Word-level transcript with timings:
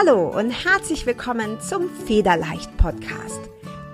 Hallo 0.00 0.28
und 0.28 0.50
herzlich 0.52 1.06
willkommen 1.06 1.60
zum 1.60 1.90
Federleicht 2.06 2.76
Podcast, 2.76 3.40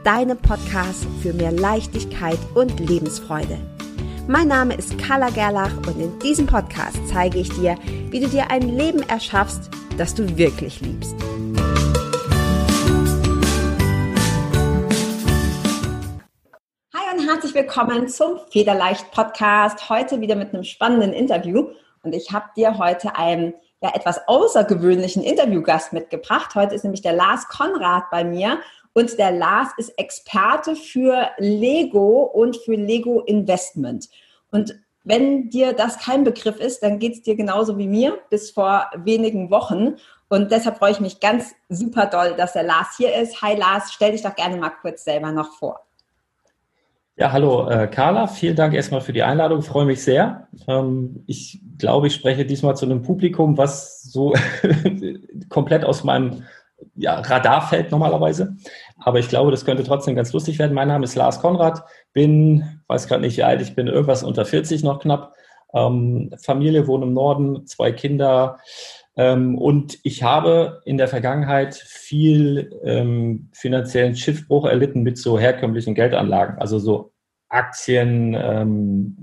deinem 0.03 0.37
Podcast 0.37 1.07
für 1.23 1.33
mehr 1.33 1.51
Leichtigkeit 1.51 2.39
und 2.55 2.79
Lebensfreude. 2.79 3.59
Mein 4.29 4.49
Name 4.49 4.75
ist 4.75 4.99
Carla 4.99 5.31
Gerlach 5.31 5.75
und 5.87 5.99
in 5.99 6.19
diesem 6.19 6.47
Podcast 6.47 6.99
zeige 7.07 7.39
ich 7.39 7.49
dir, 7.55 7.79
wie 8.11 8.21
du 8.21 8.29
dir 8.29 8.51
ein 8.51 8.77
Leben 8.77 9.03
erschaffst, 9.09 9.71
das 9.97 10.15
du 10.15 10.37
wirklich 10.37 10.83
liebst. 10.83 11.17
Hi 16.93 17.17
und 17.17 17.27
herzlich 17.27 17.55
willkommen 17.55 18.09
zum 18.09 18.41
Federleicht 18.51 19.11
Podcast. 19.11 19.89
Heute 19.89 20.21
wieder 20.21 20.37
mit 20.37 20.53
einem 20.53 20.65
spannenden 20.65 21.15
Interview 21.15 21.71
und 22.03 22.15
ich 22.15 22.31
habe 22.31 22.51
dir 22.55 22.77
heute 22.77 23.17
einen 23.17 23.55
ja, 23.85 23.95
etwas 23.95 24.27
außergewöhnlichen 24.27 25.23
Interviewgast 25.23 25.93
mitgebracht. 25.93 26.55
Heute 26.55 26.75
ist 26.75 26.85
nämlich 26.85 27.03
der 27.03 27.13
Lars 27.13 27.49
Konrad 27.49 28.05
bei 28.11 28.25
mir 28.25 28.61
und 28.95 29.19
der 29.19 29.31
Lars 29.31 29.69
ist 29.77 29.91
Experte 29.99 30.75
für 30.75 31.29
Lego 31.37 32.23
und 32.23 32.57
für 32.57 32.77
Lego 32.77 33.21
Investment. 33.21 34.09
Und 34.51 34.75
wenn 35.03 35.51
dir 35.51 35.75
das 35.75 35.99
kein 35.99 36.25
Begriff 36.25 36.59
ist, 36.59 36.83
dann 36.83 36.99
geht 36.99 37.13
es 37.13 37.23
dir 37.23 37.37
genauso 37.37 37.77
wie 37.77 37.87
mir 37.87 38.19
bis 38.31 38.53
vor 38.53 38.87
wenigen 38.97 39.51
Wochen. 39.51 39.97
Und 40.31 40.51
deshalb 40.51 40.79
freue 40.79 40.93
ich 40.93 41.01
mich 41.01 41.21
ganz 41.21 41.55
super 41.69 42.07
doll, 42.07 42.35
dass 42.37 42.55
der 42.55 42.63
Lars 42.63 42.97
hier 42.97 43.15
ist. 43.15 43.43
Hi 43.43 43.55
Lars, 43.55 43.93
stell 43.93 44.13
dich 44.13 44.23
doch 44.23 44.35
gerne 44.35 44.57
mal 44.57 44.73
kurz 44.81 45.05
selber 45.05 45.31
noch 45.31 45.53
vor. 45.59 45.85
Ja, 47.17 47.31
hallo 47.31 47.69
äh, 47.69 47.87
Carla, 47.87 48.27
vielen 48.27 48.57
Dank 48.57 48.75
erstmal 48.75 49.01
für 49.01 49.13
die 49.13 49.23
Einladung, 49.23 49.63
freue 49.63 49.85
mich 49.85 50.03
sehr. 50.03 50.49
Ähm, 50.67 51.23
ich 51.29 51.61
glaube, 51.79 52.09
ich 52.09 52.15
spreche 52.15 52.45
diesmal 52.45 52.77
zu 52.77 52.87
einem 52.87 53.03
Publikum, 53.03 53.57
was 53.57 54.03
so 54.03 54.35
komplett 55.49 55.85
aus 55.85 56.03
meinem 56.03 56.43
ja, 56.97 57.21
Radar 57.21 57.69
fällt 57.69 57.93
normalerweise. 57.93 58.57
Aber 58.99 59.21
ich 59.21 59.29
glaube, 59.29 59.53
das 59.53 59.65
könnte 59.65 59.85
trotzdem 59.85 60.17
ganz 60.17 60.33
lustig 60.33 60.59
werden. 60.59 60.75
Mein 60.75 60.89
Name 60.89 61.05
ist 61.05 61.15
Lars 61.15 61.41
Konrad, 61.41 61.85
bin, 62.13 62.81
weiß 62.89 63.07
gerade 63.07 63.21
nicht 63.23 63.37
wie 63.37 63.45
alt 63.45 63.63
ich 63.63 63.77
bin, 63.77 63.87
irgendwas 63.87 64.25
unter 64.25 64.45
40 64.45 64.83
noch 64.83 64.99
knapp. 64.99 65.35
Ähm, 65.73 66.35
Familie 66.43 66.89
wohnt 66.89 67.05
im 67.05 67.13
Norden, 67.13 67.65
zwei 67.69 67.93
Kinder, 67.93 68.59
und 69.17 69.99
ich 70.03 70.25
habe 70.25 70.83
in 70.85 70.99
der 70.99 71.07
Vergangenheit 71.07 71.75
viel 71.77 72.73
ähm, 72.83 73.49
finanziellen 73.53 74.17
Schiffbruch 74.17 74.67
erlitten 74.67 75.03
mit 75.03 75.19
so 75.19 75.39
herkömmlichen 75.39 75.95
Geldanlagen, 75.95 76.59
also 76.59 76.81
so 76.81 77.13
Aktien, 77.49 78.35
ähm, 78.35 79.17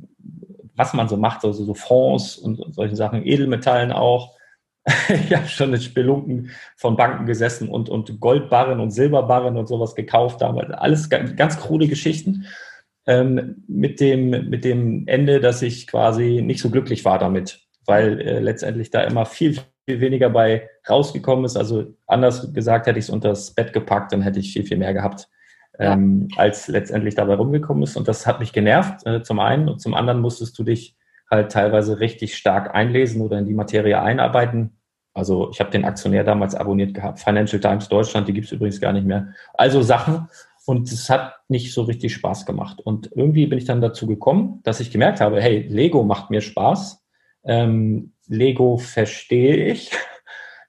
was 0.76 0.94
man 0.94 1.10
so 1.10 1.18
macht, 1.18 1.44
also 1.44 1.64
so 1.66 1.74
Fonds 1.74 2.38
und, 2.38 2.60
und 2.60 2.74
solche 2.74 2.96
Sachen, 2.96 3.26
Edelmetallen 3.26 3.92
auch. 3.92 4.36
ich 5.10 5.36
habe 5.36 5.48
schon 5.48 5.72
mit 5.72 5.84
Spelunken 5.84 6.50
von 6.76 6.96
Banken 6.96 7.26
gesessen 7.26 7.70
und, 7.70 7.90
und 7.90 8.20
Goldbarren 8.20 8.80
und 8.80 8.92
Silberbarren 8.92 9.58
und 9.58 9.68
sowas 9.68 9.94
gekauft 9.94 10.42
damals. 10.42 10.72
Alles 10.72 11.10
ganz, 11.10 11.36
ganz 11.36 11.60
krude 11.60 11.88
Geschichten. 11.88 12.46
Ähm, 13.06 13.64
mit, 13.68 14.00
dem, 14.00 14.30
mit 14.50 14.64
dem 14.64 15.08
Ende, 15.08 15.40
dass 15.40 15.62
ich 15.62 15.88
quasi 15.88 16.42
nicht 16.42 16.62
so 16.62 16.70
glücklich 16.70 17.04
war 17.04 17.20
damit, 17.20 17.60
weil 17.86 18.22
äh, 18.22 18.40
letztendlich 18.40 18.92
da 18.92 19.02
immer 19.02 19.26
viel, 19.26 19.58
viel 19.86 20.00
weniger 20.02 20.30
bei 20.30 20.70
rausgekommen 20.90 21.46
ist. 21.46 21.58
Also 21.58 21.94
anders 22.08 22.54
gesagt, 22.54 22.88
hätte 22.88 23.00
ich 23.00 23.06
es 23.06 23.10
unter 23.10 23.30
das 23.30 23.52
Bett 23.52 23.74
gepackt, 23.74 24.14
dann 24.14 24.22
hätte 24.22 24.40
ich 24.40 24.54
viel, 24.54 24.66
viel 24.66 24.78
mehr 24.78 24.94
gehabt, 24.94 25.28
ja. 25.80 25.94
ähm, 25.94 26.28
als 26.38 26.68
letztendlich 26.68 27.16
dabei 27.16 27.36
rumgekommen 27.36 27.84
ist. 27.84 27.98
Und 27.98 28.08
das 28.08 28.28
hat 28.28 28.40
mich 28.40 28.54
genervt, 28.54 29.06
äh, 29.06 29.22
zum 29.24 29.40
einen. 29.40 29.70
Und 29.70 29.80
zum 29.80 29.94
anderen 29.94 30.22
musstest 30.22 30.58
du 30.58 30.64
dich 30.64 30.96
halt 31.30 31.52
teilweise 31.52 32.00
richtig 32.00 32.36
stark 32.36 32.76
einlesen 32.76 33.22
oder 33.22 33.40
in 33.40 33.46
die 33.46 33.54
Materie 33.54 34.02
einarbeiten. 34.02 34.78
Also 35.14 35.50
ich 35.52 35.60
habe 35.60 35.72
den 35.72 35.86
Aktionär 35.86 36.24
damals 36.24 36.56
abonniert 36.56 36.94
gehabt, 36.94 37.20
Financial 37.20 37.60
Times 37.60 37.90
Deutschland, 37.90 38.28
die 38.28 38.34
gibt 38.34 38.46
es 38.46 38.52
übrigens 38.52 38.80
gar 38.80 38.94
nicht 38.94 39.06
mehr. 39.06 39.34
Also 39.54 39.82
Sachen. 39.82 40.28
Und 40.66 40.92
es 40.92 41.10
hat 41.10 41.34
nicht 41.48 41.74
so 41.74 41.84
richtig 41.84 42.14
Spaß 42.14 42.46
gemacht. 42.46 42.80
Und 42.82 43.12
irgendwie 43.16 43.48
bin 43.48 43.58
ich 43.58 43.66
dann 43.66 43.82
dazu 43.82 44.06
gekommen, 44.06 44.62
dass 44.64 44.80
ich 44.80 44.92
gemerkt 44.92 45.20
habe, 45.20 45.42
hey, 45.42 45.66
Lego 45.68 46.04
macht 46.04 46.30
mir 46.30 46.42
Spaß. 46.42 47.04
Ähm, 47.44 48.14
Lego 48.32 48.78
verstehe 48.78 49.66
ich. 49.66 49.92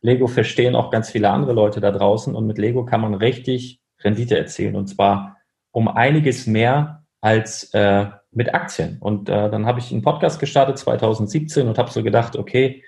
Lego 0.01 0.27
verstehen 0.27 0.75
auch 0.75 0.91
ganz 0.91 1.11
viele 1.11 1.31
andere 1.31 1.53
Leute 1.53 1.81
da 1.81 1.93
draußen 1.93 2.35
und 2.35 2.47
mit 2.47 2.59
Lego 2.59 2.85
kann 2.85 3.01
man 3.01 3.15
richtig 3.15 3.81
Rendite 4.01 4.37
erzielen 4.37 4.75
und 4.75 4.89
zwar 4.89 5.37
um 5.71 5.87
einiges 5.87 6.49
mehr 6.49 7.05
als 7.21 7.73
äh, 7.73 8.07
mit 8.33 8.53
Aktien. 8.53 8.99
Und 8.99 9.29
äh, 9.29 9.49
dann 9.49 9.65
habe 9.65 9.79
ich 9.79 9.93
einen 9.93 10.03
Podcast 10.03 10.41
gestartet 10.41 10.77
2017 10.77 11.69
und 11.69 11.79
habe 11.79 11.91
so 11.91 12.03
gedacht, 12.03 12.37
okay, 12.37 12.83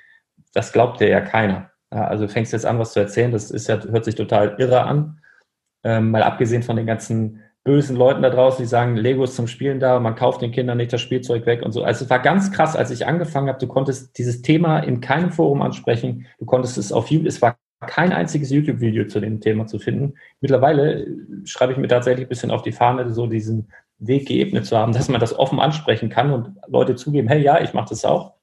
das 0.53 0.73
glaubt 0.73 1.01
dir 1.01 1.09
ja 1.09 1.21
keiner. 1.21 1.71
Ja, 1.93 2.07
also 2.07 2.27
fängst 2.27 2.53
jetzt 2.53 2.67
an, 2.67 2.81
was 2.81 2.95
zu 2.95 3.01
erzählen, 3.01 3.31
das 3.31 3.53
ist 3.53 3.69
ja, 3.69 3.81
hört 3.81 4.05
sich 4.05 4.17
total 4.17 4.57
irre 4.59 4.83
an. 4.83 5.21
Ähm, 5.85 6.11
mal 6.11 6.25
abgesehen 6.25 6.65
von 6.65 6.75
den 6.75 6.87
ganzen 6.87 7.44
bösen 7.65 7.97
Leuten 7.97 8.23
da 8.23 8.29
draußen, 8.29 8.63
die 8.63 8.69
sagen, 8.69 8.97
Lego 8.97 9.25
ist 9.25 9.37
zum 9.37 9.49
Spielen 9.49 9.81
da, 9.81 9.99
man 9.99 10.15
kauft 10.15 10.43
den 10.43 10.53
Kindern 10.53 10.77
nicht 10.77 10.93
das 10.93 11.01
Spielzeug 11.01 11.47
weg 11.47 11.63
und 11.63 11.73
so. 11.73 11.83
Also 11.83 12.05
es 12.05 12.11
war 12.11 12.19
ganz 12.19 12.53
krass, 12.53 12.77
als 12.77 12.91
ich 12.91 13.07
angefangen 13.07 13.49
habe, 13.49 13.59
du 13.59 13.67
konntest 13.67 14.19
dieses 14.19 14.43
Thema 14.43 14.81
in 14.81 15.01
keinem 15.01 15.33
Forum 15.33 15.63
ansprechen, 15.63 16.27
du 16.39 16.45
konntest 16.45 16.77
es 16.77 16.93
auf 16.93 17.11
YouTube, 17.11 17.27
es 17.27 17.41
war 17.41 17.57
kein 17.87 18.13
einziges 18.13 18.51
YouTube-Video 18.51 19.07
zu 19.07 19.21
dem 19.21 19.41
Thema 19.41 19.67
zu 19.67 19.79
finden. 19.79 20.15
Mittlerweile 20.41 21.07
schreibe 21.45 21.73
ich 21.73 21.79
mir 21.79 21.89
tatsächlich 21.89 22.27
ein 22.27 22.29
bisschen 22.29 22.51
auf 22.51 22.63
die 22.63 22.73
Fahne, 22.73 23.11
so 23.11 23.27
diesen 23.27 23.73
Weg 23.99 24.29
geebnet 24.29 24.67
zu 24.67 24.77
haben, 24.77 24.93
dass 24.93 25.09
man 25.09 25.21
das 25.21 25.39
offen 25.39 25.61
ansprechen 25.61 26.11
kann 26.11 26.33
und 26.33 26.57
Leute 26.67 26.97
zugeben, 26.97 27.29
hey, 27.29 27.43
ja, 27.43 27.61
ich 27.61 27.73
mache 27.73 27.91
das 27.91 28.05
auch. 28.05 28.35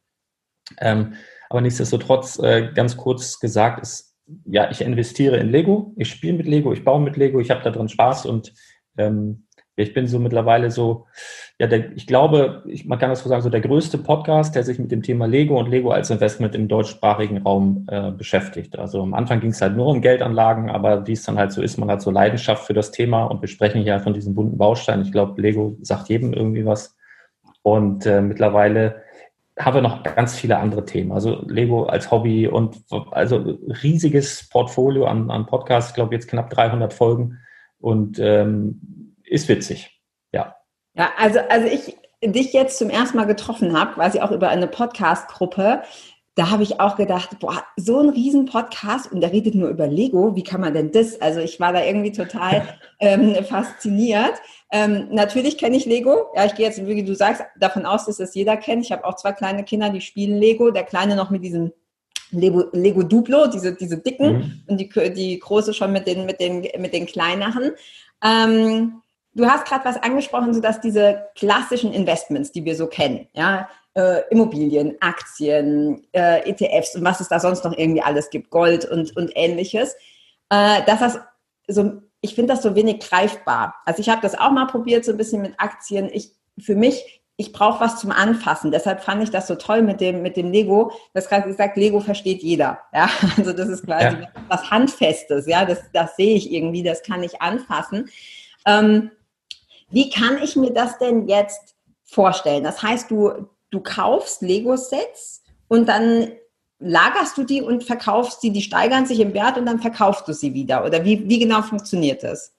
Ähm, 0.80 1.14
aber 1.50 1.62
nichtsdestotrotz, 1.62 2.40
äh, 2.40 2.72
ganz 2.74 2.98
kurz 2.98 3.40
gesagt, 3.40 3.82
ist, 3.82 4.16
ja, 4.46 4.72
ich 4.72 4.82
investiere 4.82 5.38
in 5.38 5.50
Lego, 5.50 5.94
ich 5.98 6.10
spiele 6.10 6.38
mit 6.38 6.48
Lego, 6.48 6.72
ich 6.72 6.84
baue 6.84 7.02
mit 7.02 7.18
Lego, 7.18 7.40
ich 7.40 7.52
habe 7.52 7.70
drin 7.70 7.90
Spaß 7.90 8.26
und 8.26 8.54
ähm, 8.98 9.46
ich 9.76 9.94
bin 9.94 10.08
so 10.08 10.20
mittlerweile 10.20 10.70
so, 10.70 11.06
ja, 11.60 11.68
der, 11.68 11.92
ich 11.96 12.08
glaube, 12.08 12.64
ich, 12.66 12.86
man 12.86 13.00
kann 13.00 13.10
das 13.10 13.24
so 13.24 13.30
sagen, 13.30 13.42
so 13.42 13.50
der 13.50 13.62
größte 13.62 13.98
Podcast, 13.98 14.56
der 14.56 14.64
sich 14.64 14.80
mit 14.80 14.92
dem 14.92 15.02
Thema 15.02 15.26
Lego 15.28 15.60
und 15.60 15.70
Lego 15.70 15.92
als 15.92 16.10
Investment 16.10 16.56
im 16.56 16.68
deutschsprachigen 16.68 17.40
Raum 17.40 17.86
äh, 17.90 18.12
beschäftigt. 18.12 18.78
Also 18.78 19.02
am 19.02 19.14
Anfang 19.14 19.40
ging 19.40 19.52
es 19.52 19.62
halt 19.62 19.76
nur 19.76 19.88
um 19.88 20.02
Geldanlagen, 20.02 20.70
aber 20.70 21.08
wie 21.08 21.14
es 21.14 21.24
dann 21.24 21.38
halt 21.38 21.52
so 21.52 21.62
ist, 21.62 21.78
man 21.78 21.90
hat 21.90 22.02
so 22.02 22.12
Leidenschaft 22.12 22.66
für 22.66 22.74
das 22.74 22.92
Thema 22.92 23.26
und 23.26 23.42
wir 23.42 23.48
sprechen 23.48 23.82
hier 23.82 24.00
von 24.00 24.14
diesen 24.14 24.36
bunten 24.36 24.58
Bausteinen. 24.58 25.06
Ich 25.06 25.12
glaube, 25.12 25.42
Lego 25.42 25.78
sagt 25.82 26.10
jedem 26.10 26.34
irgendwie 26.34 26.66
was. 26.66 26.98
Und 27.64 28.06
äh, 28.06 28.22
mittlerweile 28.22 29.04
haben 29.60 29.76
wir 29.76 29.82
noch 29.82 30.04
ganz 30.04 30.36
viele 30.36 30.58
andere 30.58 30.86
Themen. 30.86 31.12
Also 31.12 31.44
Lego 31.48 31.84
als 31.84 32.10
Hobby 32.10 32.48
und 32.48 32.78
also 33.12 33.38
riesiges 33.84 34.50
Portfolio 34.50 35.06
an, 35.06 35.30
an 35.30 35.46
Podcasts. 35.46 35.92
Ich 35.92 35.96
glaube, 35.96 36.16
jetzt 36.16 36.28
knapp 36.28 36.50
300 36.50 36.94
Folgen 36.94 37.38
und 37.82 38.20
ähm, 38.20 39.16
ist 39.24 39.50
witzig. 39.50 40.02
Ja. 40.32 40.56
Ja, 40.94 41.10
also, 41.18 41.40
also 41.50 41.68
ich 41.68 41.98
dich 42.24 42.54
jetzt 42.54 42.78
zum 42.78 42.90
ersten 42.90 43.18
Mal 43.18 43.26
getroffen 43.26 43.78
habe, 43.78 43.94
quasi 43.94 44.20
auch 44.20 44.32
über 44.32 44.50
eine 44.50 44.68
Podcast-Gruppe, 44.68 45.82
da 46.36 46.50
habe 46.50 46.64
ich 46.64 46.80
auch 46.80 46.96
gedacht, 46.96 47.40
boah, 47.40 47.64
so 47.76 48.00
ein 48.00 48.10
riesen 48.10 48.46
Podcast 48.46 49.12
und 49.12 49.20
der 49.20 49.34
redet 49.34 49.54
nur 49.54 49.68
über 49.68 49.88
Lego, 49.88 50.34
wie 50.36 50.44
kann 50.44 50.62
man 50.62 50.74
denn 50.74 50.92
das? 50.92 51.20
Also 51.20 51.42
ich 51.42 51.60
war 51.60 51.74
da 51.74 51.84
irgendwie 51.84 52.14
total 52.14 52.64
ähm, 53.00 53.36
fasziniert. 53.44 54.42
Ähm, 54.72 55.10
natürlich 55.12 55.58
kenne 55.58 55.76
ich 55.76 55.86
Lego. 55.86 56.28
Ja, 56.34 56.46
ich 56.46 56.56
gehe 56.56 56.66
jetzt, 56.66 56.86
wie 56.86 57.04
du 57.04 57.16
sagst, 57.16 57.44
davon 57.60 57.86
aus, 57.86 58.06
dass 58.06 58.18
das 58.18 58.34
jeder 58.34 58.56
kennt. 58.56 58.86
Ich 58.86 58.94
habe 58.94 59.04
auch 59.04 59.16
zwei 59.16 59.34
kleine 59.34 59.66
Kinder, 59.66 59.90
die 59.90 60.00
spielen 60.00 60.38
Lego. 60.38 60.72
Der 60.72 60.84
Kleine 60.84 61.18
noch 61.18 61.32
mit 61.32 61.44
diesem 61.44 61.74
Lego, 62.32 62.66
Lego 62.72 63.04
Duplo, 63.04 63.48
diese, 63.48 63.74
diese 63.74 63.98
dicken 63.98 64.34
mhm. 64.34 64.64
und 64.68 64.78
die, 64.78 64.90
die 65.14 65.40
große 65.40 65.74
schon 65.74 65.92
mit 65.92 66.08
den, 66.08 66.26
mit 66.26 66.40
den, 66.40 66.62
mit 66.80 66.94
den 66.94 67.06
kleineren. 67.06 67.72
Ähm, 68.24 69.02
du 69.34 69.46
hast 69.46 69.66
gerade 69.66 69.86
was 69.86 69.98
angesprochen, 69.98 70.54
so 70.54 70.62
dass 70.62 70.82
diese 70.82 71.28
klassischen 71.36 71.94
Investments, 71.94 72.52
die 72.52 72.66
wir 72.66 72.76
so 72.76 72.88
kennen, 72.88 73.28
ja, 73.34 73.70
äh, 73.94 74.22
Immobilien, 74.30 74.96
Aktien, 75.02 76.06
äh, 76.14 76.50
ETFs 76.50 76.96
und 76.96 77.04
was 77.04 77.20
es 77.20 77.28
da 77.28 77.40
sonst 77.40 77.64
noch 77.66 77.78
irgendwie 77.78 78.02
alles 78.02 78.30
gibt, 78.30 78.50
Gold 78.50 78.86
und, 78.86 79.16
und 79.18 79.32
ähnliches, 79.36 79.96
äh, 80.50 80.84
dass 80.86 81.00
das 81.00 81.20
so, 81.68 82.02
ich 82.22 82.36
finde 82.36 82.54
das 82.54 82.64
so 82.64 82.76
wenig 82.76 83.00
greifbar. 83.00 83.76
Also 83.86 84.00
ich 84.00 84.10
habe 84.10 84.22
das 84.22 84.38
auch 84.38 84.52
mal 84.52 84.68
probiert, 84.68 85.04
so 85.06 85.12
ein 85.12 85.18
bisschen 85.18 85.42
mit 85.42 85.54
Aktien. 85.58 86.10
Ich, 86.12 86.32
für 86.60 86.76
mich 86.76 87.21
ich 87.42 87.52
brauche 87.54 87.82
was 87.82 88.00
zum 88.00 88.12
Anfassen. 88.12 88.72
Deshalb 88.72 89.02
fand 89.02 89.24
ich 89.24 89.32
das 89.32 89.48
so 89.48 89.56
toll 89.56 89.82
mit 89.82 90.00
dem, 90.00 90.22
mit 90.22 90.38
dem 90.38 90.52
Lego. 90.52 90.92
Das 91.14 91.28
gerade 91.28 91.48
gesagt, 91.48 91.76
Lego 91.76 92.00
versteht 92.00 92.44
jeder. 92.44 92.80
Ja, 92.94 93.10
also 93.38 93.52
das 93.52 93.68
ist 93.68 93.86
quasi 93.86 94.18
ja. 94.18 94.28
was 94.48 94.70
Handfestes. 94.70 95.48
Ja, 95.48 95.66
das, 95.66 95.82
das 95.92 96.16
sehe 96.16 96.36
ich 96.36 96.52
irgendwie, 96.52 96.84
das 96.84 97.02
kann 97.02 97.24
ich 97.24 97.42
anfassen. 97.42 98.10
Ähm, 98.66 99.12
wie 99.90 100.10
kann 100.10 100.38
ich 100.42 100.56
mir 100.56 100.72
das 100.72 101.00
denn 101.00 101.28
jetzt 101.28 101.76
vorstellen? 102.04 102.64
Das 102.64 102.84
heißt, 102.84 103.10
du, 103.10 103.48
du 103.72 103.80
kaufst 103.80 104.42
Lego-Sets 104.42 105.44
und 105.68 105.90
dann 105.90 106.32
lagerst 106.80 107.38
du 107.38 107.44
die 107.44 107.62
und 107.62 107.84
verkaufst 107.84 108.42
sie, 108.42 108.52
die 108.52 108.62
steigern 108.62 109.06
sich 109.06 109.20
im 109.20 109.34
Wert 109.34 109.58
und 109.58 109.66
dann 109.66 109.80
verkaufst 109.80 110.28
du 110.28 110.34
sie 110.34 110.54
wieder. 110.54 110.86
Oder 110.86 111.04
wie, 111.04 111.28
wie 111.28 111.40
genau 111.40 111.62
funktioniert 111.64 112.24
das? 112.24 112.54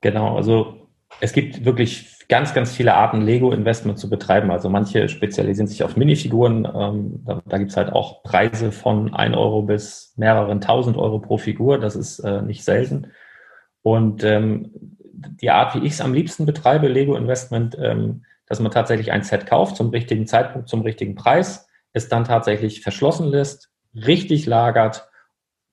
Genau, 0.00 0.36
also 0.36 0.88
es 1.20 1.32
gibt 1.32 1.64
wirklich 1.64 2.19
ganz, 2.30 2.54
ganz 2.54 2.70
viele 2.70 2.94
Arten, 2.94 3.22
Lego-Investment 3.22 3.98
zu 3.98 4.08
betreiben. 4.08 4.52
Also 4.52 4.70
manche 4.70 5.08
spezialisieren 5.08 5.66
sich 5.66 5.82
auf 5.82 5.96
Minifiguren. 5.96 6.64
Ähm, 6.64 7.24
da 7.26 7.42
da 7.44 7.58
gibt 7.58 7.72
es 7.72 7.76
halt 7.76 7.92
auch 7.92 8.22
Preise 8.22 8.70
von 8.70 9.12
1 9.12 9.36
Euro 9.36 9.62
bis 9.62 10.14
mehreren 10.16 10.60
tausend 10.60 10.96
Euro 10.96 11.18
pro 11.18 11.38
Figur. 11.38 11.78
Das 11.78 11.96
ist 11.96 12.20
äh, 12.20 12.40
nicht 12.40 12.64
selten. 12.64 13.08
Und 13.82 14.22
ähm, 14.22 14.70
die 15.12 15.50
Art, 15.50 15.74
wie 15.74 15.84
ich 15.84 15.94
es 15.94 16.00
am 16.00 16.14
liebsten 16.14 16.46
betreibe, 16.46 16.86
Lego-Investment, 16.86 17.76
ähm, 17.82 18.24
dass 18.46 18.60
man 18.60 18.70
tatsächlich 18.70 19.10
ein 19.10 19.24
Set 19.24 19.46
kauft 19.46 19.76
zum 19.76 19.90
richtigen 19.90 20.28
Zeitpunkt, 20.28 20.68
zum 20.68 20.82
richtigen 20.82 21.16
Preis, 21.16 21.66
es 21.92 22.08
dann 22.08 22.24
tatsächlich 22.24 22.80
verschlossen 22.80 23.26
lässt, 23.26 23.70
richtig 23.94 24.46
lagert, 24.46 25.08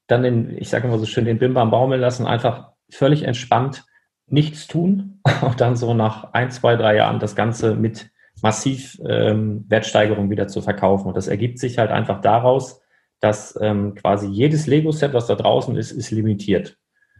dann 0.07 0.23
den, 0.23 0.57
ich 0.57 0.69
sage 0.69 0.87
immer 0.87 0.97
so 0.97 1.05
schön, 1.05 1.25
den 1.25 1.37
Bimbam 1.37 1.69
baumeln 1.69 2.01
lassen, 2.01 2.25
einfach 2.25 2.71
völlig 2.89 3.23
entspannt 3.23 3.83
nichts 4.27 4.67
tun 4.67 5.21
und 5.41 5.61
dann 5.61 5.75
so 5.75 5.93
nach 5.93 6.33
ein, 6.33 6.51
zwei, 6.51 6.75
drei 6.75 6.95
Jahren 6.95 7.19
das 7.19 7.35
Ganze 7.35 7.75
mit 7.75 8.09
massiv 8.41 8.99
ähm, 9.05 9.65
Wertsteigerung 9.67 10.29
wieder 10.29 10.47
zu 10.47 10.61
verkaufen. 10.61 11.07
Und 11.07 11.17
das 11.17 11.27
ergibt 11.27 11.59
sich 11.59 11.77
halt 11.77 11.91
einfach 11.91 12.21
daraus, 12.21 12.81
dass 13.19 13.57
ähm, 13.61 13.95
quasi 13.95 14.27
jedes 14.27 14.67
Lego-Set, 14.67 15.13
was 15.13 15.27
da 15.27 15.35
draußen 15.35 15.75
ist, 15.75 15.91
ist 15.91 16.11
limitiert. 16.11 16.77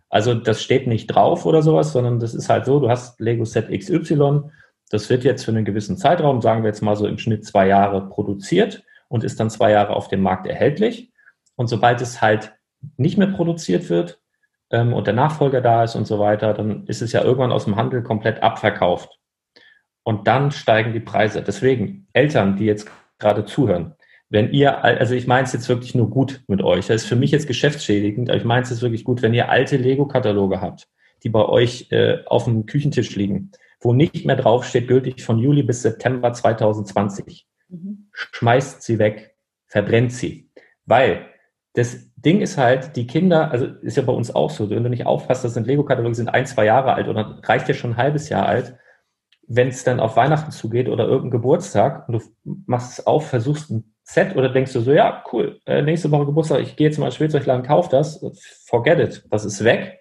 Also 0.10 0.36
das 0.36 0.62
steht 0.62 0.88
nicht 0.88 1.08
drauf 1.08 1.46
oder 1.46 1.62
sowas, 1.62 1.92
sondern 1.92 2.20
das 2.20 2.34
ist 2.34 2.50
halt 2.50 2.66
so, 2.66 2.80
du 2.80 2.90
hast 2.90 3.20
Lego-Set 3.20 3.70
XY, 3.70 4.42
das 4.90 5.10
wird 5.10 5.24
jetzt 5.24 5.44
für 5.44 5.52
einen 5.52 5.66
gewissen 5.66 5.98
Zeitraum, 5.98 6.42
sagen 6.42 6.64
wir 6.64 6.70
jetzt 6.70 6.82
mal 6.82 6.96
so 6.96 7.08
im 7.08 7.18
Schnitt 7.18 7.46
zwei 7.46 7.68
Jahre 7.68 8.08
produziert 8.08 8.84
und 9.10 9.24
ist 9.24 9.40
dann 9.40 9.50
zwei 9.50 9.72
Jahre 9.72 9.96
auf 9.96 10.08
dem 10.08 10.22
Markt 10.22 10.48
erhältlich. 10.48 11.12
Und 11.56 11.68
sobald 11.68 12.00
es 12.02 12.22
halt 12.22 12.54
nicht 12.96 13.18
mehr 13.18 13.28
produziert 13.28 13.90
wird, 13.90 14.22
ähm, 14.72 14.94
und 14.94 15.08
der 15.08 15.14
Nachfolger 15.14 15.62
da 15.62 15.84
ist 15.84 15.96
und 15.96 16.06
so 16.06 16.20
weiter, 16.20 16.54
dann 16.54 16.86
ist 16.88 17.02
es 17.02 17.12
ja 17.12 17.24
irgendwann 17.24 17.52
aus 17.52 17.66
dem 17.66 17.76
Handel 17.76 18.04
komplett 18.04 18.44
abverkauft. 18.44 19.20
Und 20.04 20.28
dann 20.28 20.52
steigen 20.52 20.94
die 20.94 21.00
Preise. 21.00 21.42
Deswegen, 21.42 22.08
Eltern, 22.14 22.56
die 22.56 22.66
jetzt 22.66 22.90
gerade 23.20 23.46
zuhören, 23.46 23.96
wenn 24.30 24.52
ihr, 24.52 24.84
also 24.84 25.16
ich 25.16 25.28
meine 25.28 25.46
es 25.46 25.54
jetzt 25.54 25.70
wirklich 25.70 25.96
nur 25.96 26.10
gut 26.10 26.44
mit 26.48 26.62
euch, 26.62 26.88
das 26.88 27.04
ist 27.04 27.08
für 27.08 27.16
mich 27.16 27.32
jetzt 27.32 27.48
geschäftsschädigend, 27.48 28.30
aber 28.30 28.38
ich 28.38 28.44
meine 28.44 28.64
es 28.64 28.70
jetzt 28.70 28.82
wirklich 28.82 29.06
gut, 29.06 29.22
wenn 29.22 29.34
ihr 29.34 29.50
alte 29.50 29.78
Lego-Kataloge 29.78 30.60
habt, 30.60 30.88
die 31.24 31.30
bei 31.30 31.46
euch 31.46 31.88
äh, 31.92 32.24
auf 32.26 32.44
dem 32.44 32.66
Küchentisch 32.66 33.16
liegen, 33.16 33.52
wo 33.80 33.94
nicht 33.94 34.26
mehr 34.26 34.36
draufsteht, 34.36 34.88
gültig 34.88 35.24
von 35.24 35.40
Juli 35.40 35.64
bis 35.64 35.82
September 35.82 36.34
2020. 36.34 37.48
Mhm. 37.70 38.10
Schmeißt 38.12 38.82
sie 38.82 39.00
weg, 39.00 39.36
verbrennt 39.66 40.12
sie. 40.12 40.50
Weil 40.86 41.26
das 41.78 42.12
Ding 42.16 42.42
ist 42.42 42.58
halt, 42.58 42.96
die 42.96 43.06
Kinder, 43.06 43.52
also 43.52 43.68
ist 43.84 43.98
ja 43.98 44.04
bei 44.04 44.12
uns 44.12 44.34
auch 44.34 44.50
so, 44.50 44.68
wenn 44.72 44.84
du 44.84 44.90
nicht 44.90 45.06
aufpasst, 45.06 45.44
das 45.44 45.54
sind 45.54 45.68
Lego-Kataloge, 45.68 46.16
sind 46.16 46.30
ein, 46.30 46.48
zwei 46.48 46.66
Jahre 46.66 46.96
alt 46.96 47.08
oder 47.08 47.40
reicht 47.44 47.68
ja 47.68 47.76
schon 47.76 47.92
ein 47.92 47.98
halbes 47.98 48.30
Jahr 48.30 48.48
alt. 48.48 48.76
Wenn 49.48 49.68
es 49.68 49.84
dann 49.84 50.00
auf 50.00 50.16
Weihnachten 50.16 50.50
zugeht 50.50 50.90
oder 50.90 51.06
irgendein 51.06 51.40
Geburtstag 51.40 52.10
und 52.10 52.16
du 52.16 52.62
machst 52.66 52.98
es 52.98 53.06
auf, 53.06 53.28
versuchst 53.28 53.70
ein 53.70 53.94
Set 54.02 54.36
oder 54.36 54.50
denkst 54.50 54.74
du 54.74 54.80
so, 54.80 54.92
ja, 54.92 55.24
cool, 55.32 55.60
äh, 55.68 55.84
nächste 55.84 56.10
Woche 56.10 56.26
Geburtstag, 56.26 56.62
ich 56.62 56.78
gehe 56.78 56.88
jetzt 56.88 56.98
mal 56.98 57.06
ins 57.06 57.16
Spielzeugladen, 57.16 57.64
kauf 57.64 57.90
das, 57.90 58.26
forget 58.66 59.00
it, 59.00 59.28
das 59.30 59.46
ist 59.46 59.64
weg. 59.64 60.00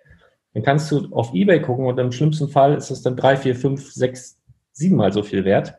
Dann 0.55 0.63
kannst 0.63 0.91
du 0.91 1.15
auf 1.15 1.35
Ebay 1.35 1.61
gucken 1.61 1.85
und 1.85 1.99
im 1.99 2.11
schlimmsten 2.11 2.49
Fall 2.49 2.75
ist 2.75 2.91
es 2.91 3.03
dann 3.03 3.17
drei, 3.17 3.37
vier, 3.37 3.55
fünf, 3.55 3.93
sechs, 3.93 4.41
siebenmal 4.73 5.13
so 5.13 5.23
viel 5.23 5.45
wert 5.45 5.75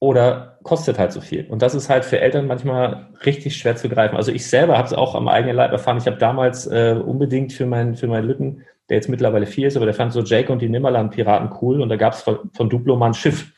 oder 0.00 0.58
kostet 0.62 0.98
halt 0.98 1.12
so 1.12 1.20
viel. 1.20 1.46
Und 1.46 1.62
das 1.62 1.74
ist 1.74 1.88
halt 1.88 2.04
für 2.04 2.20
Eltern 2.20 2.46
manchmal 2.46 3.08
richtig 3.24 3.56
schwer 3.56 3.76
zu 3.76 3.88
greifen. 3.88 4.16
Also 4.16 4.32
ich 4.32 4.46
selber 4.48 4.76
habe 4.76 4.88
es 4.88 4.94
auch 4.94 5.14
am 5.14 5.28
eigenen 5.28 5.54
Leib 5.54 5.72
erfahren. 5.72 5.98
Ich 5.98 6.06
habe 6.06 6.16
damals 6.16 6.66
äh, 6.66 6.94
unbedingt 6.94 7.52
für 7.52 7.66
meinen 7.66 7.94
für 7.94 8.08
meinen 8.08 8.26
Lütten, 8.26 8.62
der 8.88 8.96
jetzt 8.96 9.08
mittlerweile 9.08 9.46
vier 9.46 9.68
ist, 9.68 9.76
aber 9.76 9.84
der 9.84 9.94
fand 9.94 10.12
so 10.12 10.22
Jake 10.22 10.50
und 10.50 10.60
die 10.60 10.70
Nimmerland-Piraten 10.70 11.50
cool 11.60 11.80
und 11.80 11.90
da 11.90 11.96
gab 11.96 12.14
es 12.14 12.22
von, 12.22 12.50
von 12.54 12.68
Duplo 12.70 12.96
mal 12.96 13.08
ein 13.08 13.14
Schiff. 13.14 13.52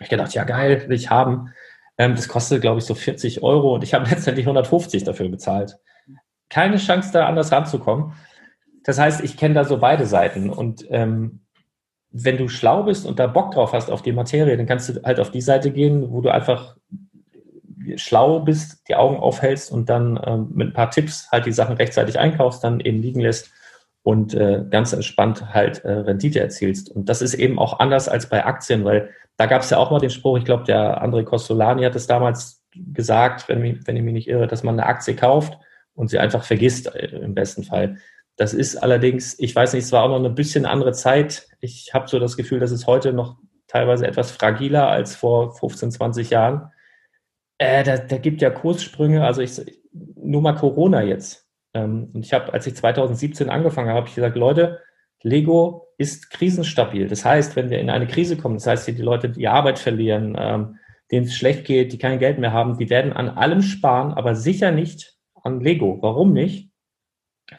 Ich 0.00 0.08
gedacht, 0.08 0.32
ja 0.34 0.44
geil, 0.44 0.84
will 0.86 0.96
ich 0.96 1.10
haben. 1.10 1.50
Ähm, 1.98 2.14
das 2.14 2.28
kostet, 2.28 2.62
glaube 2.62 2.78
ich, 2.78 2.84
so 2.84 2.94
40 2.94 3.42
Euro 3.42 3.74
und 3.74 3.84
ich 3.84 3.92
habe 3.92 4.08
letztendlich 4.10 4.46
150 4.46 5.02
dafür 5.02 5.28
bezahlt. 5.28 5.78
Keine 6.48 6.76
Chance, 6.76 7.10
da 7.12 7.26
anders 7.26 7.50
ranzukommen. 7.50 8.12
Das 8.84 8.98
heißt, 8.98 9.22
ich 9.22 9.36
kenne 9.36 9.54
da 9.54 9.64
so 9.64 9.78
beide 9.78 10.06
Seiten 10.06 10.48
und 10.48 10.86
ähm, 10.90 11.40
wenn 12.12 12.36
du 12.36 12.48
schlau 12.48 12.82
bist 12.82 13.06
und 13.06 13.18
da 13.18 13.26
Bock 13.26 13.52
drauf 13.52 13.72
hast 13.72 13.90
auf 13.90 14.02
die 14.02 14.12
Materie, 14.12 14.56
dann 14.56 14.66
kannst 14.66 14.88
du 14.88 15.02
halt 15.02 15.18
auf 15.18 15.30
die 15.30 15.40
Seite 15.40 15.70
gehen, 15.70 16.12
wo 16.12 16.20
du 16.20 16.30
einfach 16.30 16.76
schlau 17.96 18.40
bist, 18.40 18.88
die 18.88 18.94
Augen 18.94 19.16
aufhältst 19.16 19.72
und 19.72 19.88
dann 19.88 20.20
ähm, 20.24 20.50
mit 20.52 20.68
ein 20.68 20.72
paar 20.72 20.90
Tipps 20.90 21.30
halt 21.32 21.46
die 21.46 21.52
Sachen 21.52 21.76
rechtzeitig 21.76 22.18
einkaufst, 22.18 22.62
dann 22.62 22.80
eben 22.80 23.00
liegen 23.00 23.20
lässt 23.20 23.50
und 24.02 24.34
äh, 24.34 24.64
ganz 24.68 24.92
entspannt 24.92 25.52
halt 25.54 25.84
äh, 25.84 25.92
Rendite 25.92 26.40
erzielst. 26.40 26.90
Und 26.90 27.08
das 27.08 27.22
ist 27.22 27.34
eben 27.34 27.58
auch 27.58 27.78
anders 27.80 28.08
als 28.08 28.28
bei 28.28 28.44
Aktien, 28.44 28.84
weil 28.84 29.10
da 29.36 29.46
gab 29.46 29.62
es 29.62 29.70
ja 29.70 29.78
auch 29.78 29.90
mal 29.90 30.00
den 30.00 30.10
Spruch, 30.10 30.38
ich 30.38 30.44
glaube, 30.44 30.64
der 30.64 31.02
André 31.02 31.24
Costolani 31.24 31.84
hat 31.84 31.96
es 31.96 32.06
damals 32.06 32.62
gesagt, 32.74 33.48
wenn, 33.48 33.86
wenn 33.86 33.96
ich 33.96 34.02
mich 34.02 34.12
nicht 34.14 34.28
irre, 34.28 34.46
dass 34.46 34.62
man 34.62 34.78
eine 34.78 34.88
Aktie 34.88 35.14
kauft 35.14 35.58
und 35.94 36.08
sie 36.08 36.18
einfach 36.18 36.44
vergisst 36.44 36.94
äh, 36.94 37.06
im 37.06 37.34
besten 37.34 37.64
Fall. 37.64 37.98
Das 38.36 38.54
ist 38.54 38.76
allerdings, 38.76 39.38
ich 39.38 39.54
weiß 39.54 39.74
nicht, 39.74 39.84
es 39.84 39.92
war 39.92 40.04
auch 40.04 40.08
noch 40.08 40.16
eine 40.16 40.30
bisschen 40.30 40.66
andere 40.66 40.92
Zeit. 40.92 41.48
Ich 41.60 41.92
habe 41.92 42.08
so 42.08 42.18
das 42.18 42.36
Gefühl, 42.36 42.60
dass 42.60 42.70
es 42.70 42.86
heute 42.86 43.12
noch 43.12 43.36
teilweise 43.66 44.06
etwas 44.06 44.30
fragiler 44.30 44.88
als 44.88 45.14
vor 45.14 45.54
15, 45.54 45.92
20 45.92 46.30
Jahren. 46.30 46.70
Äh, 47.58 47.84
da, 47.84 47.98
da 47.98 48.18
gibt 48.18 48.42
ja 48.42 48.50
Kurssprünge, 48.50 49.24
also 49.24 49.42
ich 49.42 49.60
nur 49.92 50.42
mal 50.42 50.54
Corona 50.54 51.02
jetzt. 51.02 51.48
Ähm, 51.74 52.10
und 52.12 52.24
ich 52.24 52.32
habe, 52.32 52.52
als 52.52 52.66
ich 52.66 52.74
2017 52.76 53.50
angefangen 53.50 53.88
habe, 53.88 53.98
habe 53.98 54.08
ich 54.08 54.14
gesagt, 54.14 54.36
Leute, 54.36 54.80
Lego 55.22 55.88
ist 55.98 56.30
krisenstabil. 56.30 57.06
Das 57.08 57.24
heißt, 57.24 57.56
wenn 57.56 57.70
wir 57.70 57.78
in 57.78 57.90
eine 57.90 58.06
Krise 58.06 58.36
kommen, 58.36 58.56
das 58.56 58.66
heißt, 58.66 58.88
die 58.88 58.92
Leute 58.92 59.30
die 59.30 59.48
Arbeit 59.48 59.78
verlieren, 59.78 60.36
ähm, 60.38 60.76
denen 61.10 61.26
es 61.26 61.34
schlecht 61.34 61.64
geht, 61.64 61.92
die 61.92 61.98
kein 61.98 62.18
Geld 62.18 62.38
mehr 62.38 62.52
haben, 62.52 62.78
die 62.78 62.90
werden 62.90 63.12
an 63.12 63.28
allem 63.28 63.62
sparen, 63.62 64.12
aber 64.12 64.34
sicher 64.34 64.72
nicht 64.72 65.16
an 65.42 65.60
Lego. 65.60 65.98
Warum 66.00 66.32
nicht? 66.32 66.70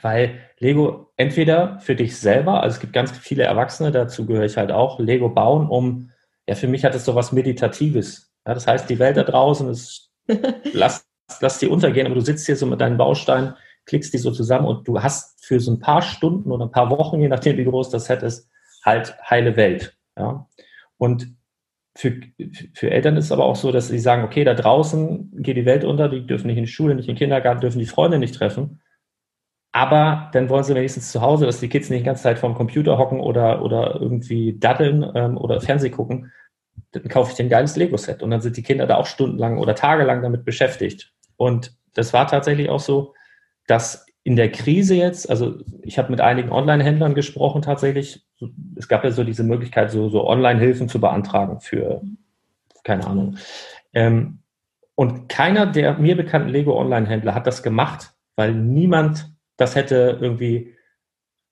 Weil 0.02 0.40
Lego 0.64 1.12
entweder 1.18 1.78
für 1.80 1.96
dich 1.96 2.18
selber, 2.18 2.64
also 2.64 2.76
es 2.76 2.80
gibt 2.80 2.94
ganz 2.94 3.12
viele 3.12 3.44
Erwachsene, 3.44 3.92
dazu 3.92 4.26
gehöre 4.26 4.46
ich 4.46 4.56
halt 4.56 4.72
auch, 4.72 4.98
Lego 4.98 5.30
bauen, 5.30 5.68
um, 5.68 6.10
ja, 6.48 6.56
für 6.56 6.68
mich 6.68 6.86
hat 6.86 6.96
es 6.96 7.04
so 7.04 7.16
was 7.16 7.34
Meditatives. 7.34 8.32
Ja, 8.48 8.54
das 8.54 8.66
heißt, 8.66 8.90
die 8.90 8.98
Welt 8.98 9.18
da 9.18 9.24
draußen 9.24 9.70
ist, 9.70 10.10
lass, 10.74 11.06
lass 11.42 11.60
die 11.60 11.68
untergehen, 11.68 12.06
aber 12.06 12.16
du 12.16 12.22
sitzt 12.22 12.46
hier 12.46 12.56
so 12.56 12.66
mit 12.66 12.80
deinen 12.80 12.98
Bausteinen, 12.98 13.56
klickst 13.86 14.14
die 14.14 14.18
so 14.18 14.32
zusammen 14.32 14.66
und 14.66 14.88
du 14.88 15.04
hast 15.04 15.46
für 15.46 15.60
so 15.60 15.72
ein 15.72 15.80
paar 15.80 16.02
Stunden 16.02 16.50
oder 16.50 16.66
ein 16.66 16.72
paar 16.72 16.90
Wochen, 16.90 17.20
je 17.20 17.28
nachdem 17.28 17.58
wie 17.58 17.66
groß 17.66 17.90
das 17.90 18.06
Set 18.06 18.24
ist, 18.24 18.50
halt 18.86 19.16
heile 19.30 19.58
Welt. 19.58 19.98
Ja. 20.18 20.48
Und 20.98 21.36
für, 21.96 22.22
für 22.74 22.90
Eltern 22.90 23.18
ist 23.18 23.26
es 23.26 23.32
aber 23.34 23.44
auch 23.44 23.58
so, 23.58 23.74
dass 23.74 23.90
sie 23.90 24.00
sagen, 24.00 24.24
okay, 24.24 24.46
da 24.46 24.54
draußen 24.54 25.44
geht 25.44 25.58
die 25.58 25.66
Welt 25.66 25.84
unter, 25.84 26.08
die 26.08 26.26
dürfen 26.26 26.48
nicht 26.48 26.58
in 26.58 26.64
die 26.64 26.72
Schule, 26.72 26.96
nicht 26.96 27.10
in 27.10 27.16
den 27.16 27.20
Kindergarten, 27.20 27.60
dürfen 27.60 27.80
die 27.80 27.86
Freunde 27.86 28.18
nicht 28.18 28.36
treffen. 28.36 28.82
Aber 29.74 30.30
dann 30.34 30.50
wollen 30.50 30.64
sie 30.64 30.76
wenigstens 30.76 31.12
zu 31.12 31.22
Hause, 31.22 31.48
dass 31.48 31.60
die 31.60 31.68
Kids 31.68 31.90
nicht 31.90 32.02
die 32.02 32.06
ganze 32.06 32.22
Zeit 32.22 32.38
vorm 32.38 32.54
Computer 32.54 33.00
hocken 33.00 33.20
oder, 33.20 33.64
oder 33.64 34.00
irgendwie 34.00 34.58
daddeln 34.58 35.12
ähm, 35.16 35.36
oder 35.36 35.60
Fernseh 35.60 35.90
gucken. 35.90 36.32
Dann 36.92 37.08
kaufe 37.08 37.32
ich 37.32 37.38
den 37.38 37.50
geiles 37.50 37.76
Lego-Set. 37.76 38.22
Und 38.22 38.30
dann 38.30 38.40
sind 38.40 38.56
die 38.56 38.62
Kinder 38.62 38.86
da 38.86 38.98
auch 38.98 39.08
stundenlang 39.08 39.58
oder 39.58 39.74
tagelang 39.74 40.22
damit 40.22 40.46
beschäftigt. 40.46 41.12
Und 41.38 41.76
das 41.96 42.14
war 42.14 42.28
tatsächlich 42.28 42.70
auch 42.70 42.80
so, 42.80 43.16
dass 43.66 44.06
in 44.24 44.36
der 44.36 44.52
Krise 44.52 44.94
jetzt, 44.94 45.28
also 45.28 45.56
ich 45.82 45.98
habe 45.98 46.12
mit 46.12 46.22
einigen 46.22 46.52
Online-Händlern 46.52 47.16
gesprochen 47.16 47.64
tatsächlich. 47.64 48.24
Es 48.76 48.88
gab 48.88 49.04
ja 49.04 49.10
so 49.10 49.24
diese 49.24 49.44
Möglichkeit, 49.44 49.90
so, 49.90 50.08
so 50.10 50.28
Online-Hilfen 50.28 50.88
zu 50.88 51.02
beantragen 51.02 51.62
für, 51.62 52.04
keine 52.84 53.08
Ahnung. 53.08 53.38
Ähm, 53.92 54.40
und 54.94 55.30
keiner 55.30 55.66
der 55.66 55.98
mir 55.98 56.16
bekannten 56.16 56.50
Lego-Online-Händler 56.50 57.34
hat 57.34 57.48
das 57.48 57.64
gemacht, 57.64 58.12
weil 58.36 58.54
niemand 58.54 59.33
das 59.58 59.76
hätte 59.76 60.18
irgendwie 60.22 60.76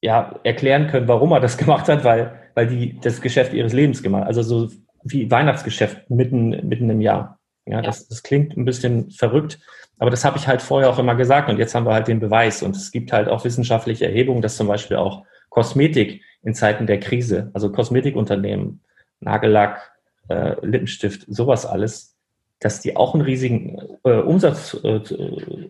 ja, 0.02 0.40
erklären 0.44 0.88
können, 0.88 1.08
warum 1.08 1.32
er 1.32 1.40
das 1.40 1.58
gemacht 1.58 1.88
hat, 1.88 2.04
weil, 2.04 2.40
weil 2.56 2.68
die 2.68 3.00
das 3.00 3.22
Geschäft 3.22 3.54
ihres 3.54 3.74
Lebens 3.74 4.04
gemacht 4.04 4.26
Also 4.26 4.42
so 4.42 4.70
wie 5.04 5.30
Weihnachtsgeschäft 5.32 6.10
mitten, 6.10 6.68
mitten 6.68 6.90
im 6.90 7.02
Jahr. 7.02 7.40
Ja, 7.66 7.76
ja. 7.76 7.82
Das, 7.82 8.08
das 8.08 8.24
klingt 8.24 8.58
ein 8.58 8.66
bisschen 8.66 9.12
verrückt, 9.12 9.60
aber 10.00 10.10
das 10.10 10.26
habe 10.26 10.38
ich 10.38 10.48
halt 10.48 10.62
vorher 10.62 10.90
auch 10.90 11.00
immer 11.00 11.16
gesagt 11.16 11.50
und 11.50 11.60
jetzt 11.60 11.76
haben 11.76 11.86
wir 11.86 11.94
halt 11.94 12.08
den 12.08 12.20
Beweis. 12.20 12.64
Und 12.64 12.76
es 12.76 12.92
gibt 12.92 13.14
halt 13.14 13.30
auch 13.30 13.46
wissenschaftliche 13.46 14.06
Erhebungen, 14.06 14.42
dass 14.42 14.58
zum 14.58 14.68
Beispiel 14.68 14.98
auch 14.98 15.26
Kosmetik 15.50 16.24
in 16.44 16.56
Zeiten 16.56 16.88
der 16.88 17.00
Krise, 17.00 17.52
also 17.54 17.72
Kosmetikunternehmen, 17.72 18.82
Nagellack, 19.20 19.92
äh, 20.28 20.56
Lippenstift, 20.66 21.26
sowas 21.28 21.66
alles, 21.66 22.18
dass 22.60 22.82
die 22.82 22.96
auch 22.96 23.14
einen 23.14 23.24
riesigen 23.24 23.80
äh, 24.04 24.14
Umsatz, 24.14 24.76
äh, 24.84 25.02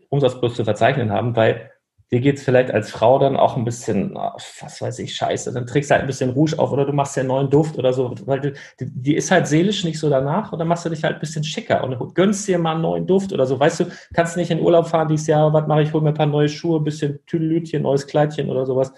Umsatzplus 0.10 0.56
zu 0.56 0.64
verzeichnen 0.64 1.12
haben, 1.12 1.36
weil 1.36 1.71
dir 2.12 2.20
geht's 2.20 2.44
vielleicht 2.44 2.72
als 2.72 2.92
Frau 2.92 3.20
dann 3.20 3.38
auch 3.38 3.56
ein 3.56 3.64
bisschen, 3.64 4.16
was 4.16 4.82
weiß 4.82 5.00
ich, 5.00 5.16
scheiße, 5.16 5.54
dann 5.54 5.66
trägst 5.66 5.90
du 5.90 5.94
halt 5.94 6.04
ein 6.04 6.08
bisschen 6.08 6.32
Rouge 6.32 6.60
auf 6.60 6.72
oder 6.72 6.86
du 6.86 6.92
machst 6.94 7.16
ja 7.16 7.22
einen 7.22 7.30
neuen 7.30 7.50
Duft 7.50 7.78
oder 7.78 7.94
so, 7.94 8.14
weil 8.26 8.42
die, 8.42 8.54
die 8.80 9.16
ist 9.16 9.32
halt 9.32 9.48
seelisch 9.48 9.84
nicht 9.84 10.00
so 10.00 10.10
danach 10.10 10.52
dann 10.58 10.68
machst 10.68 10.86
du 10.86 10.90
dich 10.90 11.04
halt 11.04 11.16
ein 11.16 11.20
bisschen 11.20 11.44
schicker 11.44 11.84
und 11.84 12.14
gönnst 12.14 12.48
dir 12.48 12.60
mal 12.60 12.74
einen 12.74 12.82
neuen 12.82 13.08
Duft 13.08 13.32
oder 13.32 13.46
so, 13.46 13.60
weißt 13.60 13.80
du, 13.82 13.86
kannst 14.14 14.36
nicht 14.38 14.52
in 14.52 14.60
Urlaub 14.62 14.88
fahren 14.88 15.08
dieses 15.08 15.28
Jahr, 15.28 15.54
was 15.54 15.68
mache 15.68 15.84
ich, 15.84 15.94
hol 15.94 16.02
mir 16.02 16.10
ein 16.10 16.14
paar 16.14 16.26
neue 16.26 16.50
Schuhe, 16.50 16.80
ein 16.80 16.84
bisschen 16.84 17.20
Tüdelütchen, 17.28 17.84
neues 17.84 18.08
Kleidchen 18.08 18.50
oder 18.50 18.66
sowas. 18.66 18.92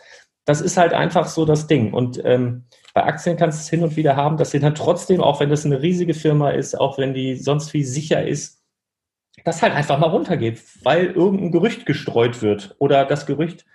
Das 0.45 0.59
ist 0.61 0.77
halt 0.77 0.93
einfach 0.93 1.27
so 1.27 1.45
das 1.45 1.67
Ding. 1.67 1.93
Und 1.93 2.19
ähm, 2.25 2.65
Bei 2.93 3.03
Aktien 3.05 3.37
kannst 3.37 3.59
du 3.59 3.63
es 3.63 3.69
hin 3.69 3.83
und 3.83 3.95
wieder 3.95 4.15
haben, 4.15 4.37
dass 4.37 4.51
sie 4.51 4.59
dann 4.59 4.75
trotzdem, 4.75 5.21
auch 5.21 5.39
wenn 5.39 5.49
das 5.49 5.65
eine 5.65 5.81
riesige 5.81 6.13
Firma 6.13 6.51
ist, 6.51 6.79
auch 6.79 6.97
wenn 6.97 7.13
die 7.13 7.35
sonst 7.35 7.73
wie 7.73 7.83
sicher 7.83 8.25
ist, 8.27 8.62
das 9.43 9.61
halt 9.61 9.73
einfach 9.73 9.99
mal 9.99 10.09
runtergeht, 10.09 10.61
weil 10.83 11.07
irgendein 11.07 11.51
Gerücht 11.51 11.85
gestreut 11.85 12.41
wird 12.41 12.75
oder 12.79 13.05
das 13.05 13.25
Gerücht 13.25 13.65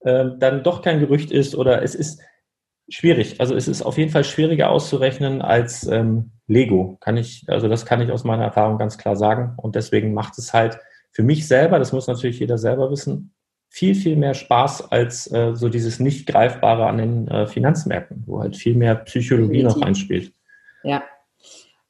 äh, 0.00 0.26
dann 0.38 0.62
doch 0.62 0.82
kein 0.82 1.00
Gerücht 1.00 1.30
ist 1.30 1.54
oder 1.54 1.82
es 1.82 1.94
ist 1.94 2.20
schwierig. 2.88 3.40
Also 3.40 3.54
es 3.54 3.68
ist 3.68 3.82
auf 3.82 3.98
jeden 3.98 4.10
Fall 4.10 4.24
schwieriger 4.24 4.70
auszurechnen 4.70 5.42
als 5.42 5.86
ähm, 5.86 6.32
Lego. 6.46 6.96
Kann 7.00 7.16
ich, 7.16 7.44
also 7.48 7.68
das 7.68 7.84
kann 7.86 8.00
ich 8.00 8.12
aus 8.12 8.24
meiner 8.24 8.44
Erfahrung 8.44 8.78
ganz 8.78 8.98
klar 8.98 9.16
sagen. 9.16 9.54
Und 9.56 9.74
deswegen 9.74 10.14
macht 10.14 10.38
es 10.38 10.52
halt 10.52 10.78
für 11.10 11.22
mich 11.22 11.48
selber, 11.48 11.78
das 11.78 11.92
muss 11.92 12.06
natürlich 12.06 12.38
jeder 12.38 12.58
selber 12.58 12.90
wissen, 12.90 13.32
viel, 13.68 13.94
viel 13.94 14.16
mehr 14.16 14.34
Spaß 14.34 14.92
als 14.92 15.30
äh, 15.32 15.54
so 15.54 15.68
dieses 15.68 15.98
nicht 15.98 16.26
greifbare 16.26 16.86
an 16.86 16.98
den 16.98 17.28
äh, 17.28 17.46
Finanzmärkten, 17.46 18.22
wo 18.26 18.40
halt 18.40 18.56
viel 18.56 18.74
mehr 18.74 18.94
Psychologie 18.94 19.62
Definitiv. 19.62 19.76
noch 19.76 19.86
einspielt. 19.86 20.32
Ja. 20.82 21.02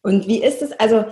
Und 0.02 0.26
wie 0.26 0.43
ist 0.43 0.62
es, 0.62 0.73
also 0.73 1.05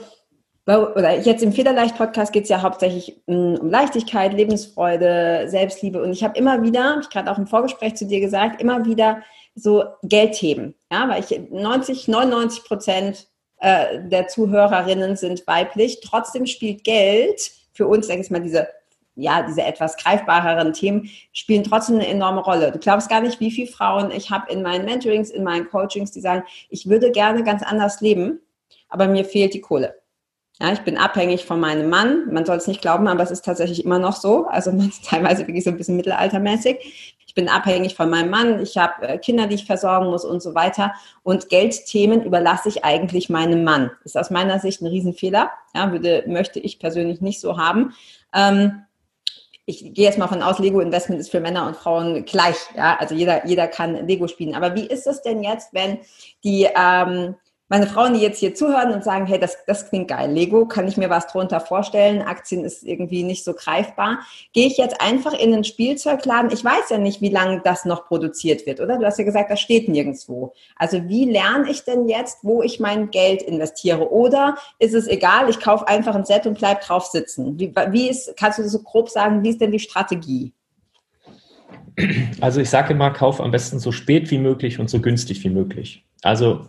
oder 0.66 1.18
jetzt 1.18 1.42
im 1.42 1.52
Federleicht-Podcast 1.52 2.33
geht 2.33 2.44
es 2.44 2.49
ja 2.49 2.62
hauptsächlich 2.62 3.21
mm, 3.26 3.56
um 3.56 3.71
Leichtigkeit, 3.71 4.33
Lebensfreude, 4.33 5.44
Selbstliebe. 5.49 6.02
Und 6.02 6.12
ich 6.12 6.25
habe 6.25 6.38
immer 6.38 6.62
wieder, 6.62 6.85
habe 6.85 7.00
ich 7.02 7.11
gerade 7.11 7.30
auch 7.30 7.38
im 7.38 7.47
Vorgespräch 7.47 7.97
zu 7.97 8.06
dir 8.06 8.21
gesagt, 8.21 8.62
immer 8.62 8.85
wieder 8.87 9.23
so 9.54 9.85
Geldthemen. 10.02 10.75
Ja, 10.90 11.09
weil 11.09 11.23
ich 11.23 11.38
90, 11.50 12.09
99 12.09 12.64
Prozent 12.64 13.28
äh, 13.59 14.00
der 14.09 14.28
Zuhörerinnen 14.28 15.16
sind 15.16 15.47
weiblich. 15.47 16.00
Trotzdem 16.00 16.47
spielt 16.47 16.83
Geld 16.85 17.52
für 17.73 17.87
uns, 17.87 18.06
denke 18.06 18.25
ich 18.25 18.30
mal, 18.30 18.40
diese 18.40 18.68
ja, 19.16 19.42
diese 19.42 19.62
etwas 19.62 19.97
greifbareren 19.97 20.73
Themen 20.73 21.09
spielen 21.33 21.62
trotzdem 21.62 21.97
eine 21.97 22.09
enorme 22.09 22.40
Rolle. 22.40 22.73
Du 22.73 22.80
glaubst 22.80 23.09
gar 23.09 23.21
nicht, 23.21 23.38
wie 23.38 23.52
viele 23.52 23.71
Frauen 23.71 24.11
ich 24.11 24.30
habe 24.30 24.50
in 24.52 24.61
meinen 24.61 24.85
Mentorings, 24.85 25.30
in 25.30 25.44
meinen 25.44 25.68
Coachings, 25.68 26.11
die 26.11 26.21
sagen, 26.21 26.42
ich 26.68 26.88
würde 26.88 27.12
gerne 27.12 27.44
ganz 27.44 27.62
anders 27.62 28.00
leben, 28.00 28.40
aber 28.88 29.06
mir 29.06 29.25
fehlt 29.25 29.54
die 29.54 29.61
Kohle. 29.61 29.94
Ja, 30.61 30.73
ich 30.73 30.80
bin 30.80 30.96
abhängig 30.96 31.44
von 31.44 31.58
meinem 31.58 31.90
Mann. 31.90 32.32
Man 32.32 32.46
soll 32.46 32.56
es 32.56 32.68
nicht 32.68 32.80
glauben, 32.80 33.08
aber 33.08 33.23
es 33.23 33.32
ist 33.32 33.44
tatsächlich 33.44 33.84
immer 33.84 33.99
noch 33.99 34.14
so. 34.14 34.46
Also 34.46 34.70
man 34.70 34.88
ist 34.88 35.04
teilweise 35.08 35.46
wirklich 35.46 35.64
so 35.64 35.70
ein 35.70 35.76
bisschen 35.76 35.96
mittelaltermäßig. 35.96 37.16
Ich 37.26 37.34
bin 37.34 37.49
abhängig 37.49 37.96
von 37.96 38.08
meinem 38.08 38.30
Mann. 38.30 38.62
Ich 38.62 38.78
habe 38.78 39.08
äh, 39.08 39.18
Kinder, 39.18 39.49
die 39.49 39.56
ich 39.56 39.66
versorgen 39.66 40.06
muss 40.06 40.25
und 40.25 40.40
so 40.40 40.54
weiter. 40.54 40.94
Und 41.25 41.49
Geldthemen 41.49 42.23
überlasse 42.23 42.68
ich 42.68 42.84
eigentlich 42.84 43.28
meinem 43.28 43.64
Mann. 43.64 43.90
Ist 44.04 44.16
aus 44.16 44.30
meiner 44.30 44.61
Sicht 44.61 44.80
ein 44.80 44.87
Riesenfehler. 44.87 45.50
Ja, 45.75 45.90
würde, 45.90 46.23
möchte 46.28 46.61
ich 46.61 46.78
persönlich 46.78 47.20
nicht 47.20 47.40
so 47.40 47.58
haben. 47.58 47.92
Ähm, 48.32 48.84
ich 49.66 49.94
gehe 49.94 50.04
jetzt 50.04 50.18
mal 50.18 50.28
von 50.28 50.42
aus, 50.42 50.61
Lego 50.61 50.78
Investment 50.78 51.20
ist 51.20 51.30
für 51.30 51.40
Männer 51.40 51.66
und 51.66 51.75
Frauen 51.75 52.25
gleich. 52.26 52.56
Ja, 52.76 52.96
also 53.00 53.16
jeder, 53.16 53.44
jeder 53.46 53.66
kann 53.66 54.06
Lego 54.06 54.28
spielen. 54.28 54.54
Aber 54.54 54.76
wie 54.76 54.87
ist 54.87 55.08
es 55.08 55.23
denn 55.23 55.42
jetzt, 55.42 55.73
wenn 55.73 55.99
die 56.44 56.68
ähm, 56.76 57.34
meine 57.68 57.87
Frauen, 57.87 58.14
die 58.14 58.21
jetzt 58.21 58.38
hier 58.38 58.54
zuhören 58.54 58.92
und 58.92 59.02
sagen, 59.02 59.26
hey, 59.26 59.38
das, 59.38 59.56
das 59.66 59.88
klingt 59.88 60.09
geil, 60.09 60.30
Lego, 60.30 60.66
kann 60.66 60.87
ich 60.87 60.97
mir 60.97 61.09
was 61.09 61.26
drunter 61.28 61.61
vorstellen, 61.61 62.23
Aktien 62.23 62.64
ist 62.64 62.83
irgendwie 62.83 63.23
nicht 63.23 63.42
so 63.42 63.54
greifbar, 63.54 64.18
gehe 64.52 64.66
ich 64.66 64.76
jetzt 64.76 65.00
einfach 65.00 65.33
in 65.33 65.52
den 65.52 65.64
Spielzeugladen, 65.64 66.50
ich 66.52 66.64
weiß 66.64 66.90
ja 66.90 66.99
nicht, 66.99 67.21
wie 67.23 67.30
lange 67.30 67.62
das 67.64 67.85
noch 67.85 68.06
produziert 68.06 68.66
wird, 68.66 68.80
oder? 68.80 68.99
Du 68.99 69.06
hast 69.06 69.18
ja 69.18 69.25
gesagt, 69.25 69.50
das 69.50 69.61
steht 69.61 69.88
nirgendwo. 69.88 70.52
Also 70.76 71.09
wie 71.09 71.25
lerne 71.25 71.71
ich 71.71 71.85
denn 71.85 72.09
jetzt, 72.09 72.40
wo 72.42 72.62
ich 72.62 72.80
mein 72.80 73.11
Geld 73.11 73.42
investiere? 73.42 74.11
Oder 74.11 74.56
ist 74.78 74.94
es 74.94 75.06
egal, 75.06 75.49
ich 75.49 75.59
kaufe 75.59 75.88
einfach 75.88 76.14
ein 76.14 76.25
Set 76.25 76.47
und 76.47 76.59
bleib 76.59 76.83
drauf 76.83 77.06
sitzen? 77.06 77.59
Wie, 77.59 77.75
wie 77.90 78.11
ist, 78.11 78.37
kannst 78.37 78.59
du 78.59 78.68
so 78.68 78.80
grob 78.80 79.09
sagen, 79.09 79.42
wie 79.42 79.50
ist 79.50 79.61
denn 79.61 79.73
die 79.73 79.78
Strategie? 79.78 80.52
Also 82.40 82.61
ich 82.61 82.71
sage 82.71 82.92
immer, 82.92 83.11
kauf 83.11 83.40
am 83.40 83.50
besten 83.50 83.78
so 83.78 83.92
spät 83.92 84.30
wie 84.30 84.38
möglich 84.38 84.80
und 84.80 84.90
so 84.90 85.00
günstig 85.00 85.42
wie 85.44 85.50
möglich. 85.50 86.04
Also 86.23 86.66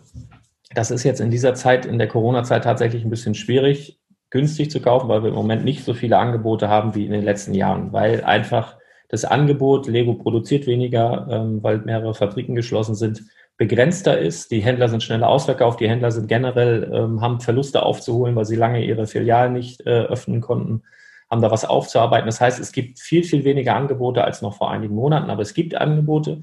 das 0.74 0.90
ist 0.90 1.04
jetzt 1.04 1.20
in 1.20 1.30
dieser 1.30 1.54
Zeit, 1.54 1.86
in 1.86 1.98
der 1.98 2.08
Corona-Zeit 2.08 2.64
tatsächlich 2.64 3.04
ein 3.04 3.10
bisschen 3.10 3.34
schwierig, 3.34 4.00
günstig 4.30 4.70
zu 4.70 4.80
kaufen, 4.80 5.08
weil 5.08 5.22
wir 5.22 5.28
im 5.28 5.34
Moment 5.34 5.64
nicht 5.64 5.84
so 5.84 5.94
viele 5.94 6.18
Angebote 6.18 6.68
haben 6.68 6.94
wie 6.94 7.06
in 7.06 7.12
den 7.12 7.24
letzten 7.24 7.54
Jahren, 7.54 7.92
weil 7.92 8.24
einfach 8.24 8.76
das 9.08 9.24
Angebot, 9.24 9.86
Lego 9.86 10.14
produziert 10.14 10.66
weniger, 10.66 11.28
ähm, 11.30 11.62
weil 11.62 11.78
mehrere 11.78 12.14
Fabriken 12.14 12.56
geschlossen 12.56 12.96
sind, 12.96 13.22
begrenzter 13.56 14.18
ist. 14.18 14.50
Die 14.50 14.60
Händler 14.60 14.88
sind 14.88 15.02
schneller 15.02 15.28
ausverkauft, 15.28 15.80
die 15.80 15.88
Händler 15.88 16.10
sind 16.10 16.28
generell, 16.28 16.90
ähm, 16.92 17.20
haben 17.20 17.40
Verluste 17.40 17.82
aufzuholen, 17.82 18.34
weil 18.34 18.44
sie 18.44 18.56
lange 18.56 18.84
ihre 18.84 19.06
Filialen 19.06 19.52
nicht 19.52 19.80
äh, 19.86 20.02
öffnen 20.02 20.40
konnten, 20.40 20.82
haben 21.30 21.40
da 21.40 21.50
was 21.50 21.64
aufzuarbeiten. 21.64 22.26
Das 22.26 22.40
heißt, 22.40 22.58
es 22.58 22.72
gibt 22.72 22.98
viel, 22.98 23.22
viel 23.24 23.44
weniger 23.44 23.76
Angebote 23.76 24.24
als 24.24 24.42
noch 24.42 24.54
vor 24.54 24.70
einigen 24.70 24.94
Monaten, 24.94 25.30
aber 25.30 25.42
es 25.42 25.54
gibt 25.54 25.74
Angebote. 25.74 26.40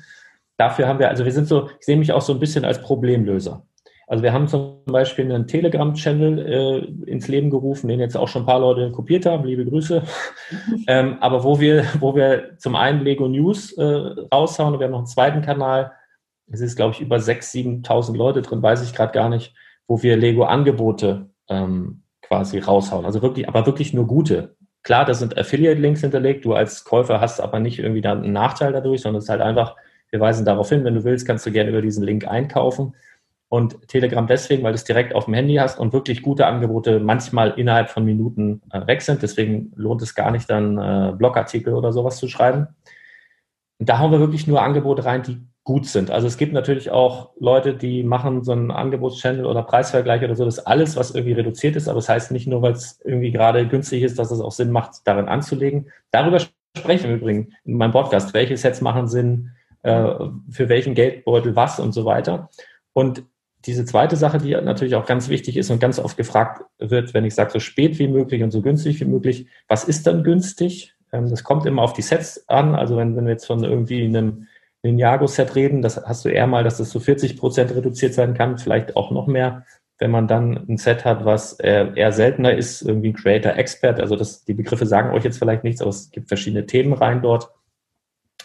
Dafür 0.58 0.88
haben 0.88 1.00
wir, 1.00 1.10
also 1.10 1.26
wir 1.26 1.32
sind 1.32 1.48
so, 1.48 1.70
ich 1.80 1.86
sehe 1.86 1.98
mich 1.98 2.14
auch 2.14 2.22
so 2.22 2.34
ein 2.34 2.40
bisschen 2.40 2.66
als 2.66 2.82
Problemlöser. 2.82 3.66
Also 4.08 4.24
wir 4.24 4.34
haben 4.34 4.48
zum 4.48 4.84
Beispiel 4.86 5.26
einen 5.26 5.48
Telegram-Channel 5.48 6.40
äh, 6.40 7.10
ins 7.10 7.28
Leben 7.28 7.50
gerufen, 7.50 7.88
den 7.88 8.00
jetzt 8.00 8.18
auch 8.18 8.28
schon 8.28 8.44
ein 8.44 8.46
paar 8.46 8.60
Leute 8.60 8.92
kopiert 8.92 9.26
haben, 9.26 9.46
liebe 9.46 9.66
Grüße. 9.66 10.04
ähm, 10.88 11.18
aber 11.22 11.44
wo 11.44 11.60
wir, 11.60 11.86
wo 12.00 12.16
wir 12.16 12.58
zum 12.58 12.76
einen 12.76 13.02
Lego 13.02 13.28
News 13.28 13.72
äh, 13.74 13.84
raushauen 13.84 14.74
und 14.74 14.80
wir 14.80 14.86
haben 14.86 14.92
noch 14.92 15.00
einen 15.00 15.08
zweiten 15.08 15.42
Kanal, 15.42 15.94
es 16.52 16.60
ist, 16.60 16.76
glaube 16.76 16.94
ich, 16.94 17.02
über 17.02 17.16
6.000, 17.18 17.86
7.000 17.86 18.18
Leute 18.18 18.42
drin, 18.42 18.62
weiß 18.62 18.84
ich 18.84 18.94
gerade 18.94 19.14
gar 19.14 19.30
nicht, 19.30 19.56
wo 19.88 20.04
wir 20.04 20.18
Lego-Angebote 20.18 21.30
ähm, 21.50 22.04
quasi 22.22 22.60
raushauen. 22.60 23.06
Also 23.06 23.22
wirklich, 23.22 23.48
aber 23.48 23.66
wirklich 23.66 23.94
nur 23.94 24.08
gute. 24.08 24.56
Klar, 24.84 25.06
da 25.06 25.14
sind 25.14 25.38
Affiliate-Links 25.38 26.02
hinterlegt. 26.02 26.44
Du 26.44 26.54
als 26.54 26.84
Käufer 26.84 27.22
hast 27.22 27.40
aber 27.40 27.60
nicht 27.62 27.80
irgendwie 27.80 28.02
dann 28.02 28.24
einen 28.24 28.34
Nachteil 28.34 28.74
dadurch, 28.74 29.02
sondern 29.02 29.20
es 29.20 29.26
ist 29.26 29.30
halt 29.30 29.42
einfach, 29.42 29.78
wir 30.10 30.20
weisen 30.20 30.46
darauf 30.46 30.70
hin, 30.70 30.84
wenn 30.84 30.94
du 30.94 31.06
willst, 31.06 31.26
kannst 31.26 31.46
du 31.46 31.52
gerne 31.52 31.70
über 31.70 31.82
diesen 31.82 32.04
Link 32.04 32.28
einkaufen 32.28 32.94
und 33.54 33.88
Telegram 33.88 34.26
deswegen, 34.26 34.64
weil 34.64 34.72
du 34.72 34.78
es 34.78 34.84
direkt 34.84 35.14
auf 35.14 35.26
dem 35.26 35.36
Handy 35.36 35.58
hast 35.58 35.78
und 35.78 35.94
wirklich 35.94 36.24
gute 36.24 36.48
Angebote 36.48 37.00
manchmal 37.00 37.52
innerhalb 37.52 37.92
von 37.92 38.04
Minuten 38.04 38.64
äh, 38.72 38.88
weg 38.88 39.04
sind. 39.04 39.22
Deswegen 39.22 39.72
lohnt 39.76 40.02
es 40.02 40.16
gar 40.16 40.32
nicht, 40.32 40.50
dann 40.50 40.80
äh, 40.80 41.14
Blogartikel 41.16 41.76
oder 41.76 41.94
sowas 41.94 42.18
zu 42.18 42.28
schreiben. 42.28 42.70
Und 43.78 43.88
da 43.88 44.00
haben 44.00 44.12
wir 44.12 44.20
wirklich 44.20 44.48
nur 44.48 44.64
Angebote 44.64 45.06
rein, 45.06 45.22
die 45.22 45.40
gut 45.64 45.86
sind. 45.86 46.10
Also 46.10 46.26
es 46.26 46.38
gibt 46.38 46.52
natürlich 46.52 46.90
auch 46.90 47.30
Leute, 47.40 47.76
die 47.76 48.02
machen 48.02 48.44
so 48.44 48.54
einen 48.54 48.72
Angebotschannel 48.72 49.46
oder 49.46 49.62
Preisvergleich 49.62 50.24
oder 50.24 50.36
so. 50.36 50.46
Das 50.46 50.58
ist 50.58 50.66
alles, 50.66 50.96
was 50.96 51.14
irgendwie 51.14 51.34
reduziert 51.34 51.76
ist. 51.76 51.88
Aber 51.88 52.00
das 52.00 52.10
heißt 52.10 52.32
nicht 52.32 52.48
nur, 52.48 52.64
weil 52.64 52.72
es 52.72 53.02
irgendwie 53.06 53.32
gerade 53.32 53.68
günstig 53.68 54.02
ist, 54.02 54.18
dass 54.18 54.32
es 54.32 54.42
auch 54.42 54.52
Sinn 54.52 54.72
macht, 54.72 55.06
darin 55.06 55.28
anzulegen. 55.28 55.92
Darüber 56.10 56.40
sprechen 56.76 57.10
wir 57.10 57.18
übrigens 57.18 57.54
in 57.66 57.78
meinem 57.78 57.92
Podcast. 57.92 58.34
Welche 58.34 58.58
Sets 58.58 58.82
machen 58.82 59.08
Sinn, 59.08 59.52
äh, 59.84 60.12
für 60.50 60.70
welchen 60.70 60.96
Geldbeutel 60.96 61.56
was 61.56 61.80
und 61.80 61.92
so 61.92 62.04
weiter. 62.06 62.50
Und 62.94 63.24
diese 63.66 63.86
zweite 63.86 64.16
Sache, 64.16 64.40
die 64.40 64.52
natürlich 64.52 64.96
auch 64.96 65.06
ganz 65.06 65.30
wichtig 65.30 65.58
ist 65.58 65.70
und 65.70 65.80
ganz 65.80 66.00
oft 66.00 66.18
gefragt 66.18 66.64
wird, 66.80 67.14
wenn 67.14 67.26
ich 67.26 67.36
sage, 67.36 67.52
so 67.52 67.60
spät 67.60 67.98
wie 68.00 68.08
möglich 68.08 68.44
und 68.44 68.52
so 68.52 68.62
günstig 68.62 69.00
wie 69.00 69.06
möglich, 69.06 69.48
was 69.68 69.86
ist 69.86 70.06
dann 70.06 70.24
günstig? 70.24 70.96
Ähm, 71.12 71.30
das 71.30 71.44
kommt 71.44 71.66
immer 71.66 71.82
auf 71.82 71.94
die 71.94 72.02
Sets 72.02 72.48
an. 72.50 72.76
Also 72.76 72.98
wenn, 72.98 73.16
wenn 73.16 73.26
wir 73.26 73.32
jetzt 73.32 73.46
von 73.46 73.64
irgendwie 73.64 74.04
einem 74.04 74.48
Ninjago-Set 74.84 75.56
reden, 75.56 75.82
das 75.82 75.98
hast 76.06 76.26
du 76.26 76.30
eher 76.30 76.48
mal, 76.48 76.64
dass 76.64 76.78
das 76.78 76.90
so 76.90 77.00
40 77.00 77.38
Prozent 77.38 77.74
reduziert 77.74 78.14
sein 78.14 78.34
kann, 78.34 78.58
vielleicht 78.58 78.98
auch 78.98 79.12
noch 79.12 79.28
mehr. 79.28 79.66
Wenn 79.98 80.12
man 80.12 80.28
dann 80.28 80.66
ein 80.68 80.78
Set 80.78 81.06
hat, 81.06 81.24
was 81.24 81.54
eher 81.54 82.12
seltener 82.12 82.54
ist, 82.54 82.82
irgendwie 82.82 83.10
ein 83.10 83.14
Creator 83.14 83.54
Expert, 83.54 84.02
also 84.02 84.18
das, 84.18 84.44
die 84.44 84.56
Begriffe 84.56 84.86
sagen 84.86 85.12
euch 85.12 85.24
jetzt 85.24 85.38
vielleicht 85.38 85.64
nichts, 85.64 85.82
aber 85.82 85.92
es 85.92 86.12
gibt 86.12 86.28
verschiedene 86.28 86.66
Themen 86.66 86.92
rein 86.92 87.22
dort. 87.22 87.52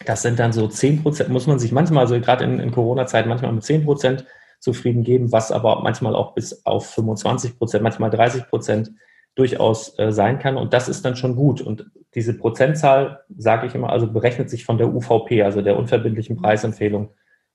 Das 0.04 0.22
sind 0.22 0.38
dann 0.38 0.52
so 0.52 0.68
10 0.68 1.02
Prozent, 1.02 1.30
muss 1.30 1.48
man 1.48 1.58
sich 1.58 1.72
manchmal, 1.72 2.04
also 2.04 2.20
gerade 2.20 2.44
in, 2.44 2.60
in 2.60 2.70
Corona-Zeit, 2.70 3.26
manchmal 3.26 3.52
mit 3.52 3.64
10 3.64 3.84
Prozent 3.84 4.24
zufrieden 4.58 5.02
geben, 5.02 5.32
was 5.32 5.52
aber 5.52 5.82
manchmal 5.82 6.14
auch 6.14 6.34
bis 6.34 6.64
auf 6.66 6.86
25 6.90 7.58
Prozent, 7.58 7.82
manchmal 7.82 8.10
30 8.10 8.48
Prozent 8.48 8.92
durchaus 9.34 9.96
äh, 9.98 10.10
sein 10.10 10.38
kann. 10.38 10.56
Und 10.56 10.72
das 10.72 10.88
ist 10.88 11.04
dann 11.04 11.16
schon 11.16 11.36
gut. 11.36 11.60
Und 11.60 11.90
diese 12.14 12.36
Prozentzahl, 12.36 13.20
sage 13.36 13.66
ich 13.66 13.74
immer, 13.74 13.90
also 13.90 14.12
berechnet 14.12 14.50
sich 14.50 14.64
von 14.64 14.78
der 14.78 14.92
UVP, 14.92 15.42
also 15.42 15.62
der 15.62 15.76
unverbindlichen 15.76 16.36
Preisempfehlung 16.36 17.10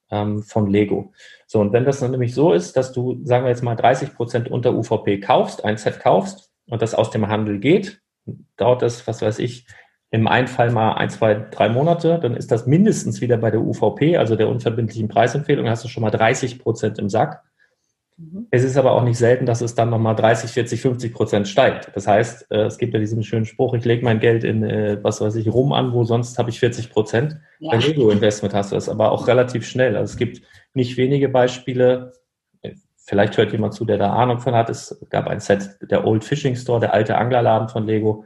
ähm, 0.10 0.43
von 0.43 0.69
Lego. 0.69 1.12
So, 1.45 1.60
und 1.60 1.74
wenn 1.74 1.86
das 1.86 2.00
dann 2.00 2.12
nämlich 2.12 2.33
so 2.33 2.53
ist, 2.53 2.77
dass 2.77 2.93
du, 2.93 3.19
sagen 3.25 3.43
wir 3.43 3.50
jetzt 3.50 3.63
mal, 3.63 3.75
30 3.75 4.15
Prozent 4.15 4.50
unter 4.50 4.74
UVP 4.74 5.19
kaufst, 5.19 5.65
ein 5.65 5.77
Set 5.77 6.00
kaufst 6.00 6.51
und 6.67 6.81
das 6.81 6.95
aus 6.95 7.10
dem 7.10 7.27
Handel 7.27 7.60
geht, 7.60 8.01
dauert 8.55 8.81
das, 8.81 9.05
was 9.05 9.22
weiß 9.22 9.39
ich, 9.39 9.67
im 10.13 10.27
einen 10.27 10.48
Fall 10.48 10.70
mal 10.70 10.93
ein, 10.93 11.10
zwei, 11.10 11.34
drei 11.34 11.70
Monate, 11.70 12.20
dann 12.22 12.36
ist 12.36 12.51
das 12.51 12.67
mindestens 12.67 13.20
wieder 13.20 13.36
bei 13.38 13.50
der 13.50 13.62
UVP, 13.62 14.15
also 14.15 14.36
der 14.36 14.48
unverbindlichen 14.48 15.08
Preisempfehlung, 15.08 15.67
hast 15.67 15.84
du 15.84 15.88
schon 15.88 16.03
mal 16.03 16.12
30 16.12 16.60
Prozent 16.60 17.00
im 17.00 17.10
Sack. 17.10 17.41
Mhm. 18.17 18.46
Es 18.51 18.63
ist 18.63 18.77
aber 18.77 18.91
auch 18.91 19.03
nicht 19.03 19.17
selten, 19.17 19.48
dass 19.48 19.62
es 19.62 19.74
dann 19.74 19.89
nochmal 19.89 20.15
30, 20.15 20.51
40, 20.51 20.82
50 20.82 21.13
Prozent 21.15 21.48
steigt. 21.48 21.89
Das 21.96 22.05
heißt, 22.05 22.51
äh, 22.51 22.65
es 22.65 22.77
gibt 22.77 22.93
ja 22.93 23.00
diesen 23.00 23.24
schönen 23.24 23.46
Spruch, 23.46 23.74
ich 23.74 23.86
lege 23.86 24.05
mein 24.05 24.20
Geld 24.20 24.43
in, 24.43 24.63
äh, 24.63 25.00
was 25.01 25.20
weiß 25.20 25.34
ich, 25.36 25.51
rum 25.51 25.74
an, 25.74 25.93
wo 25.93 26.03
sonst 26.03 26.38
habe 26.38 26.51
ich 26.51 26.60
40 26.60 26.91
Prozent. 26.91 27.38
Ja. 27.58 27.72
Bei 27.72 27.77
Lego-Investment 27.77 28.53
hast 28.53 28.72
du 28.72 28.75
das 28.75 28.89
aber 28.89 29.12
auch 29.12 29.27
relativ 29.27 29.65
schnell. 29.65 29.98
Also 29.98 30.12
es 30.12 30.17
gibt 30.17 30.43
nicht 30.75 30.96
wenige 30.96 31.27
Beispiele, 31.27 32.13
vielleicht 32.98 33.38
hört 33.38 33.51
jemand 33.51 33.74
zu, 33.74 33.84
der 33.84 33.98
da 33.98 34.13
Ahnung 34.13 34.39
von 34.39 34.53
hat. 34.53 34.70
Es 34.70 35.03
gab 35.10 35.27
ein 35.27 35.39
Set, 35.39 35.77
der 35.82 36.05
Old 36.05 36.24
Fishing 36.24 36.55
Store, 36.55 36.79
der 36.79 36.93
alte 36.93 37.17
Anglerladen 37.17 37.67
von 37.67 37.86
Lego. 37.86 38.25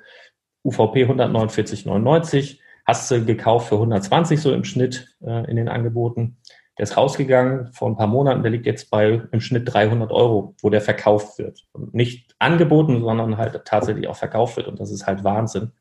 UVP 0.67 1.05
149,99, 1.05 2.59
hast 2.85 3.09
du 3.09 3.23
gekauft 3.23 3.69
für 3.69 3.75
120 3.75 4.41
so 4.41 4.53
im 4.53 4.63
Schnitt 4.63 5.15
äh, 5.25 5.49
in 5.49 5.55
den 5.55 5.69
Angeboten. 5.69 6.37
der 6.77 6.83
ist 6.83 6.97
rausgegangen 6.97 7.71
vor 7.73 7.89
ein 7.89 7.95
paar 7.95 8.07
Monaten, 8.07 8.43
der 8.43 8.51
liegt 8.51 8.65
jetzt 8.65 8.91
bei 8.91 9.21
im 9.31 9.39
Schnitt 9.39 9.73
300 9.73 10.11
Euro, 10.11 10.55
wo 10.61 10.69
der 10.69 10.81
verkauft 10.81 11.39
wird. 11.39 11.65
Und 11.71 11.93
nicht 11.93 12.35
angeboten, 12.39 13.01
sondern 13.01 13.37
halt 13.37 13.65
tatsächlich 13.65 14.07
auch 14.07 14.15
verkauft 14.15 14.57
wird. 14.57 14.67
Und 14.67 14.79
das 14.79 14.91
ist 14.91 15.07
halt 15.07 15.23
Wahnsinn. 15.23 15.71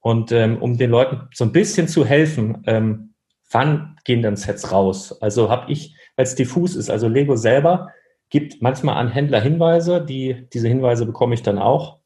Und 0.00 0.32
ähm, 0.32 0.62
um 0.62 0.78
den 0.78 0.90
Leuten 0.90 1.28
so 1.34 1.44
ein 1.44 1.52
bisschen 1.52 1.86
zu 1.86 2.04
helfen, 2.04 2.62
ähm, 2.66 3.14
wann 3.50 3.96
gehen 4.04 4.22
dann 4.22 4.36
Sets 4.36 4.72
raus? 4.72 5.20
Also 5.20 5.50
habe 5.50 5.70
ich, 5.70 5.94
weil 6.16 6.24
es 6.24 6.34
diffus 6.34 6.74
ist, 6.74 6.90
also 6.90 7.08
Lego 7.08 7.36
selber 7.36 7.90
gibt 8.30 8.62
manchmal 8.62 8.96
an 8.96 9.08
Händler 9.08 9.40
Hinweise, 9.40 10.04
die, 10.04 10.48
diese 10.52 10.68
Hinweise 10.68 11.06
bekomme 11.06 11.34
ich 11.34 11.42
dann 11.42 11.58
auch, 11.58 11.98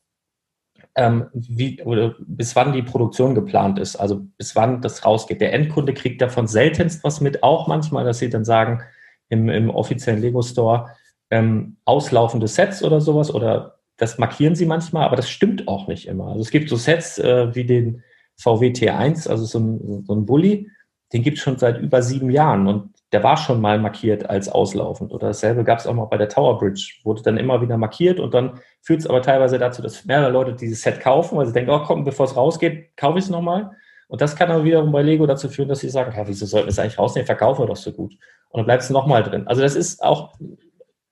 ähm, 0.96 1.26
wie, 1.32 1.82
oder 1.82 2.14
bis 2.18 2.56
wann 2.56 2.72
die 2.72 2.82
Produktion 2.82 3.34
geplant 3.34 3.78
ist, 3.78 3.96
also 3.96 4.22
bis 4.38 4.56
wann 4.56 4.82
das 4.82 5.04
rausgeht. 5.04 5.40
Der 5.40 5.52
Endkunde 5.52 5.94
kriegt 5.94 6.20
davon 6.20 6.46
seltenst 6.46 7.04
was 7.04 7.20
mit, 7.20 7.42
auch 7.42 7.68
manchmal, 7.68 8.04
dass 8.04 8.18
sie 8.18 8.30
dann 8.30 8.44
sagen, 8.44 8.82
im, 9.28 9.48
im 9.48 9.70
offiziellen 9.70 10.20
Lego 10.20 10.42
Store, 10.42 10.90
ähm, 11.30 11.76
auslaufende 11.84 12.48
Sets 12.48 12.82
oder 12.82 13.00
sowas, 13.00 13.32
oder 13.32 13.78
das 13.96 14.18
markieren 14.18 14.56
sie 14.56 14.66
manchmal, 14.66 15.04
aber 15.04 15.16
das 15.16 15.30
stimmt 15.30 15.68
auch 15.68 15.86
nicht 15.86 16.08
immer. 16.08 16.28
Also 16.28 16.40
es 16.40 16.50
gibt 16.50 16.68
so 16.68 16.76
Sets 16.76 17.18
äh, 17.18 17.54
wie 17.54 17.64
den 17.64 18.02
VW 18.36 18.70
T1, 18.70 19.28
also 19.28 19.44
so 19.44 19.58
ein, 19.58 20.04
so 20.06 20.14
ein 20.14 20.26
Bulli, 20.26 20.68
den 21.12 21.22
gibt 21.22 21.38
es 21.38 21.44
schon 21.44 21.58
seit 21.58 21.78
über 21.78 22.02
sieben 22.02 22.30
Jahren 22.30 22.66
und 22.66 22.94
der 23.12 23.22
war 23.22 23.36
schon 23.36 23.60
mal 23.60 23.78
markiert 23.78 24.30
als 24.30 24.48
auslaufend. 24.48 25.12
Oder 25.12 25.28
dasselbe 25.28 25.64
gab 25.64 25.78
es 25.78 25.86
auch 25.86 25.94
mal 25.94 26.04
bei 26.04 26.16
der 26.16 26.28
Tower 26.28 26.58
Bridge, 26.58 27.00
wurde 27.04 27.22
dann 27.22 27.36
immer 27.36 27.60
wieder 27.60 27.76
markiert 27.76 28.20
und 28.20 28.34
dann 28.34 28.60
führt 28.82 29.00
es 29.00 29.06
aber 29.06 29.22
teilweise 29.22 29.58
dazu, 29.58 29.82
dass 29.82 30.04
mehrere 30.04 30.30
Leute 30.30 30.54
dieses 30.54 30.82
Set 30.82 31.00
kaufen, 31.00 31.36
weil 31.36 31.46
sie 31.46 31.52
denken, 31.52 31.70
oh 31.70 31.82
komm, 31.84 32.04
bevor 32.04 32.26
es 32.26 32.36
rausgeht, 32.36 32.96
kaufe 32.96 33.18
ich 33.18 33.24
es 33.24 33.30
nochmal. 33.30 33.70
Und 34.08 34.20
das 34.20 34.34
kann 34.34 34.50
aber 34.50 34.64
wiederum 34.64 34.90
bei 34.90 35.02
Lego 35.02 35.26
dazu 35.26 35.48
führen, 35.48 35.68
dass 35.68 35.80
sie 35.80 35.88
sagen, 35.88 36.12
ja, 36.16 36.26
wieso 36.26 36.44
sollten 36.46 36.66
wir 36.66 36.72
es 36.72 36.78
eigentlich 36.78 36.98
rausnehmen, 36.98 37.26
verkaufen 37.26 37.62
wir 37.62 37.66
doch 37.68 37.76
so 37.76 37.92
gut. 37.92 38.14
Und 38.48 38.58
dann 38.58 38.64
bleibt 38.64 38.82
es 38.82 38.90
nochmal 38.90 39.22
drin. 39.22 39.46
Also 39.46 39.62
das 39.62 39.76
ist 39.76 40.02
auch, 40.02 40.34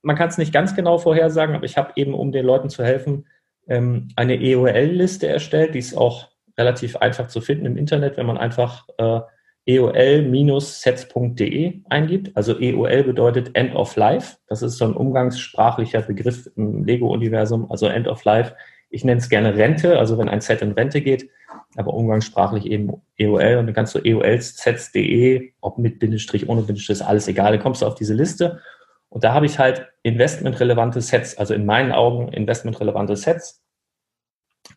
man 0.02 0.16
kann 0.16 0.28
es 0.28 0.38
nicht 0.38 0.52
ganz 0.52 0.74
genau 0.74 0.98
vorhersagen, 0.98 1.54
aber 1.54 1.64
ich 1.64 1.76
habe 1.76 1.92
eben, 1.96 2.14
um 2.14 2.32
den 2.32 2.44
Leuten 2.44 2.70
zu 2.70 2.82
helfen, 2.82 3.26
ähm, 3.68 4.08
eine 4.16 4.40
EOL-Liste 4.40 5.28
erstellt, 5.28 5.74
die 5.74 5.78
ist 5.78 5.96
auch 5.96 6.28
relativ 6.56 6.96
einfach 6.96 7.28
zu 7.28 7.40
finden 7.40 7.66
im 7.66 7.76
Internet, 7.76 8.16
wenn 8.16 8.26
man 8.26 8.38
einfach 8.38 8.88
äh, 8.98 9.20
eol-sets.de 9.68 11.62
eingibt. 11.90 12.36
Also 12.36 12.58
EOL 12.58 13.04
bedeutet 13.04 13.54
End 13.54 13.76
of 13.76 13.94
Life. 13.96 14.38
Das 14.48 14.62
ist 14.62 14.78
so 14.78 14.86
ein 14.86 14.94
umgangssprachlicher 14.94 16.00
Begriff 16.00 16.50
im 16.56 16.84
Lego-Universum, 16.84 17.70
also 17.70 17.86
End 17.86 18.08
of 18.08 18.24
Life. 18.24 18.54
Ich 18.88 19.04
nenne 19.04 19.18
es 19.18 19.28
gerne 19.28 19.54
Rente, 19.54 19.98
also 19.98 20.16
wenn 20.16 20.30
ein 20.30 20.40
Set 20.40 20.62
in 20.62 20.72
Rente 20.72 21.02
geht, 21.02 21.28
aber 21.76 21.92
umgangssprachlich 21.92 22.64
eben 22.64 23.02
EOL 23.18 23.56
und 23.58 23.66
dann 23.66 23.74
kannst 23.74 23.94
du 23.94 23.98
eolsets.de, 23.98 25.52
ob 25.60 25.76
mit 25.76 25.98
Bindestrich, 25.98 26.48
ohne 26.48 26.62
Bindestrich, 26.62 27.00
ist 27.00 27.06
alles 27.06 27.28
egal, 27.28 27.52
dann 27.52 27.60
kommst 27.60 27.82
du 27.82 27.86
auf 27.86 27.94
diese 27.94 28.14
Liste. 28.14 28.62
Und 29.10 29.24
da 29.24 29.34
habe 29.34 29.44
ich 29.44 29.58
halt 29.58 29.86
investmentrelevante 30.02 31.02
Sets, 31.02 31.36
also 31.36 31.52
in 31.52 31.66
meinen 31.66 31.92
Augen 31.92 32.28
investmentrelevante 32.28 33.16
Sets 33.16 33.62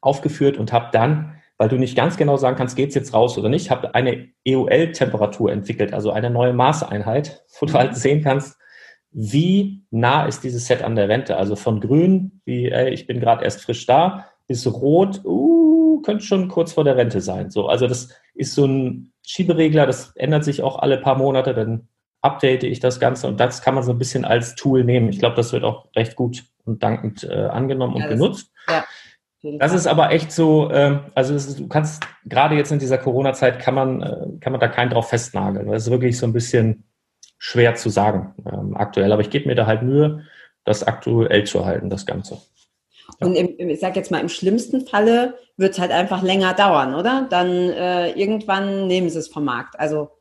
aufgeführt 0.02 0.58
und 0.58 0.74
habe 0.74 0.90
dann 0.92 1.41
weil 1.62 1.70
du 1.70 1.78
nicht 1.78 1.96
ganz 1.96 2.18
genau 2.18 2.38
sagen 2.38 2.58
kannst, 2.58 2.76
geht 2.76 2.90
es 2.90 2.96
jetzt 2.96 3.14
raus 3.14 3.38
oder 3.38 3.48
nicht, 3.48 3.70
habe 3.70 3.94
eine 3.94 4.30
EOL-Temperatur 4.46 5.52
entwickelt, 5.52 5.94
also 5.94 6.10
eine 6.10 6.32
neue 6.32 6.54
Maßeinheit, 6.54 7.46
wo 7.60 7.68
du 7.68 7.74
halt 7.74 7.92
mhm. 7.92 7.96
sehen 7.98 8.24
kannst, 8.24 8.58
wie 9.12 9.84
nah 9.92 10.26
ist 10.26 10.44
dieses 10.44 10.66
Set 10.66 10.82
an 10.82 10.96
der 10.96 11.08
Rente. 11.08 11.38
Also 11.38 11.56
von 11.56 11.80
grün, 11.80 12.42
wie 12.46 12.72
ey, 12.72 12.90
ich 12.90 13.06
bin 13.06 13.20
gerade 13.20 13.44
erst 13.44 13.62
frisch 13.62 13.86
da, 13.86 14.26
bis 14.48 14.66
rot, 14.66 15.24
uh, 15.24 16.02
könnte 16.02 16.24
schon 16.24 16.48
kurz 16.48 16.74
vor 16.74 16.84
der 16.84 16.98
Rente 16.98 17.22
sein. 17.22 17.52
So, 17.52 17.68
also 17.68 17.86
das 17.86 18.10
ist 18.34 18.56
so 18.56 18.66
ein 18.66 19.14
Schieberegler, 19.24 19.86
das 19.86 20.16
ändert 20.16 20.44
sich 20.44 20.64
auch 20.64 20.80
alle 20.80 20.98
paar 20.98 21.20
Monate, 21.20 21.54
dann 21.54 21.88
update 22.24 22.64
ich 22.64 22.80
das 22.80 23.00
Ganze 23.00 23.28
und 23.28 23.40
das 23.40 23.62
kann 23.62 23.76
man 23.76 23.84
so 23.84 23.92
ein 23.92 24.00
bisschen 24.00 24.26
als 24.26 24.56
Tool 24.56 24.84
nehmen. 24.84 25.10
Ich 25.10 25.20
glaube, 25.20 25.36
das 25.36 25.54
wird 25.54 25.64
auch 25.64 25.90
recht 25.96 26.16
gut 26.16 26.44
und 26.66 26.82
dankend 26.82 27.24
äh, 27.24 27.36
angenommen 27.36 27.94
und 27.94 28.02
ja, 28.02 28.08
genutzt. 28.08 28.52
Ja. 28.68 28.84
Das 29.44 29.74
ist 29.74 29.88
aber 29.88 30.12
echt 30.12 30.32
so, 30.32 30.70
ähm, 30.72 31.00
also 31.16 31.34
ist, 31.34 31.60
du 31.60 31.68
kannst 31.68 32.04
gerade 32.26 32.56
jetzt 32.56 32.72
in 32.72 32.80
dieser 32.80 33.00
Corona-Zeit 33.00 33.60
kann 33.60 33.74
man, 33.74 34.02
äh, 34.02 34.28
kann 34.40 34.52
man 34.54 34.60
da 34.60 34.68
keinen 34.68 34.92
drauf 34.92 35.10
festnageln. 35.10 35.68
Das 35.68 35.84
ist 35.84 35.92
wirklich 35.92 36.18
so 36.18 36.28
ein 36.28 36.34
bisschen 36.34 36.84
schwer 37.40 37.74
zu 37.74 37.90
sagen 37.90 38.36
ähm, 38.46 38.78
aktuell. 38.78 39.12
Aber 39.12 39.22
ich 39.22 39.32
gebe 39.32 39.48
mir 39.48 39.56
da 39.56 39.66
halt 39.66 39.82
Mühe, 39.82 40.26
das 40.64 40.84
aktuell 40.84 41.44
zu 41.46 41.66
halten, 41.66 41.90
das 41.90 42.06
Ganze. 42.06 42.40
Ja. 43.20 43.28
Und 43.28 43.36
im, 43.36 43.70
ich 43.70 43.80
sag 43.80 43.96
jetzt 43.96 44.12
mal, 44.12 44.22
im 44.22 44.30
schlimmsten 44.30 44.86
Falle 44.86 45.34
wird 45.58 45.74
es 45.74 45.80
halt 45.80 45.92
einfach 45.92 46.22
länger 46.22 46.54
dauern, 46.54 46.94
oder? 46.94 47.28
Dann 47.30 47.48
äh, 47.50 48.12
irgendwann 48.12 48.86
nehmen 48.86 49.10
sie 49.10 49.20
es 49.20 49.28
vom 49.28 49.46
Markt. 49.46 49.80
Also 49.80 50.12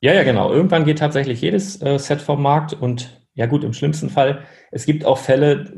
ja, 0.00 0.12
ja, 0.12 0.24
genau. 0.24 0.52
Irgendwann 0.52 0.84
geht 0.84 0.98
tatsächlich 0.98 1.40
jedes 1.40 1.80
äh, 1.80 1.96
Set 1.98 2.20
vom 2.20 2.42
Markt 2.42 2.74
und 2.74 3.22
ja 3.34 3.46
gut, 3.46 3.64
im 3.64 3.72
schlimmsten 3.72 4.10
Fall, 4.10 4.42
es 4.72 4.84
gibt 4.84 5.04
auch 5.06 5.16
Fälle, 5.16 5.72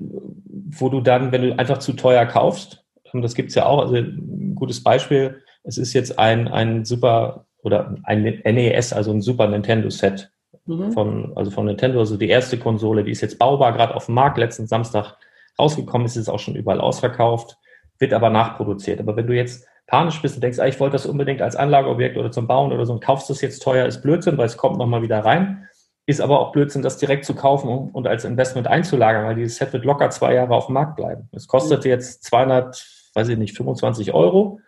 wo 0.71 0.89
du 0.89 1.01
dann, 1.01 1.33
wenn 1.33 1.43
du 1.43 1.59
einfach 1.59 1.79
zu 1.79 1.93
teuer 1.93 2.27
kaufst, 2.27 2.85
und 3.13 3.23
das 3.23 3.35
gibt 3.35 3.51
es 3.51 3.55
ja 3.55 3.67
auch, 3.67 3.81
also 3.81 3.95
ein 3.95 4.55
gutes 4.55 4.83
Beispiel, 4.83 5.41
es 5.63 5.79
ist 5.79 5.93
jetzt 5.93 6.19
ein, 6.19 6.49
ein 6.49 6.85
super 6.85 7.47
oder 7.63 7.97
ein 8.05 8.23
NES, 8.23 8.93
also 8.93 9.11
ein 9.11 9.23
Super 9.23 9.49
Nintendo-Set 9.49 10.31
mhm. 10.67 10.93
von, 10.93 11.33
also 11.35 11.51
von 11.51 11.67
Nintendo, 11.67 11.99
also 11.99 12.17
die 12.17 12.29
erste 12.29 12.59
Konsole, 12.59 13.05
die 13.05 13.11
ist 13.11 13.23
jetzt 13.23 13.39
baubar, 13.39 13.73
gerade 13.73 13.95
auf 13.95 14.07
dem 14.07 14.15
Markt, 14.15 14.39
letzten 14.39 14.67
Samstag 14.67 15.17
rausgekommen, 15.59 16.07
ist 16.07 16.17
es 16.17 16.29
auch 16.29 16.39
schon 16.39 16.57
überall 16.57 16.81
ausverkauft, 16.81 17.57
wird 17.99 18.13
aber 18.13 18.29
nachproduziert. 18.29 19.01
Aber 19.01 19.17
wenn 19.17 19.27
du 19.27 19.35
jetzt 19.35 19.67
panisch 19.87 20.21
bist 20.21 20.35
und 20.35 20.43
denkst, 20.43 20.59
ah, 20.59 20.67
ich 20.67 20.79
wollte 20.81 20.95
das 20.95 21.07
unbedingt 21.07 21.41
als 21.41 21.57
Anlageobjekt 21.57 22.17
oder 22.17 22.31
zum 22.31 22.47
Bauen 22.47 22.73
oder 22.73 22.85
so 22.85 22.93
und 22.93 23.03
kaufst 23.03 23.31
das 23.31 23.41
jetzt 23.41 23.63
teuer, 23.63 23.87
ist 23.87 24.03
Blödsinn, 24.03 24.37
weil 24.37 24.47
es 24.47 24.57
kommt 24.57 24.79
nochmal 24.79 25.03
wieder 25.03 25.25
rein, 25.25 25.69
ist 26.07 26.21
aber 26.21 26.41
auch 26.41 26.53
Blödsinn, 26.53 26.83
das 26.83 26.99
direkt 26.99 27.25
zu 27.25 27.35
kaufen 27.35 27.91
und 27.91 28.07
als 28.07 28.25
Investment 28.25 28.67
einzulagern, 28.67 29.25
weil 29.25 29.37
dieses 29.37 29.57
Set 29.57 29.73
wird 29.73 29.85
locker 29.85 30.11
zwei 30.11 30.35
Jahre 30.35 30.55
auf 30.55 30.67
dem 30.67 30.75
Markt 30.75 30.97
bleiben. 30.97 31.29
Es 31.33 31.47
kostet 31.47 31.85
mhm. 31.85 31.91
jetzt 31.91 32.25
200, 32.25 33.11
weiß 33.15 33.29
ich 33.29 33.39
nicht, 33.39 33.57
25 33.57 34.13
Euro 34.13 34.61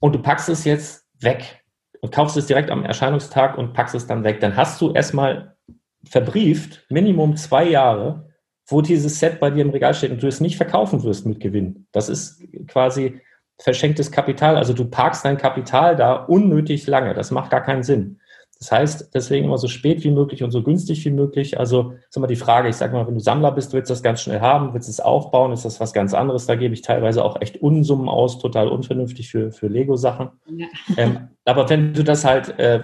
und 0.00 0.14
du 0.14 0.20
packst 0.20 0.48
es 0.48 0.64
jetzt 0.64 1.06
weg 1.20 1.62
und 2.00 2.12
kaufst 2.12 2.36
es 2.36 2.46
direkt 2.46 2.70
am 2.70 2.84
Erscheinungstag 2.84 3.58
und 3.58 3.74
packst 3.74 3.94
es 3.94 4.06
dann 4.06 4.24
weg. 4.24 4.40
Dann 4.40 4.56
hast 4.56 4.80
du 4.80 4.92
erstmal 4.92 5.56
verbrieft, 6.04 6.84
Minimum 6.88 7.36
zwei 7.36 7.64
Jahre, 7.68 8.30
wo 8.66 8.80
dieses 8.80 9.18
Set 9.18 9.38
bei 9.38 9.50
dir 9.50 9.62
im 9.62 9.70
Regal 9.70 9.94
steht 9.94 10.10
und 10.10 10.22
du 10.22 10.26
es 10.26 10.40
nicht 10.40 10.56
verkaufen 10.56 11.02
wirst 11.02 11.26
mit 11.26 11.40
Gewinn. 11.40 11.86
Das 11.92 12.08
ist 12.08 12.42
quasi 12.66 13.20
verschenktes 13.58 14.10
Kapital. 14.10 14.56
Also 14.56 14.72
du 14.72 14.86
parkst 14.86 15.24
dein 15.24 15.36
Kapital 15.36 15.96
da 15.96 16.14
unnötig 16.14 16.86
lange. 16.86 17.14
Das 17.14 17.30
macht 17.30 17.50
gar 17.50 17.62
keinen 17.62 17.82
Sinn. 17.82 18.20
Das 18.60 18.72
heißt, 18.72 19.14
deswegen 19.14 19.46
immer 19.46 19.56
so 19.56 19.68
spät 19.68 20.04
wie 20.04 20.10
möglich 20.10 20.42
und 20.42 20.50
so 20.50 20.62
günstig 20.62 21.02
wie 21.06 21.10
möglich. 21.10 21.58
Also 21.58 21.94
ist 22.06 22.16
immer 22.16 22.26
die 22.26 22.36
Frage, 22.36 22.68
ich 22.68 22.76
sage 22.76 22.92
mal, 22.92 23.06
wenn 23.06 23.14
du 23.14 23.20
Sammler 23.20 23.52
bist, 23.52 23.72
willst 23.72 23.88
du 23.88 23.94
das 23.94 24.02
ganz 24.02 24.20
schnell 24.20 24.40
haben, 24.40 24.74
willst 24.74 24.86
du 24.86 24.90
es 24.90 25.00
aufbauen, 25.00 25.52
ist 25.52 25.64
das 25.64 25.80
was 25.80 25.94
ganz 25.94 26.12
anderes. 26.12 26.44
Da 26.44 26.56
gebe 26.56 26.74
ich 26.74 26.82
teilweise 26.82 27.24
auch 27.24 27.40
echt 27.40 27.62
Unsummen 27.62 28.10
aus, 28.10 28.38
total 28.38 28.68
unvernünftig 28.68 29.30
für, 29.30 29.50
für 29.50 29.66
Lego-Sachen. 29.66 30.30
Ja. 30.46 30.66
Ähm, 30.96 31.28
aber 31.44 31.70
wenn 31.70 31.94
du 31.94 32.02
das 32.02 32.24
halt 32.24 32.58
äh, 32.58 32.82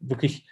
wirklich 0.00 0.48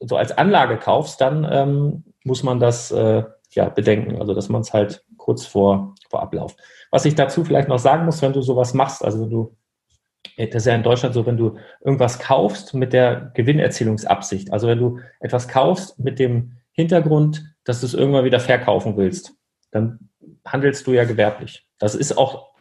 so 0.00 0.16
als 0.16 0.36
Anlage 0.36 0.76
kaufst, 0.76 1.20
dann 1.20 1.46
ähm, 1.50 2.04
muss 2.24 2.42
man 2.42 2.60
das 2.60 2.92
äh, 2.92 3.24
ja 3.50 3.68
bedenken, 3.70 4.20
also 4.20 4.34
dass 4.34 4.48
man 4.48 4.60
es 4.60 4.72
halt 4.72 5.04
kurz 5.16 5.46
vor, 5.46 5.94
vor 6.10 6.22
Ablauf. 6.22 6.54
Was 6.90 7.06
ich 7.06 7.14
dazu 7.14 7.42
vielleicht 7.42 7.68
noch 7.68 7.78
sagen 7.78 8.04
muss, 8.04 8.22
wenn 8.22 8.34
du 8.34 8.42
sowas 8.42 8.74
machst, 8.74 9.04
also 9.04 9.22
wenn 9.22 9.30
du 9.30 9.56
das 10.36 10.62
ist 10.62 10.66
ja 10.66 10.74
in 10.74 10.82
Deutschland 10.82 11.14
so, 11.14 11.26
wenn 11.26 11.36
du 11.36 11.58
irgendwas 11.84 12.18
kaufst 12.18 12.74
mit 12.74 12.92
der 12.92 13.32
Gewinnerzielungsabsicht, 13.34 14.52
also 14.52 14.68
wenn 14.68 14.78
du 14.78 15.00
etwas 15.20 15.48
kaufst 15.48 15.98
mit 15.98 16.18
dem 16.18 16.58
Hintergrund, 16.72 17.44
dass 17.64 17.80
du 17.80 17.86
es 17.86 17.94
irgendwann 17.94 18.24
wieder 18.24 18.40
verkaufen 18.40 18.96
willst, 18.96 19.32
dann 19.70 20.10
handelst 20.46 20.86
du 20.86 20.92
ja 20.92 21.04
gewerblich. 21.04 21.66
Das 21.78 21.94
ist 21.94 22.16
auch 22.16 22.54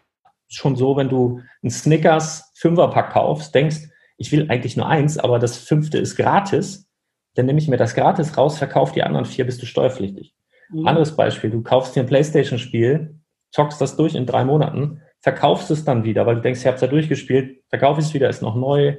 schon 0.48 0.76
so, 0.76 0.98
wenn 0.98 1.10
du 1.10 1.42
ein 1.64 1.70
Snickers 1.70 2.52
Fünferpack 2.56 3.12
kaufst, 3.12 3.54
denkst, 3.54 3.90
ich 4.18 4.32
will 4.32 4.50
eigentlich 4.50 4.78
nur 4.78 4.88
eins, 4.88 5.18
aber 5.18 5.40
das 5.40 5.58
fünfte 5.58 5.98
ist 5.98 6.16
gratis, 6.16 6.90
dann 7.36 7.46
nehme 7.46 7.60
ich 7.60 7.68
mir 7.68 7.78
das 7.78 7.96
gratis 7.96 8.38
raus, 8.38 8.58
verkaufe 8.58 8.94
die 8.94 9.04
anderen 9.04 9.26
vier, 9.26 9.46
bist 9.46 9.62
du 9.62 9.66
steuerpflichtig. 9.66 10.34
Mhm. 10.70 10.88
Anderes 10.88 11.16
Beispiel, 11.16 11.50
du 11.50 11.62
kaufst 11.62 11.96
dir 11.96 12.02
ein 12.02 12.06
Playstation-Spiel, 12.06 13.20
zockst 13.52 13.80
das 13.82 13.98
durch 13.98 14.16
in 14.16 14.26
drei 14.26 14.46
Monaten, 14.46 15.02
verkaufst 15.26 15.72
es 15.72 15.84
dann 15.84 16.04
wieder, 16.04 16.28
weil 16.28 16.36
du 16.36 16.42
denkst, 16.42 16.60
ich 16.60 16.68
habe 16.68 16.76
es 16.76 16.82
ja 16.82 16.88
durchgespielt, 16.88 17.64
verkaufe 17.70 18.00
es 18.00 18.14
wieder, 18.14 18.30
ist 18.30 18.44
noch 18.44 18.54
neu, 18.54 18.96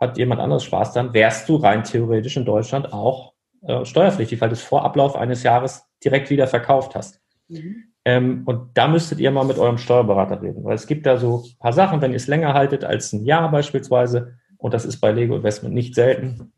hat 0.00 0.16
jemand 0.16 0.40
anderes 0.40 0.64
Spaß 0.64 0.94
dann, 0.94 1.12
wärst 1.12 1.50
du 1.50 1.56
rein 1.56 1.84
theoretisch 1.84 2.38
in 2.38 2.46
Deutschland 2.46 2.94
auch 2.94 3.34
äh, 3.60 3.84
steuerpflichtig, 3.84 4.40
weil 4.40 4.48
du 4.48 4.54
es 4.54 4.62
vor 4.62 4.86
Ablauf 4.86 5.16
eines 5.16 5.42
Jahres 5.42 5.84
direkt 6.02 6.30
wieder 6.30 6.46
verkauft 6.46 6.94
hast. 6.94 7.20
Mhm. 7.48 7.92
Ähm, 8.06 8.42
und 8.46 8.70
da 8.72 8.88
müsstet 8.88 9.20
ihr 9.20 9.30
mal 9.30 9.44
mit 9.44 9.58
eurem 9.58 9.76
Steuerberater 9.76 10.40
reden, 10.40 10.64
weil 10.64 10.76
es 10.76 10.86
gibt 10.86 11.04
da 11.04 11.18
so 11.18 11.44
ein 11.44 11.58
paar 11.58 11.74
Sachen, 11.74 12.00
wenn 12.00 12.12
ihr 12.12 12.16
es 12.16 12.26
länger 12.26 12.54
haltet 12.54 12.82
als 12.82 13.12
ein 13.12 13.26
Jahr 13.26 13.50
beispielsweise, 13.50 14.38
und 14.56 14.72
das 14.72 14.86
ist 14.86 14.98
bei 15.02 15.12
Lego 15.12 15.36
Investment 15.36 15.74
nicht 15.74 15.94
selten. 15.94 16.54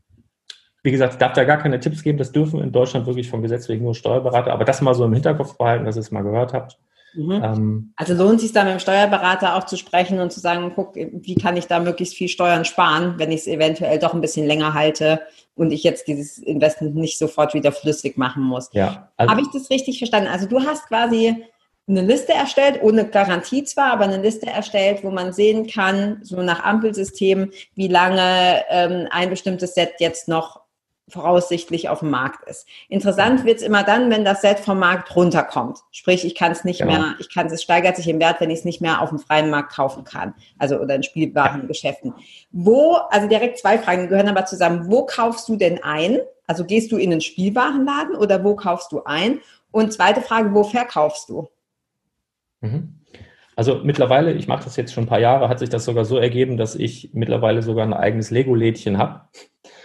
Wie 0.85 0.93
gesagt, 0.93 1.15
ich 1.15 1.19
darf 1.19 1.33
da 1.33 1.43
gar 1.43 1.59
keine 1.59 1.81
Tipps 1.81 2.05
geben, 2.05 2.19
das 2.19 2.31
dürfen 2.31 2.61
in 2.61 2.71
Deutschland 2.71 3.07
wirklich 3.07 3.29
vom 3.29 3.43
Gesetz 3.43 3.69
wegen 3.69 3.83
nur 3.83 3.97
Steuerberater, 3.97 4.53
aber 4.53 4.65
das 4.65 4.81
mal 4.81 4.95
so 4.95 5.05
im 5.05 5.13
Hinterkopf 5.13 5.59
behalten, 5.59 5.87
dass 5.87 5.97
ihr 5.97 6.03
es 6.03 6.13
mal 6.13 6.23
gehört 6.23 6.53
habt. 6.53 6.79
Mhm. 7.14 7.42
Ähm, 7.42 7.92
also 7.97 8.14
lohnt 8.14 8.37
es 8.37 8.42
sich 8.42 8.53
da 8.53 8.64
mit 8.64 8.73
dem 8.73 8.81
Steuerberater 8.81 9.57
auch 9.57 9.64
zu 9.64 9.77
sprechen 9.77 10.21
und 10.21 10.33
zu 10.33 10.40
sagen, 10.40 10.73
guck, 10.75 10.94
wie 10.94 11.35
kann 11.35 11.57
ich 11.57 11.66
da 11.66 11.81
möglichst 11.81 12.14
viel 12.14 12.29
Steuern 12.29 12.64
sparen, 12.64 13.14
wenn 13.18 13.33
ich 13.33 13.40
es 13.40 13.47
eventuell 13.47 13.99
doch 13.99 14.14
ein 14.14 14.21
bisschen 14.21 14.47
länger 14.47 14.75
halte 14.75 15.21
und 15.55 15.73
ich 15.73 15.83
jetzt 15.83 16.07
dieses 16.07 16.38
Investment 16.38 16.97
nicht 16.97 17.18
sofort 17.18 17.55
wieder 17.55 17.73
flüssig 17.73 18.16
machen 18.16 18.42
muss. 18.42 18.68
Ja. 18.73 19.11
Also, 19.16 19.31
Habe 19.31 19.40
ich 19.40 19.49
das 19.53 19.71
richtig 19.71 19.99
verstanden? 19.99 20.29
Also 20.29 20.47
du 20.47 20.61
hast 20.61 20.87
quasi 20.87 21.44
eine 21.88 22.03
Liste 22.03 22.35
erstellt, 22.35 22.81
ohne 22.83 23.09
Garantie 23.09 23.64
zwar, 23.64 23.92
aber 23.92 24.05
eine 24.05 24.21
Liste 24.21 24.47
erstellt, 24.47 25.03
wo 25.03 25.11
man 25.11 25.33
sehen 25.33 25.66
kann, 25.66 26.21
so 26.23 26.42
nach 26.42 26.62
Ampelsystem, 26.62 27.51
wie 27.75 27.88
lange 27.88 28.62
ähm, 28.68 29.09
ein 29.11 29.31
bestimmtes 29.31 29.75
Set 29.75 29.94
jetzt 29.99 30.29
noch 30.29 30.61
voraussichtlich 31.09 31.88
auf 31.88 32.01
dem 32.01 32.11
Markt 32.11 32.49
ist. 32.49 32.66
Interessant 32.88 33.44
wird 33.44 33.59
es 33.59 33.62
immer 33.62 33.83
dann, 33.83 34.11
wenn 34.11 34.25
das 34.25 34.40
Set 34.42 34.61
vom 34.61 34.79
Markt 34.79 35.14
runterkommt. 35.14 35.79
Sprich, 35.90 36.25
ich 36.25 36.35
kann 36.35 36.53
es 36.53 36.64
nicht 36.64 36.81
genau. 36.81 36.92
mehr, 36.92 37.14
ich 37.18 37.33
kann 37.33 37.47
es 37.47 37.62
steigert 37.62 37.97
sich 37.97 38.09
im 38.09 38.21
Wert, 38.21 38.40
wenn 38.40 38.51
ich 38.51 38.61
es 38.61 38.64
nicht 38.64 38.81
mehr 38.81 39.01
auf 39.01 39.09
dem 39.09 39.18
freien 39.18 39.51
Markt 39.51 39.73
kaufen 39.73 40.05
kann. 40.05 40.35
Also 40.59 40.79
oder 40.79 40.94
in 40.94 41.03
spielbaren 41.03 41.62
ja. 41.62 41.66
Geschäften. 41.66 42.14
Wo, 42.51 42.94
also 43.11 43.29
direkt 43.29 43.59
zwei 43.59 43.79
Fragen, 43.79 44.03
die 44.03 44.09
gehören 44.09 44.29
aber 44.29 44.47
zusammen. 44.47 44.90
Wo 44.90 45.07
kaufst 45.07 45.49
du 45.49 45.57
denn 45.57 45.83
ein? 45.83 46.18
Also 46.47 46.64
gehst 46.64 46.92
du 46.92 46.97
in 46.97 47.11
den 47.11 47.21
Spielwarenladen 47.21 48.16
oder 48.16 48.42
wo 48.44 48.57
kaufst 48.57 48.92
du 48.92 49.05
ein? 49.05 49.40
Und 49.71 49.92
zweite 49.92 50.23
Frage, 50.23 50.55
wo 50.55 50.64
verkaufst 50.64 51.29
du? 51.29 51.49
Mhm. 52.61 52.98
Also 53.59 53.81
mittlerweile, 53.83 54.35
ich 54.35 54.47
mache 54.47 54.62
das 54.62 54.77
jetzt 54.77 54.94
schon 54.94 55.03
ein 55.03 55.09
paar 55.09 55.18
Jahre, 55.18 55.49
hat 55.49 55.59
sich 55.59 55.68
das 55.68 55.85
sogar 55.85 56.05
so 56.05 56.16
ergeben, 56.16 56.57
dass 56.57 56.77
ich 56.77 57.11
mittlerweile 57.12 57.61
sogar 57.61 57.85
ein 57.85 57.92
eigenes 57.92 58.31
Lego-Lädchen 58.31 58.99
habe. 58.99 59.23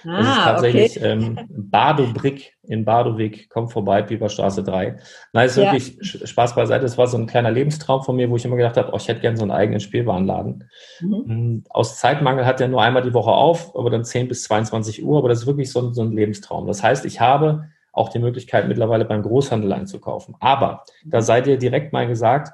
Ah, 0.05 0.17
das 0.19 0.27
ist 0.27 0.43
tatsächlich 0.43 0.97
okay. 0.97 1.11
ähm, 1.11 1.39
Badobrick 1.49 2.53
in 2.67 2.85
Badowig, 2.85 3.49
kommt 3.49 3.71
vorbei, 3.71 4.03
Biberstraße 4.03 4.61
3. 4.61 4.97
Nein, 5.33 5.45
ist 5.47 5.57
ja. 5.57 5.63
wirklich 5.71 5.97
Spaß 6.03 6.53
beiseite. 6.53 6.83
Das 6.83 6.99
war 6.99 7.07
so 7.07 7.17
ein 7.17 7.25
kleiner 7.25 7.49
Lebenstraum 7.49 8.03
von 8.03 8.15
mir, 8.15 8.29
wo 8.29 8.35
ich 8.35 8.45
immer 8.45 8.57
gedacht 8.57 8.77
habe, 8.77 8.91
oh, 8.93 8.97
ich 8.97 9.07
hätte 9.07 9.21
gerne 9.21 9.37
so 9.37 9.43
einen 9.43 9.49
eigenen 9.49 9.79
Spielwarenladen. 9.79 10.69
Mhm. 11.01 11.23
Hm, 11.25 11.63
aus 11.71 11.97
Zeitmangel 11.97 12.45
hat 12.45 12.61
er 12.61 12.67
nur 12.67 12.83
einmal 12.83 13.01
die 13.01 13.15
Woche 13.15 13.31
auf, 13.31 13.75
aber 13.75 13.89
dann 13.89 14.05
10 14.05 14.27
bis 14.27 14.43
22 14.43 15.03
Uhr, 15.03 15.17
aber 15.17 15.29
das 15.29 15.39
ist 15.39 15.47
wirklich 15.47 15.71
so, 15.71 15.91
so 15.93 16.03
ein 16.03 16.11
Lebenstraum. 16.11 16.67
Das 16.67 16.83
heißt, 16.83 17.05
ich 17.05 17.21
habe 17.21 17.69
auch 17.91 18.09
die 18.09 18.19
Möglichkeit, 18.19 18.67
mittlerweile 18.67 19.05
beim 19.05 19.23
Großhandel 19.23 19.73
einzukaufen. 19.73 20.35
Aber 20.39 20.83
da 21.05 21.17
mhm. 21.17 21.23
seid 21.23 21.47
ihr 21.47 21.57
direkt 21.57 21.91
mal 21.91 22.05
gesagt, 22.05 22.53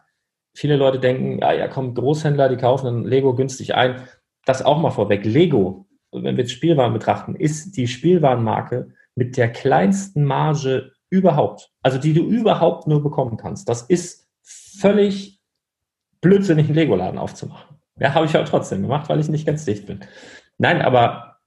viele 0.59 0.75
Leute 0.75 0.99
denken, 0.99 1.39
ja, 1.39 1.53
ja, 1.53 1.69
kommt 1.69 1.95
Großhändler, 1.95 2.49
die 2.49 2.57
kaufen 2.57 2.85
dann 2.85 3.05
Lego 3.05 3.33
günstig 3.33 3.75
ein. 3.75 4.03
Das 4.43 4.61
auch 4.61 4.77
mal 4.77 4.91
vorweg. 4.91 5.23
Lego, 5.23 5.87
wenn 6.11 6.35
wir 6.35 6.43
jetzt 6.43 6.51
Spielwaren 6.51 6.91
betrachten, 6.91 7.35
ist 7.35 7.77
die 7.77 7.87
Spielwarenmarke 7.87 8.89
mit 9.15 9.37
der 9.37 9.49
kleinsten 9.49 10.25
Marge 10.25 10.91
überhaupt. 11.09 11.71
Also 11.81 11.97
die 11.97 12.13
du 12.13 12.23
überhaupt 12.23 12.87
nur 12.87 13.01
bekommen 13.01 13.37
kannst. 13.37 13.69
Das 13.69 13.83
ist 13.83 14.27
völlig 14.41 15.39
blödsinnig, 16.19 16.65
einen 16.65 16.75
Lego-Laden 16.75 17.19
aufzumachen. 17.19 17.77
Ja, 17.97 18.13
habe 18.13 18.25
ich 18.25 18.35
aber 18.35 18.45
trotzdem 18.45 18.81
gemacht, 18.81 19.07
weil 19.07 19.21
ich 19.21 19.29
nicht 19.29 19.45
ganz 19.45 19.63
dicht 19.63 19.85
bin. 19.87 20.01
Nein, 20.57 20.81
aber 20.81 21.37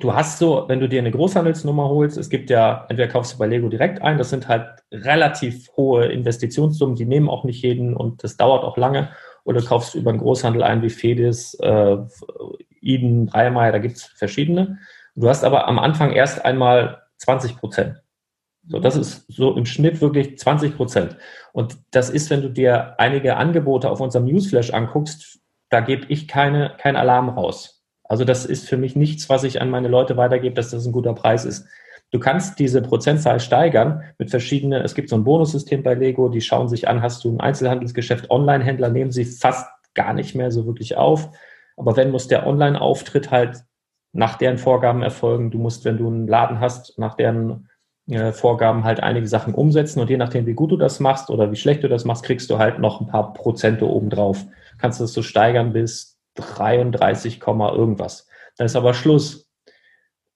du 0.00 0.14
hast 0.14 0.38
so, 0.38 0.64
wenn 0.68 0.80
du 0.80 0.88
dir 0.88 1.00
eine 1.00 1.10
Großhandelsnummer 1.10 1.88
holst, 1.88 2.16
es 2.16 2.30
gibt 2.30 2.50
ja, 2.50 2.86
entweder 2.88 3.08
kaufst 3.08 3.34
du 3.34 3.38
bei 3.38 3.46
Lego 3.46 3.68
direkt 3.68 4.02
ein, 4.02 4.18
das 4.18 4.30
sind 4.30 4.48
halt 4.48 4.66
relativ 4.90 5.68
hohe 5.76 6.06
Investitionssummen, 6.06 6.96
die 6.96 7.06
nehmen 7.06 7.28
auch 7.28 7.44
nicht 7.44 7.62
jeden 7.62 7.96
und 7.96 8.24
das 8.24 8.36
dauert 8.36 8.64
auch 8.64 8.76
lange, 8.76 9.10
oder 9.44 9.60
du 9.60 9.66
kaufst 9.66 9.94
über 9.94 10.10
einen 10.10 10.20
Großhandel 10.20 10.62
ein 10.62 10.82
wie 10.82 10.90
Fedis, 10.90 11.54
äh, 11.54 11.96
Eden, 12.80 13.26
Dreimeyer, 13.26 13.72
da 13.72 13.78
gibt's 13.78 14.04
verschiedene. 14.04 14.78
Du 15.14 15.28
hast 15.28 15.44
aber 15.44 15.68
am 15.68 15.78
Anfang 15.78 16.12
erst 16.12 16.44
einmal 16.44 17.02
20 17.18 17.56
Prozent. 17.56 18.02
So, 18.66 18.78
das 18.78 18.96
ist 18.96 19.24
so 19.28 19.56
im 19.56 19.66
Schnitt 19.66 20.00
wirklich 20.00 20.38
20 20.38 20.76
Prozent. 20.76 21.16
Und 21.52 21.78
das 21.90 22.10
ist, 22.10 22.30
wenn 22.30 22.42
du 22.42 22.48
dir 22.48 22.94
einige 22.98 23.36
Angebote 23.36 23.90
auf 23.90 24.00
unserem 24.00 24.26
Newsflash 24.26 24.72
anguckst, 24.72 25.40
da 25.68 25.80
gebe 25.80 26.06
ich 26.08 26.28
keine, 26.28 26.76
kein 26.78 26.96
Alarm 26.96 27.30
raus. 27.30 27.81
Also 28.12 28.26
das 28.26 28.44
ist 28.44 28.68
für 28.68 28.76
mich 28.76 28.94
nichts, 28.94 29.30
was 29.30 29.42
ich 29.42 29.62
an 29.62 29.70
meine 29.70 29.88
Leute 29.88 30.18
weitergebe, 30.18 30.54
dass 30.54 30.68
das 30.68 30.84
ein 30.84 30.92
guter 30.92 31.14
Preis 31.14 31.46
ist. 31.46 31.66
Du 32.10 32.20
kannst 32.20 32.58
diese 32.58 32.82
Prozentzahl 32.82 33.40
steigern 33.40 34.02
mit 34.18 34.28
verschiedenen, 34.28 34.82
es 34.82 34.94
gibt 34.94 35.08
so 35.08 35.16
ein 35.16 35.24
Bonussystem 35.24 35.82
bei 35.82 35.94
Lego, 35.94 36.28
die 36.28 36.42
schauen 36.42 36.68
sich 36.68 36.88
an, 36.88 37.00
hast 37.00 37.24
du 37.24 37.32
ein 37.32 37.40
Einzelhandelsgeschäft, 37.40 38.30
Online-Händler 38.30 38.90
nehmen 38.90 39.12
sie 39.12 39.24
fast 39.24 39.66
gar 39.94 40.12
nicht 40.12 40.34
mehr 40.34 40.50
so 40.50 40.66
wirklich 40.66 40.98
auf. 40.98 41.30
Aber 41.78 41.96
wenn 41.96 42.10
muss 42.10 42.28
der 42.28 42.46
Online-Auftritt 42.46 43.30
halt 43.30 43.64
nach 44.12 44.36
deren 44.36 44.58
Vorgaben 44.58 45.02
erfolgen. 45.02 45.50
Du 45.50 45.56
musst, 45.56 45.86
wenn 45.86 45.96
du 45.96 46.06
einen 46.06 46.26
Laden 46.26 46.60
hast, 46.60 46.98
nach 46.98 47.14
deren 47.14 47.70
äh, 48.08 48.32
Vorgaben 48.32 48.84
halt 48.84 49.02
einige 49.02 49.26
Sachen 49.26 49.54
umsetzen 49.54 50.00
und 50.00 50.10
je 50.10 50.18
nachdem, 50.18 50.44
wie 50.44 50.52
gut 50.52 50.70
du 50.70 50.76
das 50.76 51.00
machst 51.00 51.30
oder 51.30 51.50
wie 51.50 51.56
schlecht 51.56 51.82
du 51.82 51.88
das 51.88 52.04
machst, 52.04 52.24
kriegst 52.24 52.50
du 52.50 52.58
halt 52.58 52.78
noch 52.78 53.00
ein 53.00 53.06
paar 53.06 53.32
Prozente 53.32 53.88
obendrauf. 53.88 54.44
Kannst 54.76 55.00
du 55.00 55.04
das 55.04 55.14
so 55.14 55.22
steigern 55.22 55.72
bis 55.72 56.11
33, 56.34 57.40
irgendwas. 57.46 58.28
Da 58.56 58.64
ist 58.64 58.76
aber 58.76 58.94
Schluss. 58.94 59.50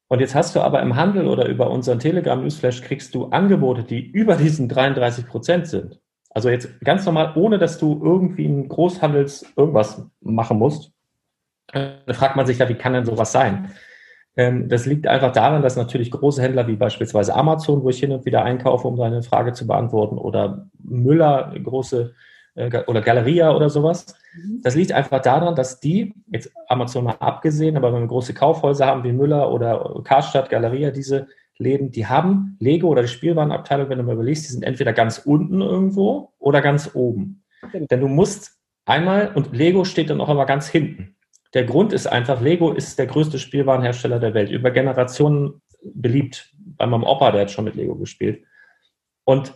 Und 0.08 0.20
jetzt 0.20 0.34
hast 0.34 0.54
du 0.54 0.60
aber 0.60 0.82
im 0.82 0.96
Handel 0.96 1.26
oder 1.26 1.46
über 1.46 1.70
unseren 1.70 1.98
Telegram 1.98 2.40
Newsflash 2.40 2.82
kriegst 2.82 3.14
du 3.14 3.26
Angebote, 3.26 3.82
die 3.82 4.06
über 4.06 4.36
diesen 4.36 4.68
33 4.68 5.26
Prozent 5.26 5.66
sind. 5.66 6.00
Also 6.30 6.48
jetzt 6.48 6.80
ganz 6.80 7.04
normal, 7.06 7.32
ohne 7.34 7.58
dass 7.58 7.78
du 7.78 8.00
irgendwie 8.04 8.46
ein 8.46 8.68
Großhandels 8.68 9.54
irgendwas 9.56 10.06
machen 10.20 10.58
musst. 10.58 10.92
Da 11.72 11.98
fragt 12.12 12.36
man 12.36 12.46
sich 12.46 12.58
ja, 12.58 12.68
wie 12.68 12.74
kann 12.74 12.92
denn 12.92 13.06
sowas 13.06 13.32
sein? 13.32 13.72
Ähm, 14.36 14.68
das 14.68 14.86
liegt 14.86 15.06
einfach 15.06 15.32
daran, 15.32 15.62
dass 15.62 15.76
natürlich 15.76 16.10
große 16.10 16.42
Händler 16.42 16.68
wie 16.68 16.76
beispielsweise 16.76 17.34
Amazon, 17.34 17.82
wo 17.82 17.88
ich 17.88 17.98
hin 17.98 18.12
und 18.12 18.26
wieder 18.26 18.44
einkaufe, 18.44 18.86
um 18.86 18.96
deine 18.96 19.22
Frage 19.22 19.54
zu 19.54 19.66
beantworten, 19.66 20.18
oder 20.18 20.68
Müller, 20.78 21.54
große 21.60 22.14
äh, 22.56 22.82
oder 22.86 23.00
Galeria 23.00 23.54
oder 23.54 23.70
sowas. 23.70 24.16
Mhm. 24.34 24.60
Das 24.62 24.74
liegt 24.74 24.92
einfach 24.92 25.22
daran, 25.22 25.54
dass 25.54 25.78
die, 25.80 26.14
jetzt 26.30 26.50
Amazon 26.68 27.04
mal 27.04 27.16
abgesehen, 27.20 27.76
aber 27.76 27.92
wenn 27.92 28.02
wir 28.02 28.08
große 28.08 28.34
Kaufhäuser 28.34 28.86
haben 28.86 29.04
wie 29.04 29.12
Müller 29.12 29.52
oder 29.52 30.00
Karstadt, 30.04 30.50
Galeria, 30.50 30.90
diese 30.90 31.28
Läden, 31.58 31.90
die 31.90 32.06
haben 32.06 32.56
Lego 32.60 32.88
oder 32.88 33.02
die 33.02 33.08
Spielwarenabteilung, 33.08 33.88
wenn 33.88 33.98
du 33.98 34.04
mal 34.04 34.14
überlegst, 34.14 34.46
die 34.46 34.52
sind 34.52 34.62
entweder 34.62 34.92
ganz 34.92 35.18
unten 35.18 35.60
irgendwo 35.60 36.32
oder 36.38 36.60
ganz 36.60 36.90
oben. 36.94 37.44
Okay. 37.62 37.86
Denn 37.90 38.00
du 38.00 38.08
musst 38.08 38.58
einmal, 38.84 39.32
und 39.34 39.56
Lego 39.56 39.84
steht 39.84 40.10
dann 40.10 40.20
auch 40.20 40.28
immer 40.28 40.46
ganz 40.46 40.68
hinten. 40.68 41.16
Der 41.54 41.64
Grund 41.64 41.92
ist 41.92 42.06
einfach, 42.06 42.40
Lego 42.40 42.72
ist 42.72 42.98
der 42.98 43.06
größte 43.06 43.38
Spielwarenhersteller 43.38 44.18
der 44.18 44.34
Welt, 44.34 44.50
über 44.50 44.70
Generationen 44.70 45.62
beliebt. 45.82 46.52
Bei 46.58 46.86
meinem 46.86 47.04
Opa, 47.04 47.30
der 47.32 47.42
hat 47.42 47.50
schon 47.50 47.64
mit 47.64 47.76
Lego 47.76 47.94
gespielt. 47.94 48.44
Und 49.24 49.54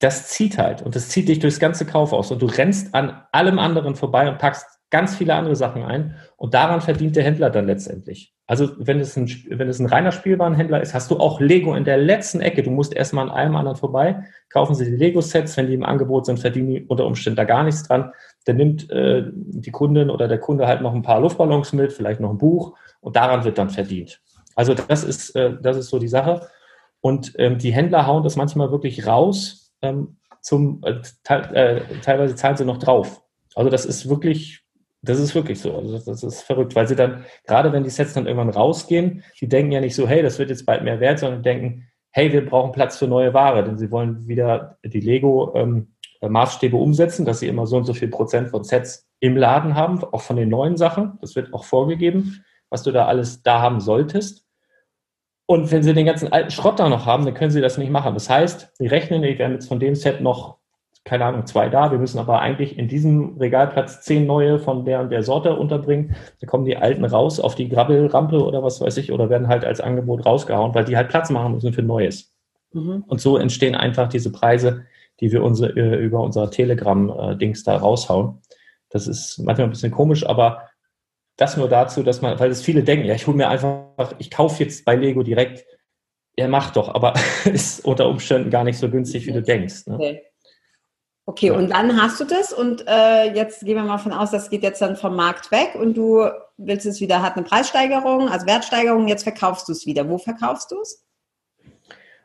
das 0.00 0.28
zieht 0.28 0.58
halt 0.58 0.82
und 0.82 0.96
das 0.96 1.08
zieht 1.08 1.28
dich 1.28 1.38
durchs 1.38 1.60
ganze 1.60 1.86
Kaufhaus 1.86 2.32
und 2.32 2.42
du 2.42 2.46
rennst 2.46 2.94
an 2.94 3.22
allem 3.32 3.58
anderen 3.58 3.94
vorbei 3.94 4.28
und 4.28 4.38
packst 4.38 4.66
ganz 4.90 5.14
viele 5.14 5.34
andere 5.34 5.54
Sachen 5.54 5.84
ein 5.84 6.16
und 6.36 6.54
daran 6.54 6.80
verdient 6.80 7.14
der 7.14 7.22
Händler 7.22 7.50
dann 7.50 7.66
letztendlich. 7.66 8.34
Also 8.46 8.70
wenn 8.78 8.98
es 8.98 9.16
ein, 9.16 9.28
wenn 9.50 9.68
es 9.68 9.78
ein 9.78 9.86
reiner 9.86 10.10
Spielwarenhändler 10.10 10.80
ist, 10.80 10.94
hast 10.94 11.10
du 11.12 11.18
auch 11.18 11.40
Lego 11.40 11.74
in 11.76 11.84
der 11.84 11.98
letzten 11.98 12.40
Ecke. 12.40 12.64
Du 12.64 12.70
musst 12.70 12.92
erstmal 12.92 13.28
an 13.28 13.30
allem 13.30 13.54
anderen 13.54 13.76
vorbei, 13.76 14.24
kaufen 14.48 14.74
sie 14.74 14.86
die 14.86 14.96
Lego-Sets, 14.96 15.56
wenn 15.56 15.68
die 15.68 15.74
im 15.74 15.84
Angebot 15.84 16.26
sind, 16.26 16.40
verdienen 16.40 16.68
die 16.68 16.84
unter 16.86 17.06
Umständen 17.06 17.36
da 17.36 17.44
gar 17.44 17.62
nichts 17.62 17.84
dran. 17.84 18.12
Dann 18.46 18.56
nimmt 18.56 18.90
äh, 18.90 19.22
die 19.32 19.70
Kundin 19.70 20.10
oder 20.10 20.26
der 20.26 20.40
Kunde 20.40 20.66
halt 20.66 20.80
noch 20.80 20.94
ein 20.94 21.02
paar 21.02 21.20
Luftballons 21.20 21.72
mit, 21.74 21.92
vielleicht 21.92 22.18
noch 22.18 22.30
ein 22.30 22.38
Buch 22.38 22.76
und 23.00 23.14
daran 23.14 23.44
wird 23.44 23.58
dann 23.58 23.70
verdient. 23.70 24.20
Also 24.56 24.74
das 24.74 25.04
ist, 25.04 25.36
äh, 25.36 25.54
das 25.62 25.76
ist 25.76 25.90
so 25.90 26.00
die 26.00 26.08
Sache. 26.08 26.48
Und 27.00 27.32
ähm, 27.38 27.58
die 27.58 27.72
Händler 27.72 28.06
hauen 28.06 28.24
das 28.24 28.34
manchmal 28.34 28.72
wirklich 28.72 29.06
raus, 29.06 29.69
ähm, 29.82 30.16
zum 30.40 30.82
äh, 30.84 31.00
äh, 31.28 31.80
teilweise 32.02 32.34
zahlen 32.34 32.56
sie 32.56 32.64
noch 32.64 32.78
drauf. 32.78 33.22
Also 33.54 33.70
das 33.70 33.84
ist 33.84 34.08
wirklich, 34.08 34.62
das 35.02 35.18
ist 35.18 35.34
wirklich 35.34 35.60
so. 35.60 35.76
Also 35.76 35.98
das 35.98 36.22
ist 36.22 36.42
verrückt, 36.42 36.74
weil 36.74 36.88
sie 36.88 36.96
dann, 36.96 37.24
gerade 37.46 37.72
wenn 37.72 37.84
die 37.84 37.90
Sets 37.90 38.14
dann 38.14 38.26
irgendwann 38.26 38.50
rausgehen, 38.50 39.22
die 39.40 39.48
denken 39.48 39.72
ja 39.72 39.80
nicht 39.80 39.94
so, 39.94 40.08
hey, 40.08 40.22
das 40.22 40.38
wird 40.38 40.50
jetzt 40.50 40.66
bald 40.66 40.82
mehr 40.82 41.00
wert, 41.00 41.18
sondern 41.18 41.42
denken, 41.42 41.88
hey, 42.12 42.32
wir 42.32 42.44
brauchen 42.44 42.72
Platz 42.72 42.98
für 42.98 43.06
neue 43.06 43.34
Ware, 43.34 43.64
denn 43.64 43.78
sie 43.78 43.90
wollen 43.90 44.26
wieder 44.26 44.78
die 44.84 45.00
Lego 45.00 45.52
ähm, 45.54 45.88
Maßstäbe 46.20 46.76
umsetzen, 46.76 47.24
dass 47.24 47.40
sie 47.40 47.48
immer 47.48 47.66
so 47.66 47.76
und 47.76 47.84
so 47.84 47.94
viel 47.94 48.08
Prozent 48.08 48.48
von 48.48 48.64
Sets 48.64 49.08
im 49.20 49.36
Laden 49.36 49.74
haben, 49.74 50.02
auch 50.04 50.22
von 50.22 50.36
den 50.36 50.48
neuen 50.48 50.76
Sachen. 50.76 51.18
Das 51.20 51.36
wird 51.36 51.54
auch 51.54 51.64
vorgegeben, 51.64 52.44
was 52.68 52.82
du 52.82 52.90
da 52.90 53.06
alles 53.06 53.42
da 53.42 53.60
haben 53.60 53.80
solltest. 53.80 54.44
Und 55.50 55.72
wenn 55.72 55.82
sie 55.82 55.92
den 55.94 56.06
ganzen 56.06 56.32
alten 56.32 56.52
Schrott 56.52 56.78
da 56.78 56.88
noch 56.88 57.06
haben, 57.06 57.24
dann 57.24 57.34
können 57.34 57.50
sie 57.50 57.60
das 57.60 57.76
nicht 57.76 57.90
machen. 57.90 58.14
Das 58.14 58.30
heißt, 58.30 58.70
sie 58.74 58.86
rechnen, 58.86 59.20
wir 59.20 59.36
haben 59.44 59.54
jetzt 59.54 59.66
von 59.66 59.80
dem 59.80 59.96
Set 59.96 60.20
noch, 60.20 60.58
keine 61.02 61.24
Ahnung, 61.24 61.44
zwei 61.44 61.68
da. 61.68 61.90
Wir 61.90 61.98
müssen 61.98 62.20
aber 62.20 62.38
eigentlich 62.38 62.78
in 62.78 62.86
diesem 62.86 63.36
Regalplatz 63.36 64.00
zehn 64.02 64.28
neue 64.28 64.60
von 64.60 64.84
der 64.84 65.00
und 65.00 65.10
der 65.10 65.24
Sorte 65.24 65.56
unterbringen. 65.56 66.14
Da 66.40 66.46
kommen 66.46 66.66
die 66.66 66.76
alten 66.76 67.04
raus 67.04 67.40
auf 67.40 67.56
die 67.56 67.68
Grabbelrampe 67.68 68.40
oder 68.44 68.62
was 68.62 68.80
weiß 68.80 68.96
ich, 68.98 69.10
oder 69.10 69.28
werden 69.28 69.48
halt 69.48 69.64
als 69.64 69.80
Angebot 69.80 70.24
rausgehauen, 70.24 70.72
weil 70.72 70.84
die 70.84 70.96
halt 70.96 71.08
Platz 71.08 71.30
machen 71.30 71.54
müssen 71.54 71.72
für 71.72 71.82
Neues. 71.82 72.32
Mhm. 72.72 73.02
Und 73.08 73.20
so 73.20 73.36
entstehen 73.36 73.74
einfach 73.74 74.08
diese 74.08 74.30
Preise, 74.30 74.84
die 75.18 75.32
wir 75.32 75.42
unsere, 75.42 75.72
äh, 75.72 75.96
über 75.96 76.20
unser 76.20 76.48
Telegram-Dings 76.48 77.64
da 77.64 77.76
raushauen. 77.76 78.38
Das 78.88 79.08
ist 79.08 79.38
manchmal 79.38 79.66
ein 79.66 79.70
bisschen 79.70 79.90
komisch, 79.90 80.24
aber 80.24 80.69
das 81.40 81.56
nur 81.56 81.68
dazu, 81.68 82.02
dass 82.02 82.20
man, 82.20 82.38
weil 82.38 82.50
es 82.50 82.62
viele 82.62 82.82
denken, 82.82 83.06
ja, 83.06 83.14
ich 83.14 83.26
hole 83.26 83.36
mir 83.36 83.48
einfach, 83.48 84.14
ich 84.18 84.30
kaufe 84.30 84.62
jetzt 84.62 84.84
bei 84.84 84.94
Lego 84.94 85.22
direkt. 85.22 85.64
Ja, 86.36 86.48
mach 86.48 86.70
doch, 86.70 86.94
aber 86.94 87.14
ist 87.44 87.84
unter 87.84 88.08
Umständen 88.08 88.50
gar 88.50 88.64
nicht 88.64 88.78
so 88.78 88.90
günstig, 88.90 89.26
wie 89.26 89.32
du 89.32 89.42
denkst. 89.42 89.86
Ne? 89.86 89.94
Okay. 89.94 90.22
Okay, 91.26 91.46
ja. 91.46 91.52
und 91.52 91.70
dann 91.70 92.00
hast 92.00 92.18
du 92.18 92.24
das 92.24 92.52
und 92.52 92.84
äh, 92.88 93.32
jetzt 93.34 93.64
gehen 93.64 93.76
wir 93.76 93.84
mal 93.84 93.98
von 93.98 94.12
aus, 94.12 94.32
das 94.32 94.50
geht 94.50 94.64
jetzt 94.64 94.82
dann 94.82 94.96
vom 94.96 95.14
Markt 95.14 95.52
weg 95.52 95.76
und 95.80 95.96
du 95.96 96.28
willst 96.56 96.86
es 96.86 97.00
wieder, 97.00 97.22
hat 97.22 97.36
eine 97.36 97.44
Preissteigerung, 97.44 98.28
also 98.28 98.46
Wertsteigerung, 98.46 99.06
jetzt 99.06 99.22
verkaufst 99.22 99.68
du 99.68 99.72
es 99.72 99.86
wieder. 99.86 100.08
Wo 100.08 100.18
verkaufst 100.18 100.72
du 100.72 100.80
es? 100.80 101.06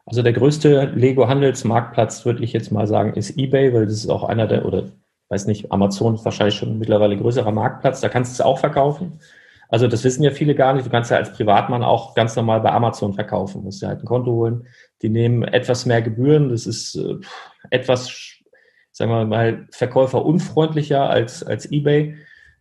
Also 0.08 0.24
der 0.24 0.34
größte 0.34 0.92
Lego-Handelsmarktplatz, 0.96 2.26
würde 2.26 2.44
ich 2.44 2.52
jetzt 2.54 2.72
mal 2.72 2.88
sagen, 2.88 3.14
ist 3.14 3.38
eBay, 3.38 3.74
weil 3.74 3.86
das 3.86 3.96
ist 3.96 4.10
auch 4.10 4.24
einer 4.24 4.48
der, 4.48 4.66
oder 4.66 4.86
weiß 5.30 5.48
nicht, 5.48 5.72
Amazon 5.72 6.16
ist 6.16 6.26
wahrscheinlich 6.26 6.56
schon 6.56 6.78
mittlerweile 6.78 7.18
größerer 7.18 7.52
Marktplatz, 7.52 8.02
da 8.02 8.10
kannst 8.10 8.32
du 8.32 8.34
es 8.34 8.46
auch 8.46 8.60
verkaufen. 8.60 9.20
Also 9.68 9.88
das 9.88 10.04
wissen 10.04 10.24
ja 10.24 10.32
viele 10.32 10.54
gar 10.54 10.74
nicht. 10.74 10.86
Du 10.86 10.92
kannst 10.92 11.10
ja 11.10 11.18
als 11.18 11.34
Privatmann 11.34 11.84
auch 11.84 12.14
ganz 12.14 12.36
normal 12.36 12.62
bei 12.62 12.72
Amazon 12.72 13.14
verkaufen. 13.14 13.62
Du 13.62 13.66
musst 13.66 13.82
dir 13.82 13.88
halt 13.88 14.02
ein 14.02 14.06
Konto 14.06 14.32
holen. 14.32 14.68
Die 15.02 15.10
nehmen 15.10 15.44
etwas 15.44 15.88
mehr 15.88 16.04
Gebühren. 16.04 16.50
Das 16.50 16.68
ist 16.68 16.96
äh, 16.96 17.16
etwas 17.72 18.36
sagen 18.96 19.12
wir 19.12 19.26
mal, 19.26 19.68
verkäuferunfreundlicher 19.72 21.10
als, 21.10 21.44
als 21.44 21.70
eBay. 21.70 22.16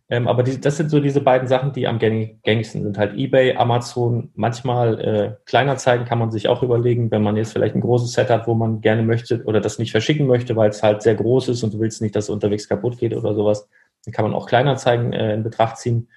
Ähm, 0.07 0.27
aber 0.27 0.43
die, 0.43 0.61
das 0.61 0.77
sind 0.77 0.91
so 0.91 0.99
diese 0.99 1.21
beiden 1.21 1.47
Sachen, 1.47 1.73
die 1.73 1.87
am 1.87 1.97
gängigsten 1.97 2.83
sind. 2.83 2.97
Halt 2.97 3.17
eBay, 3.17 3.55
Amazon, 3.55 4.29
manchmal 4.35 4.99
äh, 4.99 5.35
Kleinanzeigen 5.45 6.05
kann 6.05 6.19
man 6.19 6.29
sich 6.29 6.47
auch 6.47 6.61
überlegen, 6.61 7.09
wenn 7.09 7.23
man 7.23 7.37
jetzt 7.37 7.53
vielleicht 7.53 7.73
ein 7.73 7.81
großes 7.81 8.13
Set 8.13 8.29
hat, 8.29 8.45
wo 8.45 8.53
man 8.53 8.81
gerne 8.81 9.01
möchte 9.01 9.43
oder 9.45 9.61
das 9.61 9.79
nicht 9.79 9.91
verschicken 9.91 10.27
möchte, 10.27 10.55
weil 10.55 10.69
es 10.69 10.83
halt 10.83 11.01
sehr 11.01 11.15
groß 11.15 11.49
ist 11.49 11.63
und 11.63 11.73
du 11.73 11.79
willst 11.79 12.03
nicht, 12.03 12.15
dass 12.15 12.25
es 12.25 12.29
unterwegs 12.29 12.69
kaputt 12.69 12.99
geht 12.99 13.15
oder 13.15 13.33
sowas. 13.33 13.67
Dann 14.05 14.13
kann 14.13 14.25
man 14.25 14.35
auch 14.35 14.45
Kleinanzeigen 14.45 15.11
äh, 15.11 15.33
in 15.33 15.43
Betracht 15.43 15.77
ziehen. 15.77 16.07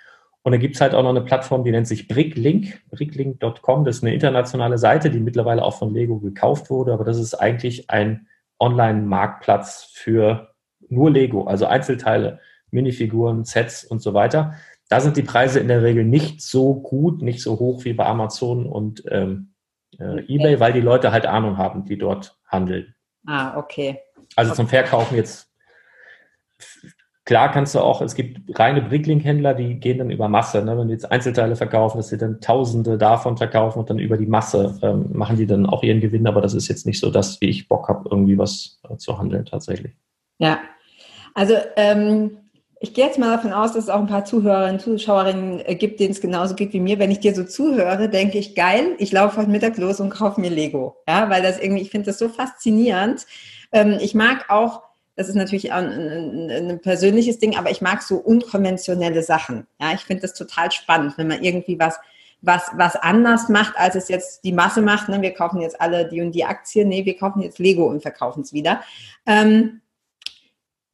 Und 0.43 0.53
dann 0.53 0.61
gibt's 0.61 0.81
halt 0.83 0.95
auch 0.95 1.03
noch 1.03 1.11
eine 1.11 1.23
Plattform, 1.23 1.65
die 1.65 1.71
nennt 1.71 1.89
sich 1.89 2.09
Bricklink, 2.09 2.83
bricklink.com. 2.91 3.85
Das 3.85 3.97
ist 3.97 4.05
eine 4.05 4.15
internationale 4.15 4.77
Seite, 4.77 5.11
die 5.11 5.21
mittlerweile 5.21 5.63
auch 5.65 5.79
von 5.79 5.95
Lego 5.95 6.19
gekauft 6.21 6.69
wurde, 6.69 6.93
aber 6.93 7.05
das 7.05 7.19
ist 7.19 7.35
eigentlich 7.35 7.89
ein 7.89 8.27
Online-Marktplatz 8.61 9.91
für 9.95 10.55
nur 10.89 11.11
Lego, 11.11 11.45
also 11.45 11.67
Einzelteile, 11.67 12.41
Minifiguren, 12.71 13.45
Sets 13.45 13.85
und 13.85 14.01
so 14.01 14.15
weiter. 14.15 14.55
Da 14.89 15.01
sind 15.01 15.17
die 15.17 15.23
Preise 15.23 15.61
in 15.61 15.69
der 15.69 15.83
Regel 15.83 16.05
nicht 16.05 16.41
so 16.41 16.75
gut, 16.75 17.23
nicht 17.23 17.43
so 17.43 17.59
hoch 17.59 17.85
wie 17.85 17.93
bei 17.93 18.07
Amazon 18.07 18.67
und 18.67 19.03
ähm, 19.11 19.53
äh, 19.99 20.25
eBay, 20.33 20.61
weil 20.61 20.73
die 20.73 20.81
Leute 20.81 21.13
halt 21.13 21.27
Ahnung 21.27 21.59
haben, 21.59 21.85
die 21.85 21.99
dort 21.99 22.39
handeln. 22.47 22.95
Ah, 23.27 23.59
okay. 23.59 24.01
Also 24.37 24.53
okay. 24.53 24.57
zum 24.57 24.69
Verkaufen 24.69 25.17
jetzt 25.17 25.49
Klar 27.29 27.53
kannst 27.53 27.75
du 27.75 27.81
auch, 27.81 28.01
es 28.01 28.15
gibt 28.15 28.59
reine 28.59 28.81
Bricklink-Händler, 28.81 29.53
die 29.53 29.79
gehen 29.79 29.99
dann 29.99 30.11
über 30.11 30.31
Masse. 30.31 30.65
Ne? 30.65 30.79
Wenn 30.79 30.89
die 30.89 30.95
jetzt 30.95 31.13
Einzelteile 31.13 31.57
verkaufen, 31.57 31.99
dass 31.99 32.09
sie 32.09 32.17
dann 32.17 32.41
Tausende 32.41 32.97
davon 32.97 33.37
verkaufen 33.37 33.81
und 33.81 33.91
dann 33.91 33.99
über 33.99 34.17
die 34.17 34.25
Masse 34.25 34.79
ähm, 34.81 35.11
machen 35.13 35.37
die 35.37 35.47
dann 35.47 35.67
auch 35.67 35.83
ihren 35.83 36.01
Gewinn. 36.01 36.27
Aber 36.27 36.41
das 36.41 36.55
ist 36.55 36.69
jetzt 36.69 36.87
nicht 36.87 36.99
so 36.99 37.11
das, 37.11 37.39
wie 37.43 37.51
ich 37.51 37.69
Bock 37.69 37.91
habe, 37.91 38.09
irgendwie 38.11 38.39
was 38.39 38.81
äh, 38.89 38.97
zu 38.97 39.19
handeln 39.19 39.45
tatsächlich. 39.45 39.93
Ja, 40.39 40.61
also 41.35 41.53
ähm, 41.77 42.39
ich 42.81 42.95
gehe 42.95 43.07
jetzt 43.07 43.19
mal 43.19 43.31
davon 43.31 43.53
aus, 43.53 43.73
dass 43.73 43.85
es 43.85 43.91
auch 43.91 44.01
ein 44.01 44.07
paar 44.07 44.25
Zuhörerinnen, 44.25 44.81
Zuschauerinnen 44.81 45.61
äh, 45.67 45.75
gibt, 45.75 46.01
denen 46.01 46.13
es 46.13 46.21
genauso 46.21 46.55
geht 46.55 46.73
wie 46.73 46.81
mir. 46.81 46.99
Wenn 46.99 47.11
ich 47.11 47.21
dir 47.21 47.35
so 47.35 47.45
zuhöre, 47.45 48.09
denke 48.09 48.39
ich, 48.39 48.55
geil, 48.55 48.95
ich 48.99 49.13
laufe 49.13 49.37
heute 49.37 49.51
Mittag 49.51 49.77
los 49.79 50.01
und 50.01 50.11
kaufe 50.11 50.41
mir 50.41 50.51
Lego. 50.51 50.97
Ja, 51.09 51.29
weil 51.31 51.43
das 51.43 51.59
irgendwie, 51.59 51.83
ich 51.83 51.91
finde 51.91 52.07
das 52.07 52.19
so 52.19 52.29
faszinierend. 52.29 53.27
Ähm, 53.73 53.99
ich 54.01 54.15
mag 54.15 54.51
auch 54.51 54.89
das 55.19 55.29
ist 55.29 55.35
natürlich 55.35 55.73
ein, 55.73 55.91
ein, 55.91 56.71
ein, 56.71 56.81
persönliches 56.81 57.41
Ding, 57.41 57.57
aber 57.57 57.73
ich 57.73 57.81
mag 57.81 58.03
so 58.03 58.19
unkonventionelle 58.19 59.25
Sachen. 59.25 59.67
Ja, 59.81 59.93
ich 59.93 60.03
finde 60.03 60.23
das 60.23 60.33
total 60.33 60.71
spannend, 60.71 61.19
wenn 61.19 61.27
man 61.27 61.43
irgendwie 61.43 61.77
was, 61.77 61.99
was, 62.41 62.71
was 62.77 62.95
anders 62.95 63.49
macht, 63.49 63.77
als 63.77 63.97
es 63.97 64.09
jetzt 64.09 64.45
die 64.45 64.53
Masse 64.53 64.81
macht. 64.81 65.09
Ne? 65.09 65.21
Wir 65.21 65.35
kaufen 65.35 65.61
jetzt 65.61 65.81
alle 65.81 66.09
die 66.09 66.21
und 66.21 66.33
die 66.37 66.45
Aktien. 66.45 66.89
Nee, 66.89 67.05
wir 67.05 67.17
kaufen 67.17 67.43
jetzt 67.43 67.59
Lego 67.59 67.89
und 67.89 68.01
verkaufen 68.01 68.43
es 68.43 68.53
wieder. 68.53 68.81
Ähm, 69.27 69.81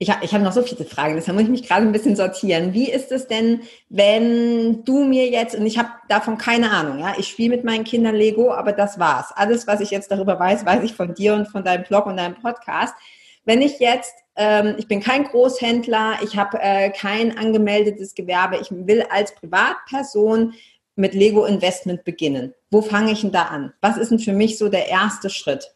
ich, 0.05 0.15
ich 0.23 0.35
habe 0.35 0.45
noch 0.45 0.53
so 0.53 0.63
viele 0.63 0.85
Fragen, 0.85 1.15
deshalb 1.15 1.37
muss 1.37 1.45
ich 1.45 1.51
mich 1.51 1.67
gerade 1.67 1.87
ein 1.87 1.93
bisschen 1.93 2.15
sortieren. 2.15 2.75
Wie 2.75 2.91
ist 2.91 3.11
es 3.11 3.27
denn, 3.27 3.63
wenn 3.89 4.85
du 4.85 5.05
mir 5.05 5.29
jetzt, 5.29 5.55
und 5.55 5.65
ich 5.65 5.79
habe 5.79 5.89
davon 6.09 6.37
keine 6.37 6.71
Ahnung, 6.71 6.99
ja, 6.99 7.15
ich 7.19 7.29
spiele 7.29 7.57
mit 7.57 7.65
meinen 7.65 7.85
Kindern 7.85 8.15
Lego, 8.15 8.53
aber 8.53 8.73
das 8.73 8.99
war's. 8.99 9.33
Alles, 9.35 9.67
was 9.67 9.81
ich 9.81 9.91
jetzt 9.91 10.11
darüber 10.11 10.39
weiß, 10.39 10.67
weiß 10.67 10.83
ich 10.85 10.95
von 10.95 11.15
dir 11.15 11.35
und 11.35 11.49
von 11.49 11.65
deinem 11.65 11.85
Blog 11.85 12.07
und 12.07 12.19
deinem 12.19 12.35
Podcast. 12.35 12.95
Wenn 13.47 13.63
ich 13.63 13.79
jetzt, 13.79 14.15
ähm, 14.37 14.75
ich 14.79 14.89
bin 14.89 15.01
kein 15.01 15.25
Großhändler, 15.25 16.19
ich 16.23 16.37
habe 16.37 16.59
äh, 16.61 16.91
kein 16.91 17.37
angemeldetes 17.39 18.15
Gewerbe, 18.15 18.59
ich 18.61 18.69
will 18.71 19.05
als 19.11 19.35
Privatperson 19.35 20.53
mit 20.97 21.15
Lego 21.15 21.47
Investment 21.47 22.05
beginnen. 22.05 22.55
Wo 22.71 22.83
fange 22.83 23.13
ich 23.13 23.23
denn 23.23 23.33
da 23.33 23.45
an? 23.45 23.73
Was 23.81 23.97
ist 23.97 24.11
denn 24.11 24.19
für 24.19 24.33
mich 24.33 24.59
so 24.59 24.69
der 24.69 24.89
erste 24.89 25.31
Schritt? 25.31 25.74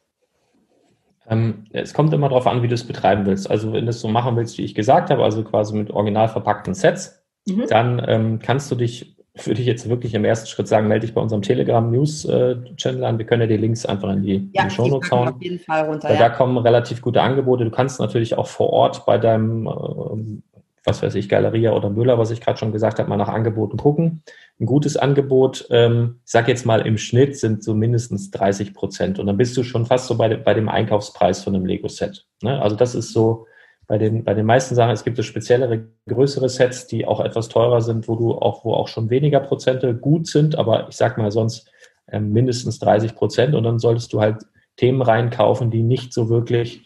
Ähm, 1.30 1.64
es 1.70 1.94
kommt 1.94 2.12
immer 2.12 2.28
darauf 2.28 2.46
an, 2.46 2.62
wie 2.62 2.68
du 2.68 2.74
es 2.74 2.86
betreiben 2.86 3.26
willst. 3.26 3.50
Also 3.50 3.72
wenn 3.72 3.84
du 3.84 3.90
es 3.90 4.00
so 4.00 4.08
machen 4.08 4.36
willst, 4.36 4.58
wie 4.58 4.64
ich 4.64 4.74
gesagt 4.74 5.10
habe, 5.10 5.22
also 5.22 5.42
quasi 5.44 5.76
mit 5.76 5.90
original 5.90 6.28
verpackten 6.28 6.74
Sets, 6.74 7.22
mhm. 7.46 7.66
dann 7.68 8.02
ähm, 8.06 8.38
kannst 8.40 8.70
du 8.70 8.74
dich 8.74 9.18
würde 9.46 9.60
ich 9.60 9.66
jetzt 9.66 9.88
wirklich 9.88 10.14
im 10.14 10.24
ersten 10.24 10.48
Schritt 10.48 10.68
sagen, 10.68 10.88
melde 10.88 11.06
dich 11.06 11.14
bei 11.14 11.20
unserem 11.20 11.42
Telegram 11.42 11.88
News 11.90 12.24
äh, 12.24 12.56
Channel 12.76 13.04
an. 13.04 13.18
Wir 13.18 13.26
können 13.26 13.42
ja 13.42 13.46
die 13.46 13.56
Links 13.56 13.86
einfach 13.86 14.10
in 14.10 14.22
die, 14.22 14.50
ja, 14.52 14.62
in 14.62 14.68
die 14.68 14.74
Shownotes 14.74 15.10
hauen. 15.10 15.28
Auf 15.28 15.42
jeden 15.42 15.58
Fall 15.58 15.84
runter. 15.86 16.08
Weil 16.08 16.16
ja. 16.16 16.28
da 16.28 16.30
kommen 16.30 16.58
relativ 16.58 17.00
gute 17.00 17.22
Angebote. 17.22 17.64
Du 17.64 17.70
kannst 17.70 18.00
natürlich 18.00 18.36
auch 18.36 18.46
vor 18.46 18.70
Ort 18.70 19.06
bei 19.06 19.18
deinem, 19.18 19.66
äh, 19.66 20.60
was 20.84 21.02
weiß 21.02 21.14
ich, 21.14 21.28
Galeria 21.28 21.72
oder 21.72 21.90
Müller, 21.90 22.18
was 22.18 22.30
ich 22.30 22.40
gerade 22.40 22.58
schon 22.58 22.72
gesagt 22.72 22.98
habe, 22.98 23.08
mal 23.08 23.16
nach 23.16 23.28
Angeboten 23.28 23.76
gucken. 23.76 24.22
Ein 24.60 24.66
gutes 24.66 24.96
Angebot, 24.96 25.66
ähm, 25.70 26.20
ich 26.24 26.32
sage 26.32 26.50
jetzt 26.50 26.66
mal 26.66 26.84
im 26.86 26.98
Schnitt 26.98 27.36
sind 27.36 27.62
so 27.62 27.74
mindestens 27.74 28.30
30 28.32 28.74
Prozent. 28.74 29.18
Und 29.18 29.26
dann 29.26 29.36
bist 29.36 29.56
du 29.56 29.62
schon 29.62 29.86
fast 29.86 30.06
so 30.06 30.16
bei, 30.16 30.28
de, 30.28 30.38
bei 30.38 30.54
dem 30.54 30.68
Einkaufspreis 30.68 31.44
von 31.44 31.54
einem 31.54 31.64
Lego-Set. 31.64 32.26
Ne? 32.42 32.60
Also 32.60 32.74
das 32.74 32.94
ist 32.94 33.12
so 33.12 33.46
bei 33.88 33.96
den, 33.98 34.22
bei 34.22 34.34
den 34.34 34.46
meisten 34.46 34.74
Sachen, 34.74 34.92
es 34.92 35.02
gibt 35.02 35.18
es 35.18 35.26
speziellere, 35.26 35.88
größere 36.06 36.48
Sets, 36.48 36.86
die 36.86 37.06
auch 37.06 37.20
etwas 37.20 37.48
teurer 37.48 37.80
sind, 37.80 38.06
wo 38.06 38.16
du 38.16 38.34
auch, 38.34 38.64
wo 38.64 38.74
auch 38.74 38.88
schon 38.88 39.10
weniger 39.10 39.40
Prozente 39.40 39.94
gut 39.94 40.26
sind, 40.26 40.56
aber 40.56 40.88
ich 40.88 40.96
sag 40.96 41.16
mal 41.16 41.30
sonst 41.30 41.70
ähm, 42.10 42.32
mindestens 42.32 42.78
30 42.80 43.14
Prozent 43.14 43.54
und 43.54 43.64
dann 43.64 43.78
solltest 43.78 44.12
du 44.12 44.20
halt 44.20 44.42
Themen 44.76 45.00
reinkaufen, 45.00 45.70
die 45.70 45.82
nicht 45.82 46.12
so 46.12 46.28
wirklich, 46.28 46.84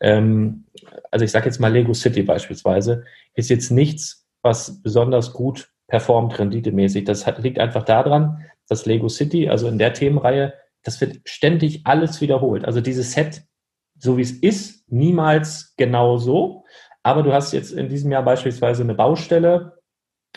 ähm, 0.00 0.64
also 1.10 1.24
ich 1.24 1.30
sag 1.30 1.46
jetzt 1.46 1.60
mal 1.60 1.72
Lego 1.72 1.94
City 1.94 2.22
beispielsweise, 2.22 3.04
ist 3.34 3.48
jetzt 3.48 3.70
nichts, 3.70 4.26
was 4.42 4.82
besonders 4.82 5.32
gut 5.32 5.70
performt 5.90 6.38
renditemäßig. 6.38 7.04
Das 7.04 7.26
hat, 7.26 7.38
liegt 7.40 7.58
einfach 7.58 7.82
daran, 7.82 8.46
dass 8.68 8.86
Lego 8.86 9.08
City, 9.08 9.48
also 9.48 9.68
in 9.68 9.78
der 9.78 9.92
Themenreihe, 9.92 10.54
das 10.82 11.00
wird 11.00 11.18
ständig 11.24 11.82
alles 11.84 12.20
wiederholt. 12.22 12.64
Also 12.64 12.80
dieses 12.80 13.12
Set 13.12 13.42
so 14.00 14.16
wie 14.16 14.22
es 14.22 14.32
ist, 14.32 14.90
niemals 14.90 15.74
genau 15.76 16.16
so. 16.16 16.64
Aber 17.02 17.22
du 17.22 17.32
hast 17.32 17.52
jetzt 17.52 17.72
in 17.72 17.88
diesem 17.88 18.10
Jahr 18.10 18.22
beispielsweise 18.22 18.82
eine 18.82 18.94
Baustelle 18.94 19.78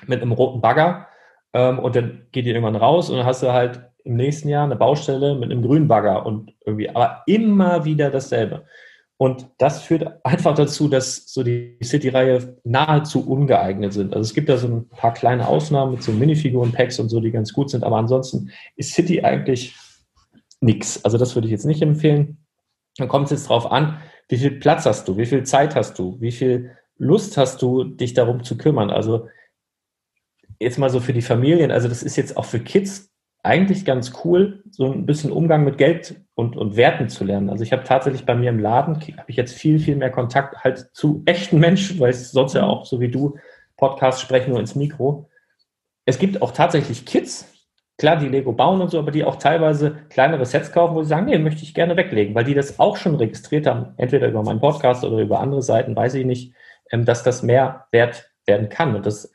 mit 0.06 0.22
einem 0.22 0.32
roten 0.32 0.62
Bagger 0.62 1.08
ähm, 1.54 1.80
und 1.80 1.96
dann 1.96 2.28
geht 2.32 2.46
die 2.46 2.52
irgendwann 2.52 2.76
raus 2.76 3.10
und 3.10 3.18
dann 3.18 3.26
hast 3.26 3.42
du 3.42 3.52
halt 3.52 3.82
im 4.04 4.16
nächsten 4.16 4.50
Jahr 4.50 4.66
eine 4.66 4.76
Baustelle 4.76 5.36
mit 5.36 5.50
einem 5.50 5.62
grünen 5.62 5.88
Bagger 5.88 6.26
und 6.26 6.54
irgendwie, 6.66 6.90
aber 6.90 7.24
immer 7.26 7.86
wieder 7.86 8.12
dasselbe. 8.12 8.66
Und 9.18 9.50
das 9.58 9.82
führt 9.82 10.26
einfach 10.26 10.56
dazu, 10.56 10.88
dass 10.88 11.28
so 11.28 11.44
die 11.44 11.78
City-Reihe 11.84 12.58
nahezu 12.64 13.26
ungeeignet 13.26 13.94
sind. 13.94 14.14
Also 14.14 14.28
es 14.28 14.34
gibt 14.34 14.50
da 14.50 14.58
so 14.58 14.68
ein 14.68 14.90
paar 14.90 15.14
kleine 15.14 15.48
Ausnahmen 15.48 15.94
mit 15.94 16.04
so 16.04 16.12
Minifiguren-Packs 16.12 17.00
und 17.00 17.10
so, 17.10 17.20
die 17.20 17.32
ganz 17.32 17.54
gut 17.54 17.70
sind, 17.70 17.84
aber 17.84 17.98
ansonsten 17.98 18.52
ist 18.76 18.94
City 18.94 19.22
eigentlich 19.22 19.76
nichts. 20.60 21.04
Also 21.06 21.18
das 21.18 21.36
würde 21.36 21.48
ich 21.48 21.52
jetzt 21.52 21.66
nicht 21.66 21.82
empfehlen. 21.82 22.38
Dann 22.98 23.08
kommt 23.08 23.26
es 23.26 23.32
jetzt 23.32 23.50
drauf 23.50 23.72
an, 23.72 24.00
wie 24.30 24.38
viel 24.38 24.52
Platz 24.52 24.86
hast 24.86 25.08
du, 25.08 25.18
wie 25.18 25.26
viel 25.26 25.44
Zeit 25.44 25.76
hast 25.76 25.98
du, 26.00 26.20
wie 26.20 26.32
viel 26.32 26.72
Lust 26.98 27.38
hast 27.38 27.62
du, 27.62 27.84
dich 27.84 28.14
darum 28.14 28.44
zu 28.44 28.58
kümmern. 28.58 28.90
Also 28.90 29.28
jetzt 30.60 30.80
mal 30.80 30.90
so 30.90 31.00
für 31.00 31.14
die 31.14 31.22
Familien, 31.22 31.72
also 31.72 31.88
das 31.88 32.04
ist 32.04 32.16
jetzt 32.16 32.36
auch 32.36 32.46
für 32.46 32.60
Kids 32.60 33.13
eigentlich 33.44 33.84
ganz 33.84 34.14
cool, 34.24 34.64
so 34.72 34.92
ein 34.92 35.06
bisschen 35.06 35.32
Umgang 35.32 35.66
mit 35.66 35.78
Geld 35.78 36.16
und, 36.34 36.56
und 36.56 36.78
Werten 36.78 37.10
zu 37.10 37.26
lernen. 37.26 37.50
Also 37.50 37.64
ich 37.64 37.74
habe 37.74 37.84
tatsächlich 37.84 38.26
bei 38.26 38.36
mir 38.36 38.50
im 38.50 38.60
Laden, 38.60 38.96
habe 38.96 39.30
ich 39.30 39.36
jetzt 39.36 39.54
viel, 39.54 39.80
viel 39.80 39.98
mehr 39.98 40.12
Kontakt 40.12 40.64
halt 40.64 40.90
zu 40.94 41.22
echten 41.26 41.60
Menschen, 41.60 42.00
weil 42.00 42.10
es 42.10 42.32
sonst 42.32 42.54
ja 42.54 42.66
auch 42.66 42.86
so 42.86 43.02
wie 43.02 43.12
du 43.12 43.38
Podcasts 43.76 44.22
sprechen 44.22 44.52
nur 44.52 44.62
ins 44.62 44.76
Mikro. 44.76 45.30
Es 46.06 46.20
gibt 46.20 46.42
auch 46.42 46.52
tatsächlich 46.52 47.06
Kids, 47.06 47.54
klar, 47.98 48.16
die 48.16 48.30
Lego 48.30 48.54
bauen 48.54 48.82
und 48.82 48.90
so, 48.90 48.98
aber 48.98 49.12
die 49.12 49.26
auch 49.26 49.36
teilweise 49.36 49.98
kleinere 50.10 50.46
Sets 50.46 50.72
kaufen, 50.72 50.96
wo 50.96 51.04
sie 51.04 51.10
sagen, 51.10 51.26
nee, 51.26 51.38
möchte 51.38 51.64
ich 51.64 51.74
gerne 51.74 51.98
weglegen, 51.98 52.36
weil 52.36 52.46
die 52.46 52.54
das 52.54 52.80
auch 52.80 52.96
schon 52.96 53.16
registriert 53.16 53.68
haben, 53.68 53.94
entweder 53.98 54.30
über 54.30 54.42
meinen 54.42 54.62
Podcast 54.62 55.04
oder 55.04 55.18
über 55.18 55.42
andere 55.42 55.62
Seiten, 55.62 55.96
weiß 55.96 56.14
ich 56.16 56.26
nicht, 56.26 56.54
ähm, 56.92 57.04
dass 57.04 57.24
das 57.24 57.44
mehr 57.44 57.88
wert 57.92 58.32
werden 58.46 58.70
kann. 58.70 58.96
Und 58.96 59.06
das 59.06 59.34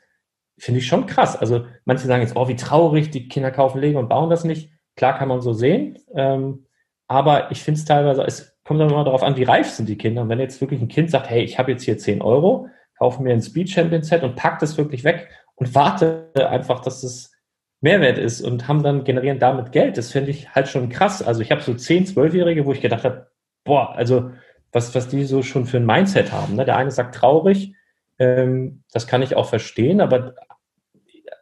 finde 0.59 0.79
ich 0.79 0.87
schon 0.87 1.05
krass. 1.05 1.35
Also 1.35 1.65
manche 1.85 2.07
sagen 2.07 2.21
jetzt, 2.21 2.35
oh, 2.35 2.47
wie 2.47 2.55
traurig, 2.55 3.09
die 3.09 3.27
Kinder 3.27 3.51
kaufen 3.51 3.79
Lego 3.79 3.99
und 3.99 4.09
bauen 4.09 4.29
das 4.29 4.43
nicht. 4.43 4.71
Klar 4.95 5.17
kann 5.17 5.29
man 5.29 5.41
so 5.41 5.53
sehen, 5.53 5.97
ähm, 6.13 6.65
aber 7.07 7.51
ich 7.51 7.63
finde 7.63 7.79
es 7.79 7.85
teilweise, 7.85 8.23
es 8.23 8.57
kommt 8.63 8.79
dann 8.79 8.89
immer 8.89 9.03
darauf 9.03 9.23
an, 9.23 9.37
wie 9.37 9.43
reif 9.43 9.69
sind 9.69 9.89
die 9.89 9.97
Kinder. 9.97 10.21
Und 10.21 10.29
wenn 10.29 10.39
jetzt 10.39 10.61
wirklich 10.61 10.81
ein 10.81 10.89
Kind 10.89 11.09
sagt, 11.09 11.29
hey, 11.29 11.41
ich 11.41 11.57
habe 11.57 11.71
jetzt 11.71 11.83
hier 11.83 11.97
10 11.97 12.21
Euro, 12.21 12.67
kaufe 12.97 13.23
mir 13.23 13.33
ein 13.33 13.41
Speed 13.41 13.69
Champion 13.69 14.03
Set 14.03 14.23
und 14.23 14.35
pack 14.35 14.59
das 14.59 14.77
wirklich 14.77 15.03
weg 15.03 15.29
und 15.55 15.73
warte 15.73 16.31
einfach, 16.35 16.81
dass 16.81 17.03
es 17.03 17.33
Mehrwert 17.81 18.17
ist 18.17 18.41
und 18.41 18.67
haben 18.67 18.83
dann 18.83 19.05
generieren 19.05 19.39
damit 19.39 19.71
Geld. 19.71 19.97
Das 19.97 20.11
finde 20.11 20.31
ich 20.31 20.53
halt 20.53 20.67
schon 20.67 20.89
krass. 20.89 21.23
Also 21.23 21.41
ich 21.41 21.51
habe 21.51 21.61
so 21.61 21.73
10, 21.73 22.07
12-Jährige, 22.07 22.65
wo 22.65 22.73
ich 22.73 22.81
gedacht 22.81 23.05
habe, 23.05 23.27
boah, 23.63 23.95
also 23.95 24.31
was, 24.71 24.93
was 24.93 25.07
die 25.07 25.23
so 25.23 25.41
schon 25.41 25.65
für 25.65 25.77
ein 25.77 25.85
Mindset 25.85 26.31
haben. 26.31 26.55
Ne? 26.55 26.65
Der 26.65 26.75
eine 26.75 26.91
sagt 26.91 27.15
traurig, 27.15 27.73
ähm, 28.19 28.83
das 28.91 29.07
kann 29.07 29.21
ich 29.21 29.35
auch 29.35 29.47
verstehen, 29.47 30.01
aber 30.01 30.35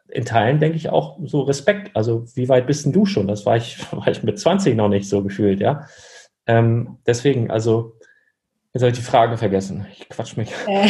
in 0.08 0.24
Teilen 0.24 0.58
denke 0.58 0.76
ich 0.76 0.90
auch 0.90 1.18
so 1.24 1.42
Respekt. 1.42 1.90
Also 1.94 2.24
wie 2.34 2.48
weit 2.48 2.66
bist 2.66 2.84
denn 2.84 2.92
du 2.92 3.06
schon? 3.06 3.28
Das 3.28 3.46
war 3.46 3.56
ich, 3.56 3.78
war 3.92 4.08
ich 4.08 4.22
mit 4.22 4.38
20 4.38 4.74
noch 4.76 4.88
nicht 4.88 5.08
so 5.08 5.22
gefühlt, 5.22 5.60
ja. 5.60 5.86
Ähm, 6.46 6.98
deswegen, 7.06 7.50
also 7.50 7.98
Jetzt 8.74 8.82
habe 8.82 8.90
ich 8.92 8.98
die 8.98 9.04
Frage 9.04 9.36
vergessen. 9.38 9.86
Ich 9.92 10.08
quatsch 10.08 10.36
mich. 10.36 10.52
Äh, 10.66 10.86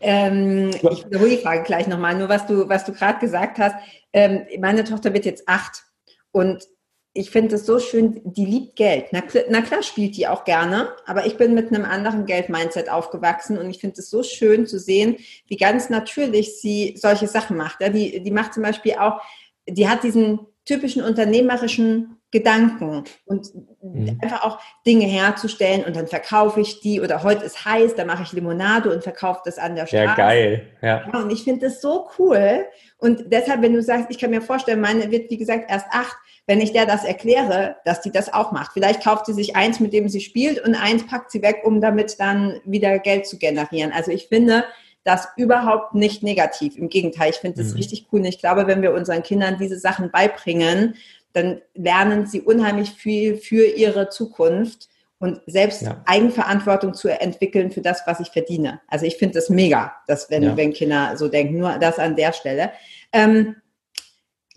ähm, 0.00 0.70
ich 0.70 1.06
wiederhole 1.06 1.30
die 1.30 1.36
Frage 1.36 1.62
gleich 1.62 1.86
nochmal. 1.86 2.16
Nur 2.16 2.28
was 2.28 2.46
du, 2.46 2.68
was 2.68 2.84
du 2.84 2.92
gerade 2.92 3.18
gesagt 3.18 3.58
hast. 3.58 3.76
Ähm, 4.12 4.46
meine 4.58 4.84
Tochter 4.84 5.12
wird 5.12 5.26
jetzt 5.26 5.46
acht 5.46 5.84
und 6.32 6.66
ich 7.12 7.30
finde 7.30 7.56
es 7.56 7.66
so 7.66 7.80
schön, 7.80 8.20
die 8.24 8.46
liebt 8.46 8.76
Geld. 8.76 9.06
Na, 9.10 9.22
na, 9.48 9.62
klar 9.62 9.82
spielt 9.82 10.16
die 10.16 10.28
auch 10.28 10.44
gerne, 10.44 10.90
aber 11.06 11.26
ich 11.26 11.36
bin 11.36 11.54
mit 11.54 11.68
einem 11.68 11.84
anderen 11.84 12.24
Geld-Mindset 12.24 12.88
aufgewachsen 12.88 13.58
und 13.58 13.68
ich 13.68 13.80
finde 13.80 14.00
es 14.00 14.10
so 14.10 14.22
schön 14.22 14.66
zu 14.66 14.78
sehen, 14.78 15.16
wie 15.48 15.56
ganz 15.56 15.90
natürlich 15.90 16.60
sie 16.60 16.94
solche 16.96 17.26
Sachen 17.26 17.56
macht. 17.56 17.80
Ja, 17.80 17.88
die, 17.88 18.22
die 18.22 18.30
macht 18.30 18.54
zum 18.54 18.62
Beispiel 18.62 18.94
auch, 18.94 19.20
die 19.68 19.88
hat 19.88 20.04
diesen 20.04 20.40
typischen 20.64 21.02
unternehmerischen 21.02 22.19
Gedanken 22.32 23.04
und 23.26 23.48
mhm. 23.82 24.18
einfach 24.22 24.44
auch 24.44 24.60
Dinge 24.86 25.06
herzustellen 25.06 25.84
und 25.84 25.96
dann 25.96 26.06
verkaufe 26.06 26.60
ich 26.60 26.80
die 26.80 27.00
oder 27.00 27.22
heute 27.24 27.44
ist 27.44 27.64
heiß, 27.64 27.96
dann 27.96 28.06
mache 28.06 28.22
ich 28.22 28.32
Limonade 28.32 28.92
und 28.92 29.02
verkaufe 29.02 29.40
das 29.44 29.58
an 29.58 29.74
der 29.74 29.86
Straße. 29.86 30.04
Ja, 30.04 30.14
geil. 30.14 30.68
Ja. 30.80 31.08
ja 31.12 31.18
und 31.18 31.32
ich 31.32 31.42
finde 31.42 31.66
das 31.66 31.80
so 31.80 32.08
cool 32.18 32.66
und 32.98 33.32
deshalb, 33.32 33.62
wenn 33.62 33.72
du 33.72 33.82
sagst, 33.82 34.06
ich 34.10 34.18
kann 34.18 34.30
mir 34.30 34.42
vorstellen, 34.42 34.80
meine 34.80 35.10
wird 35.10 35.30
wie 35.30 35.38
gesagt 35.38 35.70
erst 35.70 35.86
acht, 35.90 36.16
wenn 36.46 36.60
ich 36.60 36.72
der 36.72 36.86
das 36.86 37.04
erkläre, 37.04 37.76
dass 37.84 38.00
die 38.00 38.10
das 38.10 38.32
auch 38.32 38.52
macht. 38.52 38.72
Vielleicht 38.72 39.02
kauft 39.02 39.26
sie 39.26 39.32
sich 39.32 39.56
eins, 39.56 39.80
mit 39.80 39.92
dem 39.92 40.08
sie 40.08 40.20
spielt 40.20 40.60
und 40.64 40.74
eins 40.74 41.06
packt 41.06 41.30
sie 41.30 41.42
weg, 41.42 41.62
um 41.64 41.80
damit 41.80 42.18
dann 42.20 42.60
wieder 42.64 42.98
Geld 42.98 43.26
zu 43.26 43.38
generieren. 43.38 43.92
Also 43.92 44.10
ich 44.10 44.28
finde, 44.28 44.64
das 45.04 45.28
überhaupt 45.36 45.94
nicht 45.94 46.22
negativ. 46.22 46.76
Im 46.76 46.88
Gegenteil, 46.88 47.30
ich 47.30 47.36
finde 47.36 47.62
das 47.62 47.72
mhm. 47.72 47.76
richtig 47.76 48.06
cool. 48.12 48.20
Und 48.20 48.26
ich 48.26 48.38
glaube, 48.38 48.66
wenn 48.66 48.82
wir 48.82 48.92
unseren 48.92 49.22
Kindern 49.22 49.56
diese 49.58 49.78
Sachen 49.78 50.10
beibringen, 50.10 50.96
dann 51.32 51.60
lernen 51.74 52.26
sie 52.26 52.40
unheimlich 52.40 52.90
viel 52.90 53.36
für 53.36 53.64
ihre 53.64 54.08
Zukunft 54.08 54.88
und 55.20 55.40
selbst 55.46 55.82
ja. 55.82 56.02
Eigenverantwortung 56.06 56.94
zu 56.94 57.08
entwickeln 57.08 57.70
für 57.70 57.82
das, 57.82 58.02
was 58.06 58.20
ich 58.20 58.30
verdiene. 58.30 58.80
Also 58.88 59.04
ich 59.04 59.16
finde 59.16 59.34
das 59.34 59.50
mega, 59.50 59.92
dass 60.06 60.30
wenn, 60.30 60.42
ja. 60.42 60.56
wenn 60.56 60.72
Kinder 60.72 61.16
so 61.16 61.28
denken, 61.28 61.58
nur 61.58 61.78
das 61.78 61.98
an 61.98 62.16
der 62.16 62.32
Stelle. 62.32 62.72
Ähm, 63.12 63.56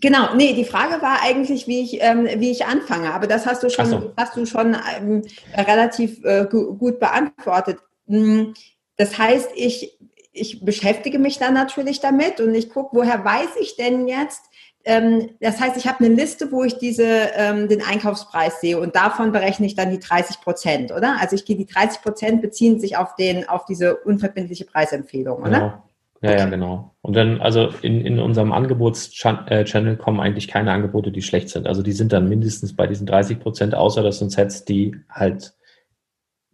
genau, 0.00 0.34
nee, 0.34 0.54
die 0.54 0.64
Frage 0.64 1.02
war 1.02 1.22
eigentlich, 1.22 1.66
wie 1.66 1.82
ich, 1.82 2.02
ähm, 2.02 2.26
wie 2.38 2.50
ich 2.50 2.64
anfange, 2.64 3.12
aber 3.12 3.26
das 3.26 3.46
hast 3.46 3.62
du 3.62 3.68
schon, 3.68 3.86
so. 3.86 4.12
hast 4.16 4.36
du 4.36 4.46
schon 4.46 4.74
ähm, 4.98 5.22
relativ 5.54 6.24
äh, 6.24 6.46
gut 6.46 6.98
beantwortet. 6.98 7.78
Hm, 8.08 8.54
das 8.96 9.18
heißt, 9.18 9.50
ich, 9.54 9.98
ich 10.32 10.64
beschäftige 10.64 11.18
mich 11.18 11.38
dann 11.38 11.52
natürlich 11.52 12.00
damit 12.00 12.40
und 12.40 12.54
ich 12.54 12.70
gucke, 12.70 12.96
woher 12.96 13.22
weiß 13.22 13.56
ich 13.60 13.76
denn 13.76 14.08
jetzt, 14.08 14.44
das 14.84 15.60
heißt, 15.60 15.78
ich 15.78 15.86
habe 15.86 16.04
eine 16.04 16.14
Liste, 16.14 16.52
wo 16.52 16.62
ich 16.62 16.76
diese, 16.76 17.06
ähm, 17.36 17.68
den 17.68 17.80
Einkaufspreis 17.82 18.60
sehe 18.60 18.78
und 18.78 18.94
davon 18.94 19.32
berechne 19.32 19.64
ich 19.64 19.74
dann 19.74 19.90
die 19.90 19.98
30 19.98 20.42
Prozent, 20.42 20.92
oder? 20.92 21.16
Also 21.20 21.36
ich 21.36 21.46
gehe 21.46 21.56
die 21.56 21.64
30 21.64 22.02
Prozent 22.02 22.42
beziehen 22.42 22.78
sich 22.78 22.98
auf 22.98 23.14
den, 23.16 23.48
auf 23.48 23.64
diese 23.64 23.96
unverbindliche 23.96 24.66
Preisempfehlung, 24.66 25.38
oder? 25.38 25.50
Genau. 25.50 25.84
Ja, 26.20 26.30
okay. 26.30 26.38
ja, 26.38 26.46
genau. 26.46 26.94
Und 27.00 27.16
dann, 27.16 27.40
also 27.40 27.70
in, 27.80 28.02
in 28.02 28.18
unserem 28.18 28.52
Angebotschannel 28.52 29.96
kommen 29.96 30.20
eigentlich 30.20 30.48
keine 30.48 30.72
Angebote, 30.72 31.12
die 31.12 31.22
schlecht 31.22 31.48
sind. 31.48 31.66
Also 31.66 31.82
die 31.82 31.92
sind 31.92 32.12
dann 32.12 32.28
mindestens 32.28 32.76
bei 32.76 32.86
diesen 32.86 33.06
30 33.06 33.40
Prozent, 33.40 33.74
außer 33.74 34.02
das 34.02 34.18
sind 34.18 34.32
Sets, 34.32 34.64
die 34.64 34.96
halt 35.08 35.54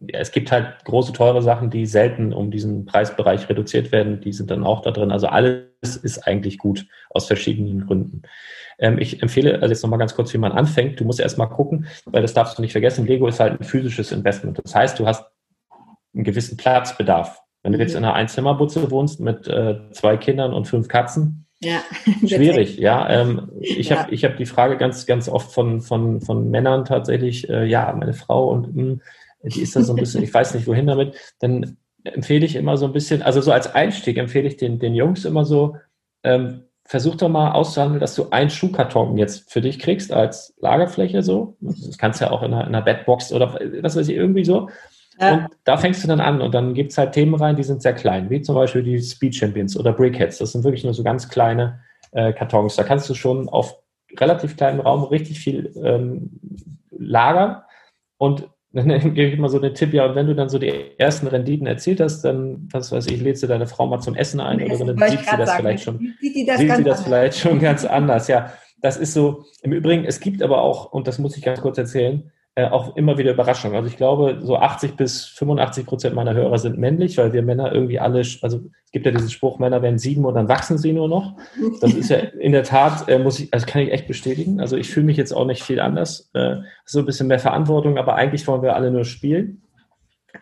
es 0.09 0.33
gibt 0.33 0.51
halt 0.51 0.85
große, 0.85 1.13
teure 1.13 1.43
Sachen, 1.43 1.71
die 1.71 1.87
selten 1.87 2.33
um 2.33 2.51
diesen 2.51 2.87
Preisbereich 2.87 3.49
reduziert 3.49 3.93
werden. 3.93 4.21
Die 4.21 4.33
sind 4.33 4.51
dann 4.51 4.65
auch 4.65 4.81
da 4.81 4.91
drin. 4.91 5.11
Also 5.11 5.27
alles 5.27 5.65
ist 5.83 6.27
eigentlich 6.27 6.59
gut 6.59 6.87
aus 7.11 7.27
verschiedenen 7.27 7.87
Gründen. 7.87 8.23
Ähm, 8.79 8.99
ich 8.99 9.23
empfehle 9.23 9.55
also 9.55 9.69
jetzt 9.69 9.83
nochmal 9.83 9.99
ganz 9.99 10.15
kurz, 10.15 10.33
wie 10.33 10.39
man 10.39 10.53
anfängt. 10.53 10.99
Du 11.01 11.05
musst 11.05 11.21
erst 11.21 11.39
mal 11.39 11.47
gucken, 11.47 11.87
weil 12.07 12.23
das 12.23 12.35
darfst 12.35 12.57
du 12.57 12.63
nicht 12.63 12.73
vergessen. 12.73 13.07
Lego 13.07 13.27
ist 13.29 13.41
halt 13.41 13.61
ein 13.61 13.65
physisches 13.65 14.11
Investment. 14.13 14.61
Das 14.63 14.75
heißt, 14.75 14.99
du 14.99 15.07
hast 15.07 15.25
einen 16.15 16.25
gewissen 16.25 16.57
Platzbedarf. 16.57 17.41
Wenn 17.63 17.73
du 17.73 17.79
jetzt 17.79 17.95
in 17.95 18.05
einer 18.05 18.15
Einzimmerbutze 18.15 18.91
wohnst 18.91 19.21
mit 19.21 19.47
äh, 19.49 19.79
zwei 19.93 20.17
Kindern 20.17 20.55
und 20.55 20.67
fünf 20.67 20.89
Katzen, 20.89 21.47
ja, 21.63 21.83
schwierig, 22.27 22.79
ja. 22.79 23.09
Ähm, 23.11 23.51
ich 23.61 23.91
ja. 23.91 23.99
habe 23.99 24.15
ich 24.15 24.25
hab 24.25 24.39
die 24.39 24.47
Frage 24.47 24.79
ganz, 24.79 25.05
ganz 25.05 25.29
oft 25.29 25.53
von, 25.53 25.83
von, 25.83 26.23
von 26.23 26.51
Männern 26.51 26.87
tatsächlich, 26.87 27.51
äh, 27.51 27.67
ja, 27.67 27.93
meine 27.93 28.15
Frau 28.15 28.49
und 28.49 28.75
mh, 28.75 28.83
hm, 28.83 29.03
die 29.43 29.63
ist 29.63 29.77
da 29.77 29.83
so 29.83 29.93
ein 29.93 29.97
bisschen, 29.97 30.23
ich 30.23 30.33
weiß 30.33 30.55
nicht 30.55 30.67
wohin 30.67 30.87
damit, 30.87 31.15
dann 31.41 31.77
empfehle 32.05 32.47
ich 32.47 32.57
immer 32.57 32.77
so 32.77 32.87
ein 32.87 32.93
bisschen, 32.93 33.23
also 33.23 33.41
so 33.41 33.53
als 33.53 33.75
Einstieg 33.75 34.17
empfehle 34.17 34.49
ich 34.49 34.57
den, 34.57 34.79
den 34.79 34.95
Jungs 34.95 35.25
immer 35.25 35.45
so, 35.45 35.77
ähm, 36.23 36.65
versuch 36.85 37.15
doch 37.17 37.29
mal 37.29 37.53
auszuhandeln, 37.53 38.01
dass 38.01 38.15
du 38.15 38.31
einen 38.31 38.51
Schuhkarton 38.51 39.17
jetzt 39.17 39.53
für 39.53 39.61
dich 39.61 39.79
kriegst 39.79 40.13
als 40.13 40.55
Lagerfläche 40.61 41.23
so. 41.23 41.57
Das 41.61 41.99
kannst 41.99 42.21
du 42.21 42.25
ja 42.25 42.31
auch 42.33 42.43
in 42.43 42.53
einer, 42.53 42.67
in 42.67 42.75
einer 42.75 42.83
Bedbox 42.83 43.33
oder 43.33 43.59
was 43.81 43.97
weiß 43.97 44.09
ich, 44.09 44.17
irgendwie 44.17 44.45
so. 44.45 44.69
Ja. 45.21 45.35
Und 45.35 45.49
da 45.65 45.77
fängst 45.77 46.03
du 46.03 46.09
dann 46.09 46.21
an 46.21 46.41
und 46.41 46.53
dann 46.53 46.75
gibt 46.75 46.93
es 46.93 46.99
halt 46.99 47.13
Themen 47.13 47.35
rein, 47.35 47.55
die 47.55 47.63
sind 47.63 47.83
sehr 47.83 47.93
klein, 47.93 48.31
wie 48.31 48.41
zum 48.41 48.55
Beispiel 48.55 48.83
die 48.83 49.01
Speed 49.01 49.37
Champions 49.37 49.79
oder 49.79 49.93
Brickheads. 49.93 50.39
Das 50.39 50.53
sind 50.53 50.65
wirklich 50.65 50.83
nur 50.83 50.95
so 50.95 51.03
ganz 51.03 51.29
kleine 51.29 51.81
äh, 52.13 52.33
Kartons. 52.33 52.77
Da 52.77 52.83
kannst 52.83 53.09
du 53.09 53.15
schon 53.15 53.49
auf 53.49 53.77
relativ 54.19 54.57
kleinem 54.57 54.81
Raum 54.81 55.05
richtig 55.05 55.39
viel 55.39 55.73
ähm, 55.85 56.41
lagern 56.91 57.63
und 58.17 58.49
dann 58.73 59.15
gebe 59.15 59.31
ich 59.31 59.39
mal 59.39 59.49
so 59.49 59.59
den 59.59 59.75
Tipp, 59.75 59.93
ja, 59.93 60.07
und 60.07 60.15
wenn 60.15 60.27
du 60.27 60.35
dann 60.35 60.49
so 60.49 60.59
die 60.59 60.73
ersten 60.99 61.27
Renditen 61.27 61.67
erzielt 61.67 62.01
hast, 62.01 62.23
dann, 62.23 62.69
was 62.71 62.93
weiß 62.93 63.07
ich, 63.07 63.21
lädst 63.21 63.43
du 63.43 63.47
deine 63.47 63.67
Frau 63.67 63.87
mal 63.87 64.01
zum 64.01 64.15
Essen 64.15 64.41
ein 64.41 64.63
oder 64.63 64.77
so, 64.77 64.85
dann 64.85 64.97
sieht 65.11 65.21
sie 65.21 65.37
das 65.37 65.49
sagen. 65.49 65.61
vielleicht 65.61 65.85
schon, 65.85 66.15
sieht, 66.21 66.49
das, 66.49 66.59
sieht 66.59 66.77
sie 66.77 66.85
das 66.85 67.03
vielleicht 67.03 67.39
schon 67.39 67.59
ganz 67.59 67.85
anders. 67.85 68.29
Ja, 68.29 68.53
das 68.81 68.97
ist 68.97 69.13
so, 69.13 69.45
im 69.63 69.73
Übrigen, 69.73 70.05
es 70.05 70.21
gibt 70.21 70.43
aber 70.43 70.63
auch, 70.63 70.93
und 70.93 71.09
das 71.09 71.19
muss 71.19 71.37
ich 71.37 71.43
ganz 71.43 71.61
kurz 71.61 71.79
erzählen, 71.79 72.31
äh, 72.57 72.67
auch 72.67 72.97
immer 72.97 73.17
wieder 73.17 73.33
Überraschungen. 73.33 73.77
Also 73.77 73.89
ich 73.89 73.97
glaube, 73.97 74.39
so 74.43 74.57
80 74.57 74.97
bis 74.97 75.25
85 75.25 75.87
Prozent 75.87 76.15
meiner 76.15 76.35
Hörer 76.35 76.59
sind 76.59 76.79
männlich, 76.79 77.17
weil 77.17 77.33
wir 77.33 77.43
Männer 77.43 77.73
irgendwie 77.73 78.01
alle, 78.01 78.19
also 78.43 78.61
es 78.85 78.91
gibt 78.91 79.07
ja 79.07 79.13
diesen 79.13 79.31
Spruch, 79.31 79.61
Männer 79.61 79.83
werden 79.83 79.99
sieben 79.99 80.25
und 80.25 80.35
dann 80.35 80.49
wachsen 80.49 80.77
sie 80.77 80.93
nur 80.93 81.09
noch. 81.09 81.37
Das 81.81 81.95
ist 81.95 82.11
ja 82.11 82.17
in 82.17 82.53
der 82.53 82.65
Tat, 82.65 83.09
äh, 83.09 83.19
muss 83.19 83.39
ich, 83.39 83.55
also 83.55 83.67
kann 83.67 83.83
ich 83.83 83.93
echt 83.93 84.09
bestätigen. 84.09 84.61
Also 84.61 84.77
ich 84.77 84.91
fühle 84.91 85.07
mich 85.07 85.17
jetzt 85.17 85.33
auch 85.33 85.47
nicht 85.47 85.63
viel 85.63 85.79
anders. 85.79 86.29
Äh, 86.35 86.57
so 86.85 86.99
ein 86.99 87.07
bisschen 87.07 87.29
mehr 87.29 87.39
Verantwortung, 87.39 87.99
aber 87.99 88.17
eigentlich 88.17 88.47
wollen 88.49 88.63
wir 88.63 88.75
alle 88.75 88.91
nur 88.91 89.05
spielen. 89.05 89.63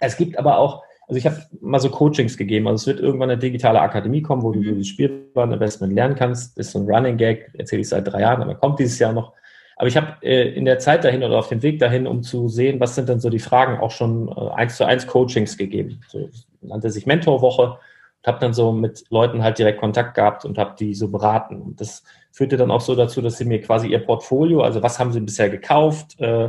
Es 0.01 0.17
gibt 0.17 0.39
aber 0.39 0.59
auch, 0.59 0.83
also 1.09 1.19
ich 1.19 1.27
habe 1.27 1.37
mal 1.61 1.79
so 1.79 1.91
Coachings 1.91 2.39
gegeben. 2.39 2.69
Also 2.69 2.83
es 2.83 2.87
wird 2.87 3.01
irgendwann 3.01 3.31
eine 3.31 3.39
digitale 3.39 3.81
Akademie 3.81 4.23
kommen, 4.23 4.43
wo 4.43 4.53
du 4.53 4.63
das 4.63 4.87
Spielwareninvestment 4.87 5.93
lernen 5.93 6.15
kannst. 6.15 6.59
Das 6.59 6.69
ist 6.69 6.73
so 6.73 6.79
ein 6.79 6.89
Running 6.89 7.19
Gag, 7.19 7.51
erzähle 7.53 7.83
ich 7.83 7.89
seit 7.91 8.11
drei 8.11 8.23
Jahren, 8.23 8.43
aber 8.43 8.55
kommt 8.55 8.79
dieses 8.79 8.99
Jahr 8.99 9.13
noch. 9.13 9.35
Aber 9.79 9.87
ich 9.87 9.97
habe 9.97 10.17
äh, 10.23 10.49
in 10.51 10.65
der 10.65 10.81
Zeit 10.81 11.05
dahin 11.05 11.23
oder 11.23 11.39
auf 11.39 11.49
dem 11.49 11.63
Weg 11.63 11.79
dahin, 11.79 12.09
um 12.09 12.25
zu 12.25 12.49
sehen, 12.49 12.81
was 12.81 12.97
sind 12.97 13.09
denn 13.09 13.21
so 13.21 13.31
die 13.31 13.39
Fragen, 13.39 13.79
auch 13.79 13.93
schon 13.93 14.29
äh, 14.29 14.51
eins 14.51 14.77
zu 14.77 14.85
eins 14.85 15.07
Coachings 15.07 15.57
gegeben. 15.57 16.01
So 16.09 16.29
nannte 16.61 16.91
sich 16.91 17.07
Mentorwoche 17.07 17.63
und 17.63 18.27
habe 18.27 18.41
dann 18.41 18.53
so 18.53 18.73
mit 18.73 19.05
Leuten 19.11 19.45
halt 19.45 19.57
direkt 19.57 19.79
Kontakt 19.79 20.17
gehabt 20.17 20.45
und 20.45 20.59
habe 20.59 20.75
die 20.77 20.95
so 20.97 21.09
beraten. 21.09 21.63
Und 21.63 21.81
das 21.81 22.03
führte 22.33 22.57
dann 22.57 22.73
auch 22.73 22.81
so 22.81 22.97
dazu, 22.97 23.23
dass 23.23 23.39
sie 23.39 23.45
mir 23.45 23.61
quasi 23.61 23.87
ihr 23.87 24.05
Portfolio, 24.05 24.63
also 24.63 24.83
was 24.83 24.99
haben 24.99 25.13
sie 25.13 25.21
bisher 25.21 25.49
gekauft 25.49 26.19
äh, 26.19 26.49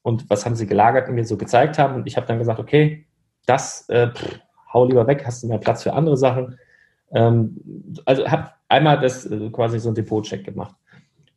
und 0.00 0.30
was 0.30 0.46
haben 0.46 0.56
sie 0.56 0.66
gelagert, 0.66 1.10
mir 1.10 1.26
so 1.26 1.36
gezeigt 1.36 1.78
haben. 1.78 1.96
Und 1.96 2.06
ich 2.06 2.16
habe 2.16 2.26
dann 2.26 2.38
gesagt, 2.38 2.58
okay, 2.58 3.04
das 3.44 3.86
äh, 3.90 4.08
pff, 4.08 4.40
hau 4.72 4.86
lieber 4.86 5.06
weg, 5.06 5.24
hast 5.26 5.42
du 5.42 5.48
mehr 5.48 5.58
Platz 5.58 5.82
für 5.82 5.92
andere 5.92 6.16
Sachen. 6.16 6.58
Ähm, 7.12 7.60
also 8.06 8.26
habe 8.26 8.52
einmal 8.68 9.00
das 9.00 9.26
äh, 9.26 9.50
quasi 9.50 9.78
so 9.78 9.90
ein 9.90 9.94
Depot-Check 9.94 10.44
gemacht. 10.44 10.74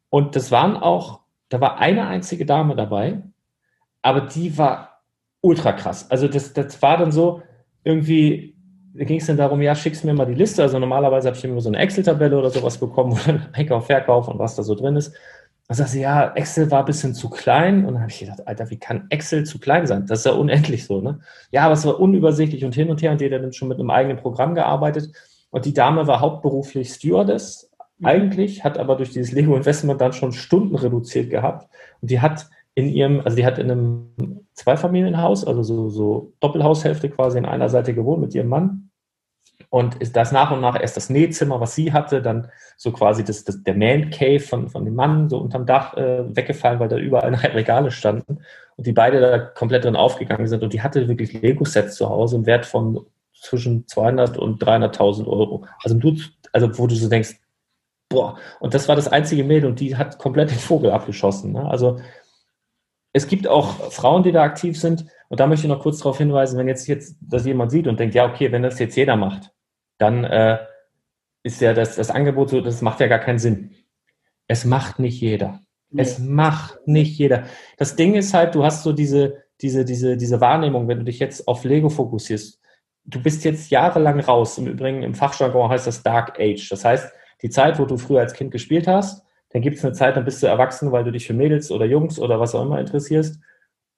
Und 0.09 0.37
das 0.37 0.49
waren 0.49 0.77
auch 0.77 1.22
da 1.53 1.61
war 1.61 1.77
eine 1.77 2.07
einzige 2.07 2.47
Dame 2.47 2.75
dabei, 2.75 3.21
aber 4.01 4.21
die 4.21 4.57
war 4.57 5.03
ultra 5.39 5.73
krass. 5.73 6.09
Also 6.09 6.27
das, 6.27 6.51
das 6.53 6.81
war 6.81 6.97
dann 6.97 7.11
so, 7.11 7.43
irgendwie 7.83 8.57
ging 8.95 9.19
es 9.19 9.27
dann 9.27 9.37
darum, 9.37 9.61
ja, 9.61 9.75
schickst 9.75 10.03
mir 10.03 10.15
mal 10.15 10.25
die 10.25 10.33
Liste. 10.33 10.63
Also 10.63 10.79
normalerweise 10.79 11.27
habe 11.27 11.37
ich 11.37 11.43
immer 11.43 11.61
so 11.61 11.69
eine 11.69 11.77
Excel-Tabelle 11.77 12.39
oder 12.39 12.49
sowas 12.49 12.79
bekommen, 12.79 13.11
wo 13.15 13.19
dann 13.23 13.49
Einkauf, 13.53 13.85
Verkauf 13.85 14.27
und 14.29 14.39
was 14.39 14.55
da 14.55 14.63
so 14.63 14.73
drin 14.73 14.95
ist. 14.95 15.13
Dann 15.67 15.77
sagte 15.77 15.91
sie, 15.91 16.01
ja, 16.01 16.33
Excel 16.33 16.71
war 16.71 16.79
ein 16.79 16.85
bisschen 16.85 17.13
zu 17.13 17.29
klein. 17.29 17.85
Und 17.85 17.93
dann 17.93 18.01
habe 18.01 18.11
ich 18.11 18.19
gedacht, 18.19 18.47
Alter, 18.47 18.71
wie 18.71 18.79
kann 18.79 19.05
Excel 19.09 19.43
zu 19.45 19.59
klein 19.59 19.85
sein? 19.85 20.07
Das 20.07 20.19
ist 20.19 20.25
ja 20.25 20.31
unendlich 20.31 20.85
so, 20.85 21.01
ne? 21.01 21.19
Ja, 21.51 21.65
aber 21.65 21.73
es 21.73 21.85
war 21.85 21.99
unübersichtlich 21.99 22.65
und 22.65 22.73
hin 22.73 22.89
und 22.89 23.03
her 23.03 23.11
und 23.11 23.21
jeder 23.21 23.39
hat 23.39 23.55
schon 23.55 23.67
mit 23.67 23.79
einem 23.79 23.91
eigenen 23.91 24.17
Programm 24.17 24.55
gearbeitet. 24.55 25.11
Und 25.51 25.65
die 25.65 25.73
Dame 25.73 26.07
war 26.07 26.19
hauptberuflich 26.19 26.89
Stewardess 26.89 27.69
eigentlich, 28.05 28.63
hat 28.63 28.77
aber 28.77 28.95
durch 28.95 29.11
dieses 29.11 29.31
Lego-Investment 29.31 29.99
dann 30.01 30.13
schon 30.13 30.31
Stunden 30.31 30.75
reduziert 30.75 31.29
gehabt. 31.29 31.69
Und 32.01 32.11
die 32.11 32.21
hat 32.21 32.49
in 32.75 32.89
ihrem, 32.89 33.21
also 33.21 33.35
die 33.35 33.45
hat 33.45 33.59
in 33.59 33.69
einem 33.69 34.47
Zweifamilienhaus, 34.53 35.45
also 35.45 35.63
so, 35.63 35.89
so 35.89 36.33
Doppelhaushälfte 36.39 37.09
quasi 37.09 37.37
in 37.37 37.45
einer 37.45 37.69
Seite 37.69 37.93
gewohnt 37.93 38.21
mit 38.21 38.33
ihrem 38.35 38.49
Mann. 38.49 38.89
Und 39.69 39.95
ist 39.95 40.15
das 40.15 40.31
nach 40.31 40.51
und 40.51 40.61
nach 40.61 40.79
erst 40.79 40.97
das 40.97 41.09
Nähzimmer, 41.09 41.59
was 41.59 41.75
sie 41.75 41.93
hatte, 41.93 42.21
dann 42.21 42.47
so 42.77 42.91
quasi 42.91 43.23
das, 43.23 43.43
das, 43.43 43.63
der 43.63 43.75
Man 43.75 44.09
Cave 44.11 44.39
von, 44.39 44.69
von 44.69 44.85
dem 44.85 44.95
Mann 44.95 45.29
so 45.29 45.37
unterm 45.39 45.65
Dach 45.65 45.95
äh, 45.95 46.35
weggefallen, 46.35 46.79
weil 46.79 46.89
da 46.89 46.97
überall 46.97 47.33
Regale 47.35 47.91
standen 47.91 48.39
und 48.75 48.87
die 48.87 48.91
beide 48.91 49.19
da 49.19 49.39
komplett 49.39 49.85
drin 49.85 49.95
aufgegangen 49.95 50.47
sind. 50.47 50.63
Und 50.63 50.73
die 50.73 50.81
hatte 50.81 51.07
wirklich 51.07 51.33
Lego-Sets 51.33 51.95
zu 51.95 52.09
Hause 52.09 52.37
im 52.37 52.45
Wert 52.45 52.65
von 52.65 53.05
zwischen 53.33 53.87
200 53.87 54.37
und 54.37 54.63
300.000 54.63 55.27
Euro. 55.27 55.65
Also, 55.83 55.97
du, 55.97 56.15
also 56.51 56.77
wo 56.77 56.87
du 56.87 56.95
so 56.95 57.09
denkst, 57.09 57.39
boah, 58.13 58.37
und 58.59 58.73
das 58.73 58.87
war 58.87 58.95
das 58.95 59.07
einzige 59.07 59.43
Mädel 59.43 59.69
und 59.69 59.79
die 59.79 59.97
hat 59.97 60.19
komplett 60.19 60.51
den 60.51 60.59
Vogel 60.59 60.91
abgeschossen. 60.91 61.51
Ne? 61.51 61.67
Also 61.69 61.99
es 63.11 63.27
gibt 63.27 63.47
auch 63.47 63.91
Frauen, 63.91 64.23
die 64.23 64.31
da 64.31 64.43
aktiv 64.43 64.79
sind. 64.79 65.05
Und 65.29 65.39
da 65.39 65.47
möchte 65.47 65.65
ich 65.65 65.71
noch 65.71 65.81
kurz 65.81 65.99
darauf 65.99 66.17
hinweisen, 66.17 66.57
wenn 66.57 66.67
jetzt, 66.67 66.87
jetzt 66.87 67.15
das 67.21 67.45
jemand 67.45 67.71
sieht 67.71 67.87
und 67.87 67.99
denkt, 67.99 68.15
ja, 68.15 68.25
okay, 68.25 68.51
wenn 68.51 68.63
das 68.63 68.79
jetzt 68.79 68.95
jeder 68.95 69.15
macht, 69.15 69.51
dann 69.97 70.23
äh, 70.23 70.59
ist 71.43 71.61
ja 71.61 71.73
das, 71.73 71.95
das 71.95 72.11
Angebot 72.11 72.49
so, 72.49 72.61
das 72.61 72.81
macht 72.81 72.99
ja 72.99 73.07
gar 73.07 73.19
keinen 73.19 73.39
Sinn. 73.39 73.71
Es 74.47 74.65
macht 74.65 74.99
nicht 74.99 75.21
jeder. 75.21 75.59
Nee. 75.89 76.01
Es 76.01 76.19
macht 76.19 76.87
nicht 76.87 77.17
jeder. 77.17 77.45
Das 77.77 77.95
Ding 77.95 78.15
ist 78.15 78.33
halt, 78.33 78.55
du 78.55 78.63
hast 78.63 78.83
so 78.83 78.93
diese, 78.93 79.43
diese, 79.61 79.85
diese, 79.85 80.17
diese 80.17 80.41
Wahrnehmung, 80.41 80.87
wenn 80.87 80.99
du 80.99 81.05
dich 81.05 81.19
jetzt 81.19 81.47
auf 81.47 81.63
Lego 81.63 81.89
fokussierst. 81.89 82.59
Du 83.05 83.21
bist 83.21 83.43
jetzt 83.43 83.69
jahrelang 83.69 84.19
raus. 84.19 84.57
Im 84.57 84.67
Übrigen 84.67 85.03
im 85.03 85.13
Fachjargon 85.13 85.69
heißt 85.69 85.87
das 85.87 86.03
Dark 86.03 86.39
Age. 86.39 86.67
Das 86.69 86.83
heißt, 86.83 87.11
die 87.43 87.49
Zeit, 87.49 87.77
wo 87.77 87.85
du 87.85 87.97
früher 87.97 88.21
als 88.21 88.33
Kind 88.33 88.51
gespielt 88.51 88.87
hast, 88.87 89.23
dann 89.51 89.61
gibt 89.61 89.77
es 89.77 89.85
eine 89.85 89.93
Zeit, 89.93 90.15
dann 90.15 90.25
bist 90.25 90.41
du 90.41 90.47
erwachsen, 90.47 90.91
weil 90.91 91.03
du 91.03 91.11
dich 91.11 91.27
für 91.27 91.33
Mädels 91.33 91.69
oder 91.69 91.85
Jungs 91.85 92.19
oder 92.19 92.39
was 92.39 92.55
auch 92.55 92.63
immer 92.63 92.79
interessierst 92.79 93.39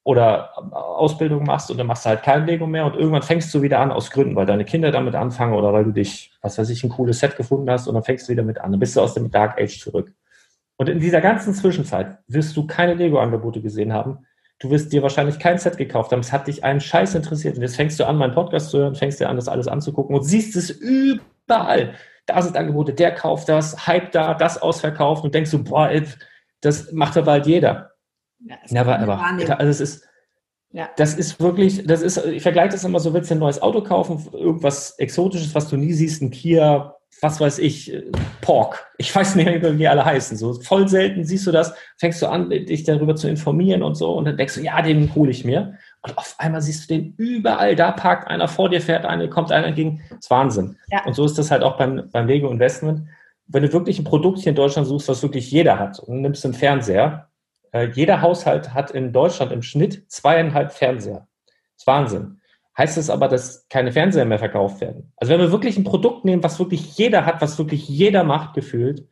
oder 0.04 0.52
Ausbildung 0.74 1.46
machst 1.46 1.72
und 1.72 1.78
dann 1.78 1.88
machst 1.88 2.06
du 2.06 2.10
halt 2.10 2.24
kein 2.24 2.46
Lego 2.46 2.68
mehr 2.68 2.86
und 2.86 2.96
irgendwann 2.96 3.24
fängst 3.24 3.54
du 3.54 3.62
wieder 3.62 3.80
an 3.80 3.92
aus 3.92 4.12
Gründen, 4.12 4.36
weil 4.36 4.46
deine 4.46 4.66
Kinder 4.66 4.92
damit 4.92 5.16
anfangen 5.16 5.54
oder 5.54 5.72
weil 5.74 5.86
du 5.86 5.92
dich, 5.92 6.32
was 6.42 6.58
weiß 6.58 6.70
ich, 6.70 6.84
ein 6.84 6.90
cooles 6.90 7.20
Set 7.20 7.38
gefunden 7.38 7.70
hast 7.72 7.88
und 7.88 7.96
dann 7.96 8.04
fängst 8.04 8.28
du 8.28 8.34
wieder 8.34 8.44
mit 8.44 8.60
an. 8.60 8.72
Dann 8.72 8.80
bist 8.80 8.96
du 8.96 9.02
aus 9.02 9.14
dem 9.14 9.32
Dark 9.32 9.60
Age 9.60 9.80
zurück. 9.80 10.14
Und 10.78 10.90
in 10.90 11.00
dieser 11.00 11.22
ganzen 11.22 11.54
Zwischenzeit 11.54 12.20
wirst 12.28 12.56
du 12.58 12.68
keine 12.68 12.94
Lego-Angebote 12.94 13.62
gesehen 13.62 13.94
haben. 13.94 14.26
Du 14.60 14.70
wirst 14.70 14.94
dir 14.94 15.02
wahrscheinlich 15.02 15.40
kein 15.40 15.58
Set 15.58 15.78
gekauft 15.78 16.12
haben. 16.12 16.20
Es 16.20 16.32
hat 16.32 16.48
dich 16.48 16.64
einen 16.64 16.82
Scheiß 16.82 17.16
interessiert. 17.16 17.56
Und 17.56 17.62
jetzt 17.62 17.76
fängst 17.76 18.00
du 18.00 18.06
an, 18.06 18.18
meinen 18.18 18.34
Podcast 18.34 18.70
zu 18.70 18.78
hören, 18.80 18.96
fängst 18.96 19.20
dir 19.20 19.30
an, 19.30 19.38
das 19.38 19.48
alles 19.48 19.68
anzugucken 19.68 20.16
und 20.16 20.24
siehst 20.24 20.56
es 20.56 20.70
überall 20.70 21.94
da 22.26 22.42
sind 22.42 22.58
Angebote, 22.58 22.94
der 22.94 23.14
kauft 23.14 23.50
das, 23.50 23.88
Hype 23.88 24.12
da, 24.12 24.34
das 24.34 24.62
ausverkauft 24.62 25.24
und 25.24 25.36
denkst 25.36 25.52
du, 25.52 25.64
boah, 25.64 25.90
das 26.62 26.92
macht 26.92 27.18
aber 27.18 27.34
halt 27.34 27.48
jeder. 27.48 27.92
Ja, 28.40 28.56
Never 28.70 29.00
ever. 29.00 29.20
Also 29.60 29.70
es 29.70 29.82
ist, 29.82 30.08
ja. 30.72 30.90
das 30.98 31.16
ist 31.16 31.40
wirklich, 31.40 31.86
das 31.86 32.02
ist, 32.02 32.18
ich 32.26 32.42
vergleiche 32.42 32.70
das 32.70 32.84
immer 32.84 33.00
so, 33.00 33.14
willst 33.14 33.30
du 33.30 33.36
ein 33.36 33.40
neues 33.40 33.62
Auto 33.62 33.82
kaufen, 33.82 34.28
irgendwas 34.34 34.98
Exotisches, 35.00 35.56
was 35.56 35.70
du 35.70 35.78
nie 35.78 35.94
siehst, 35.94 36.22
ein 36.22 36.32
Kia, 36.32 36.96
was 37.22 37.40
weiß 37.40 37.60
ich, 37.60 37.96
Pork. 38.42 38.86
Ich 38.98 39.16
weiß 39.16 39.36
nicht, 39.36 39.48
wie 39.48 39.78
die 39.78 39.88
alle 39.88 40.04
heißen. 40.04 40.38
So 40.38 40.54
voll 40.54 40.88
selten 40.88 41.24
siehst 41.24 41.48
du 41.48 41.52
das, 41.52 41.74
fängst 41.98 42.22
du 42.22 42.28
an, 42.28 42.50
dich 42.50 42.84
darüber 42.84 43.16
zu 43.16 43.30
informieren 43.30 43.84
und 43.84 43.96
so, 43.96 44.14
und 44.14 44.26
dann 44.26 44.38
denkst 44.38 44.56
du, 44.56 44.62
ja, 44.62 44.82
den 44.82 45.14
hole 45.16 45.32
ich 45.32 45.46
mir. 45.46 45.78
Und 46.06 46.18
auf 46.20 46.36
einmal 46.38 46.62
siehst 46.62 46.90
du 46.90 46.94
den 46.94 47.16
überall. 47.18 47.76
Da 47.76 47.92
parkt 47.92 48.28
einer 48.28 48.48
vor 48.48 48.70
dir, 48.70 48.80
fährt 48.80 49.06
einer, 49.06 49.28
kommt 49.28 49.52
einer 49.52 49.68
entgegen. 49.68 50.02
Das 50.10 50.20
ist 50.20 50.30
Wahnsinn. 50.30 50.78
Ja. 50.92 51.04
Und 51.06 51.16
so 51.16 51.26
ist 51.26 51.38
das 51.38 51.50
halt 51.50 51.64
auch 51.64 51.78
beim, 51.78 52.10
beim 52.12 52.28
Lego 52.28 52.50
Investment. 52.50 53.08
Wenn 53.48 53.64
du 53.64 53.74
wirklich 53.74 53.98
ein 53.98 54.06
Produkt 54.06 54.40
hier 54.40 54.52
in 54.52 54.56
Deutschland 54.56 54.88
suchst, 54.88 55.10
was 55.10 55.24
wirklich 55.24 55.50
jeder 55.50 55.80
hat, 55.80 56.00
und 56.00 56.22
nimmst 56.22 56.46
einen 56.46 56.54
Fernseher, 56.54 57.30
äh, 57.72 57.90
jeder 57.90 58.22
Haushalt 58.22 58.74
hat 58.74 58.92
in 58.92 59.14
Deutschland 59.14 59.52
im 59.52 59.64
Schnitt 59.64 60.12
zweieinhalb 60.12 60.74
Fernseher. 60.74 61.28
Das 61.46 61.82
ist 61.82 61.88
Wahnsinn. 61.88 62.40
Heißt 62.78 62.98
es 62.98 63.10
aber, 63.10 63.28
dass 63.28 63.68
keine 63.70 63.92
Fernseher 63.92 64.26
mehr 64.26 64.38
verkauft 64.38 64.82
werden? 64.82 65.12
Also 65.18 65.34
wenn 65.34 65.40
wir 65.40 65.52
wirklich 65.52 65.78
ein 65.78 65.86
Produkt 65.86 66.24
nehmen, 66.24 66.44
was 66.44 66.60
wirklich 66.60 66.98
jeder 66.98 67.26
hat, 67.26 67.42
was 67.42 67.58
wirklich 67.58 67.88
jeder 67.88 68.24
macht, 68.24 68.54
gefühlt, 68.54 69.08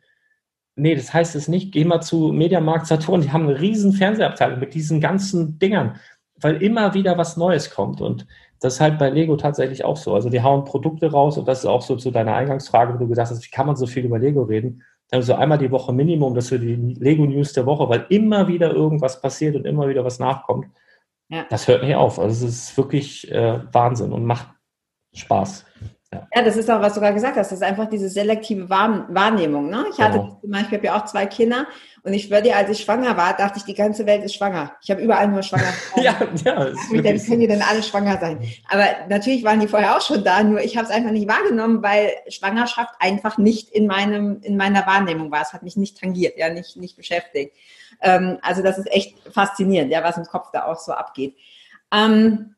Nee, 0.76 0.96
das 0.96 1.14
heißt 1.14 1.36
es 1.36 1.46
nicht. 1.46 1.72
Geh 1.72 1.84
mal 1.84 2.00
zu 2.00 2.32
Mediamarkt 2.32 2.86
Saturn, 2.86 3.20
die 3.20 3.30
haben 3.30 3.48
eine 3.48 3.60
riesen 3.60 3.92
Fernsehabteilung 3.92 4.58
mit 4.58 4.74
diesen 4.74 5.00
ganzen 5.00 5.58
Dingern 5.58 6.00
weil 6.44 6.62
immer 6.62 6.94
wieder 6.94 7.16
was 7.16 7.36
Neues 7.36 7.70
kommt. 7.70 8.00
Und 8.00 8.26
das 8.60 8.74
ist 8.74 8.80
halt 8.80 8.98
bei 8.98 9.10
Lego 9.10 9.36
tatsächlich 9.36 9.84
auch 9.84 9.96
so. 9.96 10.14
Also 10.14 10.28
die 10.28 10.42
hauen 10.42 10.64
Produkte 10.64 11.10
raus 11.10 11.38
und 11.38 11.48
das 11.48 11.60
ist 11.60 11.66
auch 11.66 11.82
so 11.82 11.96
zu 11.96 12.10
deiner 12.10 12.34
Eingangsfrage, 12.34 12.94
wo 12.94 12.98
du 12.98 13.08
gesagt 13.08 13.30
hast, 13.30 13.44
wie 13.44 13.50
kann 13.50 13.66
man 13.66 13.76
so 13.76 13.86
viel 13.86 14.04
über 14.04 14.18
Lego 14.18 14.42
reden? 14.42 14.82
Dann 15.10 15.22
so 15.22 15.34
einmal 15.34 15.58
die 15.58 15.70
Woche 15.70 15.92
Minimum, 15.92 16.34
das 16.34 16.48
für 16.48 16.58
die 16.58 16.74
Lego 16.74 17.24
News 17.24 17.52
der 17.52 17.66
Woche, 17.66 17.88
weil 17.88 18.06
immer 18.10 18.46
wieder 18.48 18.72
irgendwas 18.72 19.20
passiert 19.20 19.56
und 19.56 19.66
immer 19.66 19.88
wieder 19.88 20.04
was 20.04 20.18
nachkommt. 20.18 20.66
Ja. 21.28 21.46
Das 21.48 21.66
hört 21.66 21.82
nicht 21.82 21.94
auf. 21.94 22.18
Also 22.18 22.46
es 22.46 22.54
ist 22.54 22.76
wirklich 22.76 23.30
äh, 23.30 23.60
Wahnsinn 23.72 24.12
und 24.12 24.24
macht 24.24 24.48
Spaß. 25.14 25.64
Ja. 26.12 26.28
ja, 26.34 26.42
das 26.42 26.56
ist 26.56 26.70
auch, 26.70 26.80
was 26.80 26.94
du 26.94 27.00
gerade 27.00 27.14
gesagt 27.14 27.36
hast. 27.36 27.50
Das 27.50 27.58
ist 27.58 27.64
einfach 27.64 27.88
diese 27.88 28.08
selektive 28.08 28.68
Wahrnehmung. 28.68 29.68
Ne? 29.68 29.86
Ich 29.90 30.00
hatte 30.00 30.18
genau. 30.18 30.38
zum 30.40 30.50
Beispiel, 30.50 30.78
ich 30.78 30.78
habe 30.78 30.86
ja 30.86 30.96
auch 30.96 31.04
zwei 31.06 31.26
Kinder 31.26 31.66
und 32.04 32.12
ich 32.12 32.28
dir, 32.28 32.54
als 32.54 32.68
ich 32.68 32.84
schwanger 32.84 33.16
war, 33.16 33.34
dachte 33.34 33.58
ich, 33.58 33.64
die 33.64 33.72
ganze 33.72 34.04
Welt 34.04 34.22
ist 34.22 34.34
schwanger. 34.34 34.76
Ich 34.82 34.90
habe 34.90 35.00
überall 35.00 35.26
nur 35.26 35.42
schwanger. 35.42 35.72
ja, 35.96 36.14
ja. 36.44 36.70
Wie 36.90 37.00
denn, 37.00 37.18
können 37.18 37.40
die 37.40 37.46
denn 37.46 37.62
alle 37.62 37.82
schwanger 37.82 38.20
sein? 38.20 38.46
Aber 38.68 38.84
natürlich 39.08 39.42
waren 39.42 39.58
die 39.58 39.68
vorher 39.68 39.96
auch 39.96 40.02
schon 40.02 40.22
da, 40.22 40.42
nur 40.42 40.60
ich 40.60 40.76
habe 40.76 40.86
es 40.86 40.92
einfach 40.92 41.12
nicht 41.12 41.26
wahrgenommen, 41.26 41.82
weil 41.82 42.12
Schwangerschaft 42.28 42.94
einfach 42.98 43.38
nicht 43.38 43.70
in 43.70 43.86
meinem, 43.86 44.40
in 44.42 44.58
meiner 44.58 44.86
Wahrnehmung 44.86 45.30
war. 45.30 45.40
Es 45.40 45.54
hat 45.54 45.62
mich 45.62 45.78
nicht 45.78 45.98
tangiert, 45.98 46.36
ja, 46.36 46.50
nicht, 46.50 46.76
nicht 46.76 46.94
beschäftigt. 46.94 47.56
Ähm, 48.02 48.36
also 48.42 48.62
das 48.62 48.76
ist 48.76 48.92
echt 48.92 49.16
faszinierend, 49.32 49.90
ja, 49.90 50.04
was 50.04 50.18
im 50.18 50.26
Kopf 50.26 50.50
da 50.52 50.66
auch 50.66 50.78
so 50.78 50.92
abgeht. 50.92 51.34
Ähm, 51.90 52.53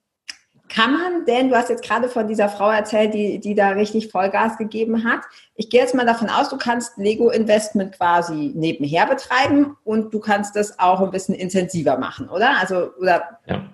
kann 0.68 0.92
man 0.92 1.24
denn, 1.26 1.48
du 1.48 1.56
hast 1.56 1.70
jetzt 1.70 1.84
gerade 1.84 2.08
von 2.08 2.26
dieser 2.26 2.48
Frau 2.48 2.70
erzählt, 2.70 3.14
die, 3.14 3.38
die 3.38 3.54
da 3.54 3.70
richtig 3.70 4.10
Vollgas 4.10 4.58
gegeben 4.58 5.04
hat. 5.04 5.20
Ich 5.54 5.70
gehe 5.70 5.80
jetzt 5.80 5.94
mal 5.94 6.06
davon 6.06 6.28
aus, 6.28 6.48
du 6.48 6.56
kannst 6.56 6.96
Lego-Investment 6.98 7.96
quasi 7.96 8.52
nebenher 8.54 9.06
betreiben 9.06 9.76
und 9.84 10.12
du 10.12 10.20
kannst 10.20 10.56
das 10.56 10.78
auch 10.78 11.00
ein 11.00 11.10
bisschen 11.10 11.34
intensiver 11.34 11.98
machen, 11.98 12.28
oder? 12.28 12.58
Also, 12.60 12.90
oder 12.98 13.38
ja. 13.46 13.64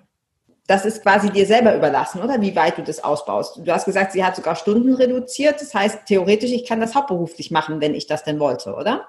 das 0.66 0.84
ist 0.84 1.02
quasi 1.02 1.30
dir 1.30 1.46
selber 1.46 1.74
überlassen, 1.74 2.20
oder? 2.20 2.40
Wie 2.40 2.54
weit 2.56 2.78
du 2.78 2.82
das 2.82 3.02
ausbaust. 3.02 3.60
Du 3.64 3.72
hast 3.72 3.84
gesagt, 3.84 4.12
sie 4.12 4.24
hat 4.24 4.36
sogar 4.36 4.56
Stunden 4.56 4.94
reduziert. 4.94 5.60
Das 5.60 5.74
heißt, 5.74 6.06
theoretisch, 6.06 6.52
ich 6.52 6.66
kann 6.66 6.80
das 6.80 6.94
hauptberuflich 6.94 7.50
machen, 7.50 7.80
wenn 7.80 7.94
ich 7.94 8.06
das 8.06 8.24
denn 8.24 8.38
wollte, 8.38 8.74
oder? 8.74 9.08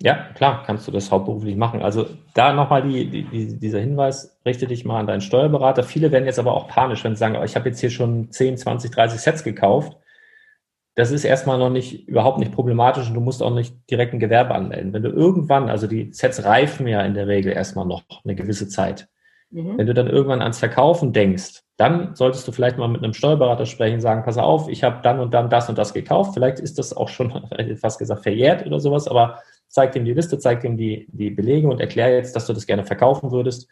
Ja, 0.00 0.30
klar, 0.34 0.62
kannst 0.66 0.88
du 0.88 0.92
das 0.92 1.10
hauptberuflich 1.10 1.56
machen. 1.56 1.82
Also 1.82 2.06
da 2.34 2.52
nochmal 2.52 2.82
die, 2.82 3.08
die, 3.08 3.58
dieser 3.58 3.80
Hinweis, 3.80 4.36
richte 4.44 4.66
dich 4.66 4.84
mal 4.84 4.98
an 4.98 5.06
deinen 5.06 5.20
Steuerberater. 5.20 5.82
Viele 5.82 6.10
werden 6.10 6.24
jetzt 6.24 6.38
aber 6.38 6.54
auch 6.54 6.68
panisch, 6.68 7.04
wenn 7.04 7.14
sie 7.14 7.20
sagen, 7.20 7.36
oh, 7.36 7.44
ich 7.44 7.54
habe 7.54 7.68
jetzt 7.68 7.80
hier 7.80 7.90
schon 7.90 8.30
10, 8.30 8.56
20, 8.56 8.90
30 8.90 9.20
Sets 9.20 9.44
gekauft. 9.44 9.96
Das 10.94 11.10
ist 11.10 11.24
erstmal 11.24 11.58
noch 11.58 11.70
nicht, 11.70 12.08
überhaupt 12.08 12.38
nicht 12.38 12.52
problematisch 12.52 13.08
und 13.08 13.14
du 13.14 13.20
musst 13.20 13.42
auch 13.42 13.54
nicht 13.54 13.74
direkt 13.90 14.12
ein 14.12 14.20
Gewerbe 14.20 14.54
anmelden. 14.54 14.92
Wenn 14.92 15.02
du 15.02 15.10
irgendwann, 15.10 15.70
also 15.70 15.86
die 15.86 16.12
Sets 16.12 16.44
reifen 16.44 16.86
ja 16.86 17.00
in 17.02 17.14
der 17.14 17.28
Regel 17.28 17.52
erstmal 17.52 17.86
noch 17.86 18.02
eine 18.24 18.34
gewisse 18.34 18.68
Zeit. 18.68 19.08
Mhm. 19.52 19.76
Wenn 19.76 19.86
du 19.86 19.94
dann 19.94 20.08
irgendwann 20.08 20.40
ans 20.40 20.58
Verkaufen 20.58 21.12
denkst, 21.12 21.62
dann 21.76 22.14
solltest 22.14 22.48
du 22.48 22.52
vielleicht 22.52 22.78
mal 22.78 22.88
mit 22.88 23.02
einem 23.02 23.12
Steuerberater 23.12 23.66
sprechen, 23.66 24.00
sagen, 24.00 24.24
pass 24.24 24.38
auf, 24.38 24.68
ich 24.68 24.82
habe 24.82 25.00
dann 25.02 25.20
und 25.20 25.34
dann 25.34 25.50
das 25.50 25.68
und 25.68 25.76
das 25.76 25.92
gekauft. 25.92 26.32
Vielleicht 26.34 26.58
ist 26.58 26.78
das 26.78 26.96
auch 26.96 27.08
schon, 27.08 27.32
fast 27.80 27.98
gesagt, 27.98 28.22
verjährt 28.22 28.66
oder 28.66 28.80
sowas, 28.80 29.06
aber 29.06 29.40
zeigt 29.68 29.94
ihm 29.94 30.04
die 30.04 30.14
Liste, 30.14 30.38
zeigt 30.38 30.64
ihm 30.64 30.76
die, 30.76 31.06
die 31.12 31.30
Belege 31.30 31.68
und 31.68 31.80
erklär 31.80 32.14
jetzt, 32.14 32.34
dass 32.34 32.46
du 32.46 32.52
das 32.52 32.66
gerne 32.66 32.84
verkaufen 32.84 33.30
würdest. 33.30 33.68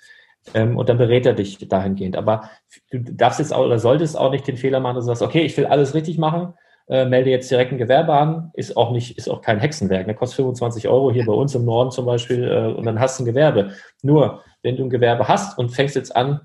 Ähm, 0.54 0.76
und 0.76 0.88
dann 0.88 0.98
berät 0.98 1.26
er 1.26 1.34
dich 1.34 1.58
dahingehend. 1.68 2.16
Aber 2.16 2.50
du 2.90 3.00
darfst 3.00 3.38
jetzt 3.38 3.52
auch 3.52 3.64
oder 3.64 3.78
solltest 3.78 4.18
auch 4.18 4.30
nicht 4.30 4.46
den 4.46 4.56
Fehler 4.56 4.80
machen, 4.80 4.96
dass 4.96 5.04
du 5.04 5.08
sagst, 5.08 5.22
okay, 5.22 5.42
ich 5.42 5.56
will 5.56 5.66
alles 5.66 5.94
richtig 5.94 6.18
machen, 6.18 6.54
äh, 6.90 7.04
melde 7.04 7.30
jetzt 7.30 7.50
direkt 7.50 7.70
ein 7.70 7.78
Gewerbe 7.78 8.12
an, 8.12 8.50
ist 8.54 8.76
auch 8.76 8.90
nicht, 8.90 9.16
ist 9.16 9.28
auch 9.28 9.42
kein 9.42 9.60
Hexenwerk, 9.60 10.08
ne? 10.08 10.14
kostet 10.14 10.36
25 10.36 10.88
Euro 10.88 11.12
hier 11.12 11.24
bei 11.24 11.32
uns 11.32 11.54
im 11.54 11.64
Norden 11.64 11.92
zum 11.92 12.04
Beispiel 12.04 12.44
äh, 12.44 12.76
und 12.76 12.84
dann 12.84 12.98
hast 12.98 13.18
du 13.18 13.22
ein 13.22 13.26
Gewerbe. 13.26 13.70
Nur, 14.02 14.42
wenn 14.62 14.76
du 14.76 14.84
ein 14.84 14.90
Gewerbe 14.90 15.28
hast 15.28 15.56
und 15.56 15.70
fängst 15.70 15.94
jetzt 15.94 16.14
an, 16.16 16.40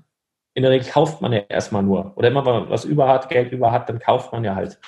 in 0.54 0.62
der 0.62 0.70
Regel 0.70 0.88
kauft 0.88 1.20
man 1.20 1.32
ja 1.32 1.40
erstmal 1.48 1.82
nur. 1.82 2.16
Oder 2.16 2.28
immer, 2.28 2.46
wenn 2.46 2.52
man 2.52 2.70
was 2.70 2.84
über 2.84 3.08
hat, 3.08 3.28
Geld 3.28 3.50
über 3.52 3.72
hat, 3.72 3.88
dann 3.88 3.98
kauft 3.98 4.32
man 4.32 4.44
ja 4.44 4.54
halt. 4.54 4.78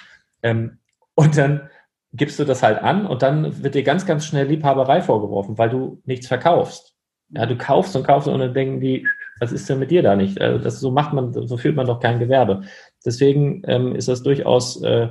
Ähm, 0.44 0.78
und 1.14 1.36
dann 1.36 1.68
gibst 2.12 2.38
du 2.38 2.44
das 2.44 2.62
halt 2.62 2.78
an 2.80 3.04
und 3.04 3.22
dann 3.22 3.62
wird 3.62 3.74
dir 3.74 3.82
ganz, 3.82 4.06
ganz 4.06 4.24
schnell 4.24 4.46
Liebhaberei 4.46 5.02
vorgeworfen, 5.02 5.58
weil 5.58 5.70
du 5.70 6.00
nichts 6.04 6.28
verkaufst. 6.28 6.94
Ja, 7.30 7.46
du 7.46 7.58
kaufst 7.58 7.96
und 7.96 8.06
kaufst 8.06 8.28
und 8.28 8.38
dann 8.38 8.54
denken 8.54 8.80
die, 8.80 9.06
was 9.40 9.52
ist 9.52 9.68
denn 9.68 9.80
mit 9.80 9.90
dir 9.90 10.02
da 10.02 10.14
nicht? 10.14 10.40
Also 10.40 10.62
das, 10.62 10.78
so 10.78 10.92
macht 10.92 11.12
man, 11.12 11.32
so 11.32 11.56
führt 11.56 11.76
man 11.76 11.86
doch 11.86 12.00
kein 12.00 12.20
Gewerbe. 12.20 12.62
Deswegen 13.04 13.62
ähm, 13.66 13.94
ist 13.96 14.08
das 14.08 14.22
durchaus 14.22 14.80
äh, 14.82 15.08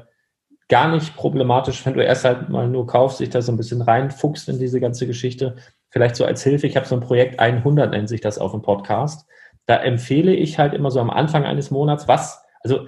gar 0.69 0.91
nicht 0.91 1.15
problematisch, 1.15 1.85
wenn 1.85 1.93
du 1.93 2.03
erst 2.03 2.25
halt 2.25 2.49
mal 2.49 2.67
nur 2.67 2.87
kaufst, 2.87 3.19
dich 3.19 3.29
da 3.29 3.41
so 3.41 3.51
ein 3.51 3.57
bisschen 3.57 3.81
reinfuchst 3.81 4.49
in 4.49 4.59
diese 4.59 4.79
ganze 4.79 5.07
Geschichte. 5.07 5.55
Vielleicht 5.89 6.15
so 6.15 6.25
als 6.25 6.43
Hilfe, 6.43 6.67
ich 6.67 6.75
habe 6.75 6.85
so 6.85 6.95
ein 6.95 7.01
Projekt 7.01 7.39
100, 7.39 7.91
nennt 7.91 8.09
sich 8.09 8.21
das 8.21 8.37
auf 8.37 8.51
dem 8.51 8.61
Podcast. 8.61 9.27
Da 9.65 9.77
empfehle 9.77 10.33
ich 10.33 10.59
halt 10.59 10.73
immer 10.73 10.91
so 10.91 10.99
am 10.99 11.09
Anfang 11.09 11.45
eines 11.45 11.71
Monats, 11.71 12.07
was, 12.07 12.43
also 12.61 12.87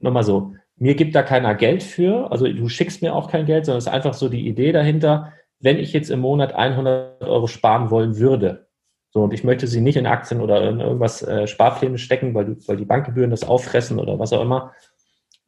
nochmal 0.00 0.24
so, 0.24 0.54
mir 0.76 0.94
gibt 0.94 1.14
da 1.14 1.22
keiner 1.22 1.54
Geld 1.54 1.82
für, 1.82 2.30
also 2.30 2.46
du 2.46 2.68
schickst 2.68 3.02
mir 3.02 3.14
auch 3.14 3.30
kein 3.30 3.46
Geld, 3.46 3.64
sondern 3.64 3.78
es 3.78 3.86
ist 3.86 3.92
einfach 3.92 4.14
so 4.14 4.28
die 4.28 4.46
Idee 4.46 4.72
dahinter, 4.72 5.32
wenn 5.58 5.78
ich 5.78 5.92
jetzt 5.92 6.10
im 6.10 6.20
Monat 6.20 6.54
100 6.54 7.22
Euro 7.22 7.46
sparen 7.46 7.90
wollen 7.90 8.18
würde, 8.18 8.66
so 9.10 9.22
und 9.22 9.32
ich 9.32 9.44
möchte 9.44 9.66
sie 9.66 9.80
nicht 9.80 9.96
in 9.96 10.06
Aktien 10.06 10.42
oder 10.42 10.68
in 10.68 10.80
irgendwas 10.80 11.22
äh, 11.22 11.46
Sparpläne 11.46 11.96
stecken, 11.96 12.34
weil, 12.34 12.56
weil 12.66 12.76
die 12.76 12.84
Bankgebühren 12.84 13.30
das 13.30 13.44
auffressen 13.44 13.98
oder 13.98 14.18
was 14.18 14.34
auch 14.34 14.42
immer, 14.42 14.74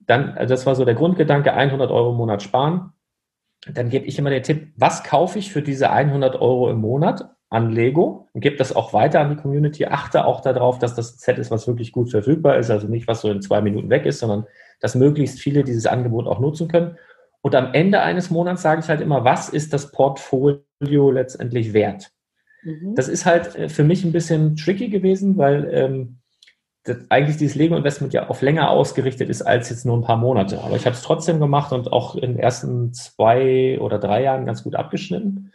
dann, 0.09 0.30
also 0.36 0.54
das 0.54 0.66
war 0.66 0.74
so 0.74 0.84
der 0.84 0.94
Grundgedanke, 0.94 1.52
100 1.52 1.90
Euro 1.90 2.11
im 2.11 2.16
Monat 2.16 2.42
sparen. 2.42 2.92
Dann 3.72 3.90
gebe 3.90 4.06
ich 4.06 4.18
immer 4.18 4.30
den 4.30 4.42
Tipp, 4.42 4.72
was 4.76 5.04
kaufe 5.04 5.38
ich 5.38 5.52
für 5.52 5.62
diese 5.62 5.90
100 5.90 6.36
Euro 6.36 6.70
im 6.70 6.80
Monat 6.80 7.30
an 7.50 7.70
Lego 7.72 8.28
und 8.32 8.40
gebe 8.40 8.56
das 8.56 8.74
auch 8.74 8.92
weiter 8.92 9.20
an 9.20 9.30
die 9.30 9.36
Community. 9.36 9.84
Achte 9.86 10.24
auch 10.24 10.40
darauf, 10.40 10.78
dass 10.78 10.94
das 10.94 11.18
Set 11.18 11.38
ist, 11.38 11.50
was 11.50 11.66
wirklich 11.66 11.92
gut 11.92 12.11
verfügbar 12.11 12.56
ist, 12.56 12.70
also 12.70 12.88
nicht, 12.88 13.06
was 13.06 13.20
so 13.20 13.30
in 13.30 13.42
zwei 13.42 13.61
Minuten 13.61 13.90
weg 13.90 14.06
ist, 14.06 14.20
sondern 14.20 14.46
dass 14.80 14.94
möglichst 14.94 15.40
viele 15.40 15.62
dieses 15.62 15.86
Angebot 15.86 16.26
auch 16.26 16.40
nutzen 16.40 16.68
können. 16.68 16.96
Und 17.42 17.54
am 17.54 17.74
Ende 17.74 18.00
eines 18.00 18.30
Monats 18.30 18.62
sage 18.62 18.80
ich 18.82 18.88
halt 18.88 19.00
immer, 19.00 19.24
was 19.24 19.48
ist 19.48 19.72
das 19.72 19.92
Portfolio 19.92 21.11
letztendlich 21.11 21.72
wert? 21.72 22.11
Mhm. 22.62 22.94
Das 22.94 23.09
ist 23.09 23.26
halt 23.26 23.56
äh, 23.56 23.68
für 23.68 23.84
mich 23.84 24.04
ein 24.04 24.12
bisschen 24.12 24.56
tricky 24.56 24.88
gewesen, 24.88 25.36
weil 25.36 25.68
ähm, 25.72 26.17
eigentlich 27.09 27.36
dieses 27.36 27.57
Lego-Investment 27.57 28.12
ja 28.12 28.28
auf 28.28 28.43
länger 28.43 28.70
ausgerichtet 28.70 29.28
ist 29.28 29.43
als 29.43 29.70
jetzt 29.70 29.84
nur 29.84 29.97
ein 29.97 30.03
paar 30.03 30.16
Monate. 30.16 30.61
Aber 30.62 30.76
ich 30.76 30.86
habe 30.86 30.95
es 30.95 31.03
trotzdem 31.03 31.41
gemacht 31.41 31.72
und 31.72 31.93
auch 31.93 32.14
in 32.14 32.32
den 32.32 32.39
ersten 32.39 32.93
zwei 32.93 33.78
oder 33.80 33.99
drei 33.99 34.22
Jahren 34.22 34.47
ganz 34.47 34.64
gut 34.64 34.74
abgeschnitten. 34.74 35.53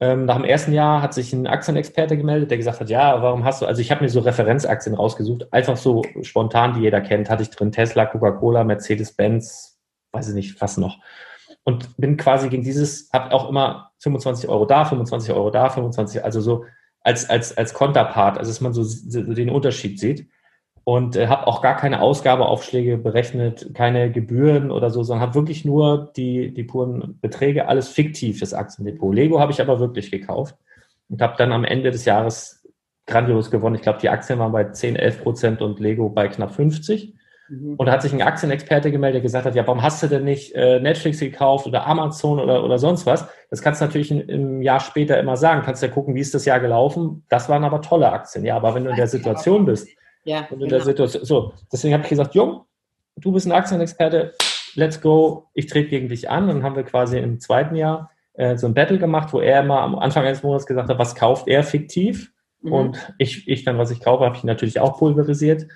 Ähm, 0.00 0.26
nach 0.26 0.36
dem 0.36 0.44
ersten 0.44 0.72
Jahr 0.72 1.02
hat 1.02 1.12
sich 1.12 1.32
ein 1.32 1.48
Aktienexperte 1.48 2.16
gemeldet, 2.16 2.50
der 2.50 2.58
gesagt 2.58 2.78
hat, 2.78 2.88
ja, 2.88 3.20
warum 3.20 3.44
hast 3.44 3.62
du, 3.62 3.66
also 3.66 3.80
ich 3.80 3.90
habe 3.90 4.02
mir 4.02 4.08
so 4.08 4.20
Referenzaktien 4.20 4.94
rausgesucht, 4.94 5.52
einfach 5.52 5.76
so 5.76 6.02
spontan, 6.22 6.74
die 6.74 6.82
jeder 6.82 7.00
kennt, 7.00 7.28
hatte 7.28 7.42
ich 7.42 7.50
drin 7.50 7.72
Tesla, 7.72 8.06
Coca-Cola, 8.06 8.62
Mercedes-Benz, 8.62 9.78
weiß 10.12 10.28
ich 10.28 10.34
nicht, 10.34 10.60
was 10.60 10.76
noch. 10.76 10.98
Und 11.64 11.96
bin 11.96 12.16
quasi 12.16 12.48
gegen 12.48 12.62
dieses, 12.62 13.10
habe 13.12 13.32
auch 13.32 13.48
immer 13.48 13.90
25 13.98 14.48
Euro 14.48 14.66
da, 14.66 14.84
25 14.84 15.34
Euro 15.34 15.50
da, 15.50 15.68
25, 15.68 16.24
also 16.24 16.40
so 16.40 16.64
als, 17.00 17.28
als, 17.28 17.56
als 17.58 17.74
Konterpart, 17.74 18.38
also 18.38 18.50
dass 18.50 18.60
man 18.60 18.72
so, 18.72 18.84
so 18.84 19.20
den 19.22 19.50
Unterschied 19.50 19.98
sieht 19.98 20.28
und 20.88 21.16
äh, 21.16 21.26
habe 21.26 21.46
auch 21.46 21.60
gar 21.60 21.76
keine 21.76 22.00
Ausgabeaufschläge 22.00 22.96
berechnet, 22.96 23.74
keine 23.74 24.10
Gebühren 24.10 24.70
oder 24.70 24.88
so, 24.88 25.02
sondern 25.02 25.20
habe 25.20 25.34
wirklich 25.34 25.66
nur 25.66 26.10
die, 26.16 26.54
die 26.54 26.64
puren 26.64 27.18
Beträge, 27.20 27.68
alles 27.68 27.90
fiktiv, 27.90 28.40
das 28.40 28.54
Aktiendepot. 28.54 29.14
Lego 29.14 29.38
habe 29.38 29.52
ich 29.52 29.60
aber 29.60 29.80
wirklich 29.80 30.10
gekauft 30.10 30.54
und 31.10 31.20
habe 31.20 31.34
dann 31.36 31.52
am 31.52 31.66
Ende 31.66 31.90
des 31.90 32.06
Jahres 32.06 32.66
grandios 33.06 33.50
gewonnen. 33.50 33.76
Ich 33.76 33.82
glaube, 33.82 33.98
die 33.98 34.08
Aktien 34.08 34.38
waren 34.38 34.50
bei 34.50 34.64
10, 34.64 34.96
11 34.96 35.22
Prozent 35.22 35.60
und 35.60 35.78
Lego 35.78 36.08
bei 36.08 36.26
knapp 36.26 36.54
50. 36.54 37.12
Mhm. 37.50 37.74
Und 37.74 37.84
da 37.84 37.92
hat 37.92 38.00
sich 38.00 38.14
ein 38.14 38.22
Aktienexperte 38.22 38.90
gemeldet, 38.90 39.16
der 39.16 39.22
gesagt 39.24 39.44
hat, 39.44 39.54
ja, 39.54 39.66
warum 39.66 39.82
hast 39.82 40.02
du 40.02 40.06
denn 40.06 40.24
nicht 40.24 40.54
äh, 40.54 40.80
Netflix 40.80 41.20
gekauft 41.20 41.66
oder 41.66 41.86
Amazon 41.86 42.40
oder, 42.40 42.64
oder 42.64 42.78
sonst 42.78 43.04
was? 43.04 43.28
Das 43.50 43.60
kannst 43.60 43.82
du 43.82 43.84
natürlich 43.84 44.10
im 44.10 44.62
Jahr 44.62 44.80
später 44.80 45.20
immer 45.20 45.36
sagen. 45.36 45.60
Kannst 45.66 45.82
ja 45.82 45.88
gucken, 45.90 46.14
wie 46.14 46.20
ist 46.20 46.32
das 46.32 46.46
Jahr 46.46 46.60
gelaufen. 46.60 47.26
Das 47.28 47.50
waren 47.50 47.64
aber 47.64 47.82
tolle 47.82 48.10
Aktien. 48.10 48.46
Ja, 48.46 48.56
aber 48.56 48.74
wenn 48.74 48.84
du 48.84 48.90
in 48.90 48.96
der 48.96 49.06
Situation 49.06 49.66
bist, 49.66 49.86
ja, 50.24 50.40
und 50.50 50.52
in 50.52 50.58
genau. 50.58 50.70
der 50.70 50.80
Situation. 50.82 51.24
So, 51.24 51.52
deswegen 51.72 51.94
habe 51.94 52.02
ich 52.04 52.08
gesagt, 52.08 52.34
Jung, 52.34 52.64
du 53.16 53.32
bist 53.32 53.46
ein 53.46 53.52
Aktienexperte, 53.52 54.34
let's 54.74 55.00
go, 55.00 55.48
ich 55.54 55.66
trete 55.66 55.88
gegen 55.88 56.08
dich 56.08 56.30
an. 56.30 56.44
Und 56.44 56.56
dann 56.56 56.62
haben 56.62 56.76
wir 56.76 56.84
quasi 56.84 57.18
im 57.18 57.40
zweiten 57.40 57.76
Jahr 57.76 58.10
äh, 58.34 58.56
so 58.56 58.66
ein 58.66 58.74
Battle 58.74 58.98
gemacht, 58.98 59.32
wo 59.32 59.40
er 59.40 59.60
immer 59.60 59.80
am 59.80 59.96
Anfang 59.96 60.24
eines 60.24 60.42
Monats 60.42 60.66
gesagt 60.66 60.88
hat, 60.88 60.98
was 60.98 61.14
kauft 61.14 61.48
er 61.48 61.62
fiktiv? 61.62 62.32
Mhm. 62.60 62.72
Und 62.72 63.14
ich, 63.18 63.48
ich 63.48 63.64
dann, 63.64 63.78
was 63.78 63.90
ich 63.90 64.00
kaufe, 64.00 64.24
habe 64.24 64.36
ich 64.36 64.44
natürlich 64.44 64.80
auch 64.80 64.98
pulverisiert. 64.98 65.66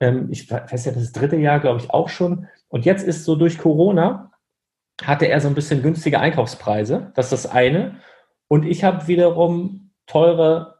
Ähm, 0.00 0.28
ich 0.30 0.50
weiß 0.50 0.84
ja, 0.84 0.92
das 0.92 1.12
dritte 1.12 1.36
Jahr, 1.36 1.60
glaube 1.60 1.80
ich, 1.80 1.90
auch 1.90 2.08
schon. 2.08 2.48
Und 2.68 2.84
jetzt 2.84 3.06
ist 3.06 3.24
so 3.24 3.36
durch 3.36 3.58
Corona, 3.58 4.32
hatte 5.02 5.26
er 5.26 5.40
so 5.40 5.48
ein 5.48 5.54
bisschen 5.54 5.82
günstige 5.82 6.20
Einkaufspreise. 6.20 7.12
Das 7.14 7.32
ist 7.32 7.44
das 7.44 7.52
eine. 7.52 7.96
Und 8.48 8.64
ich 8.64 8.84
habe 8.84 9.08
wiederum 9.08 9.90
teure 10.06 10.75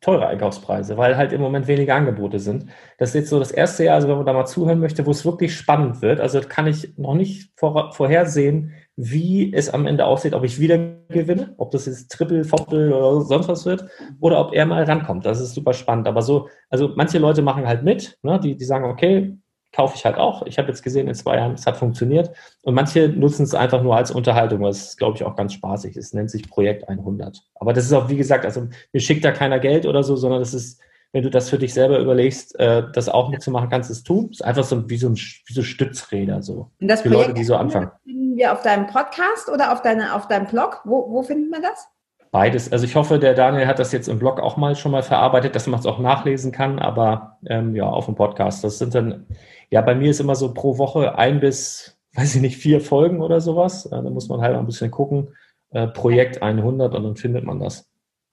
teure 0.00 0.26
Einkaufspreise, 0.26 0.96
weil 0.96 1.16
halt 1.16 1.32
im 1.32 1.40
Moment 1.40 1.66
weniger 1.66 1.94
Angebote 1.94 2.38
sind. 2.38 2.66
Das 2.98 3.10
ist 3.10 3.14
jetzt 3.14 3.30
so 3.30 3.38
das 3.38 3.50
erste 3.50 3.84
Jahr, 3.84 3.96
also 3.96 4.08
wenn 4.08 4.16
man 4.16 4.26
da 4.26 4.32
mal 4.32 4.46
zuhören 4.46 4.80
möchte, 4.80 5.04
wo 5.04 5.10
es 5.10 5.24
wirklich 5.26 5.54
spannend 5.54 6.00
wird. 6.00 6.20
Also 6.20 6.40
kann 6.40 6.66
ich 6.66 6.96
noch 6.96 7.14
nicht 7.14 7.52
vor, 7.56 7.92
vorhersehen, 7.92 8.72
wie 8.96 9.52
es 9.52 9.68
am 9.68 9.86
Ende 9.86 10.06
aussieht, 10.06 10.34
ob 10.34 10.44
ich 10.44 10.58
wieder 10.58 10.78
gewinne, 11.08 11.54
ob 11.58 11.70
das 11.70 11.86
jetzt 11.86 12.10
Triple, 12.12 12.42
Doppel 12.42 12.92
oder 12.92 13.20
sonst 13.22 13.48
was 13.48 13.66
wird, 13.66 13.86
oder 14.20 14.40
ob 14.40 14.54
er 14.54 14.64
mal 14.66 14.84
rankommt. 14.84 15.26
Das 15.26 15.40
ist 15.40 15.54
super 15.54 15.74
spannend. 15.74 16.08
Aber 16.08 16.22
so, 16.22 16.48
also 16.70 16.92
manche 16.96 17.18
Leute 17.18 17.42
machen 17.42 17.66
halt 17.66 17.82
mit, 17.82 18.18
ne? 18.22 18.40
die, 18.40 18.56
die 18.56 18.64
sagen, 18.64 18.84
okay, 18.84 19.36
kaufe 19.72 19.96
ich 19.96 20.04
halt 20.04 20.16
auch. 20.16 20.44
Ich 20.46 20.58
habe 20.58 20.68
jetzt 20.68 20.82
gesehen, 20.82 21.08
in 21.08 21.14
zwei 21.14 21.36
Jahren, 21.36 21.54
es 21.54 21.66
hat 21.66 21.76
funktioniert. 21.76 22.30
Und 22.62 22.74
manche 22.74 23.08
nutzen 23.08 23.44
es 23.44 23.54
einfach 23.54 23.82
nur 23.82 23.96
als 23.96 24.10
Unterhaltung, 24.10 24.62
was, 24.62 24.96
glaube 24.96 25.16
ich, 25.16 25.24
auch 25.24 25.36
ganz 25.36 25.52
spaßig 25.52 25.96
ist. 25.96 26.06
Es 26.06 26.14
nennt 26.14 26.30
sich 26.30 26.48
Projekt 26.48 26.88
100. 26.88 27.42
Aber 27.54 27.72
das 27.72 27.84
ist 27.84 27.92
auch, 27.92 28.08
wie 28.08 28.16
gesagt, 28.16 28.44
also 28.44 28.66
mir 28.92 29.00
schickt 29.00 29.24
da 29.24 29.32
keiner 29.32 29.58
Geld 29.58 29.86
oder 29.86 30.02
so, 30.02 30.16
sondern 30.16 30.40
das 30.40 30.54
ist, 30.54 30.80
wenn 31.12 31.22
du 31.22 31.30
das 31.30 31.50
für 31.50 31.58
dich 31.58 31.74
selber 31.74 31.98
überlegst, 31.98 32.58
äh, 32.58 32.84
das 32.92 33.08
auch 33.08 33.30
mitzumachen, 33.30 33.68
kannst 33.68 33.90
du 33.90 33.92
es 33.92 34.02
tun. 34.02 34.28
Es 34.30 34.40
ist 34.40 34.44
einfach 34.44 34.64
so 34.64 34.88
wie 34.88 34.96
so, 34.96 35.08
ein, 35.08 35.14
wie 35.14 35.52
so 35.52 35.62
Stützräder 35.62 36.42
so. 36.42 36.70
Und 36.80 36.88
das 36.88 37.02
für 37.02 37.08
Projekt 37.08 37.28
Leute, 37.28 37.38
die 37.38 37.44
so 37.44 37.56
anfangen. 37.56 37.90
Finden 38.04 38.36
wir 38.36 38.52
auf 38.52 38.62
deinem 38.62 38.86
Podcast 38.86 39.48
oder 39.48 39.72
auf, 39.72 39.82
deine, 39.82 40.14
auf 40.14 40.28
deinem 40.28 40.46
Blog? 40.46 40.80
Wo, 40.84 41.10
wo 41.10 41.22
findet 41.22 41.50
man 41.50 41.62
das? 41.62 41.88
Beides. 42.32 42.70
Also 42.70 42.84
ich 42.84 42.94
hoffe, 42.94 43.18
der 43.18 43.34
Daniel 43.34 43.66
hat 43.66 43.80
das 43.80 43.90
jetzt 43.90 44.08
im 44.08 44.20
Blog 44.20 44.38
auch 44.38 44.56
mal 44.56 44.76
schon 44.76 44.92
mal 44.92 45.02
verarbeitet, 45.02 45.56
dass 45.56 45.66
man 45.66 45.80
es 45.80 45.86
auch 45.86 45.98
nachlesen 45.98 46.52
kann, 46.52 46.78
aber 46.78 47.38
ähm, 47.46 47.74
ja, 47.74 47.86
auf 47.86 48.06
dem 48.06 48.14
Podcast. 48.14 48.62
Das 48.62 48.78
sind 48.78 48.94
dann, 48.94 49.26
ja, 49.70 49.80
bei 49.80 49.94
mir 49.94 50.10
ist 50.10 50.20
immer 50.20 50.34
so 50.34 50.52
pro 50.52 50.78
Woche 50.78 51.16
ein 51.16 51.40
bis, 51.40 51.98
weiß 52.14 52.34
ich 52.34 52.40
nicht, 52.40 52.56
vier 52.56 52.80
Folgen 52.80 53.22
oder 53.22 53.40
sowas. 53.40 53.86
Äh, 53.86 53.90
da 53.90 54.10
muss 54.10 54.28
man 54.28 54.40
halt 54.40 54.56
ein 54.56 54.66
bisschen 54.66 54.90
gucken. 54.90 55.34
Äh, 55.70 55.86
Projekt 55.88 56.42
100 56.42 56.94
und 56.94 57.04
dann 57.04 57.16
findet 57.16 57.44
man 57.44 57.60
das. 57.60 57.86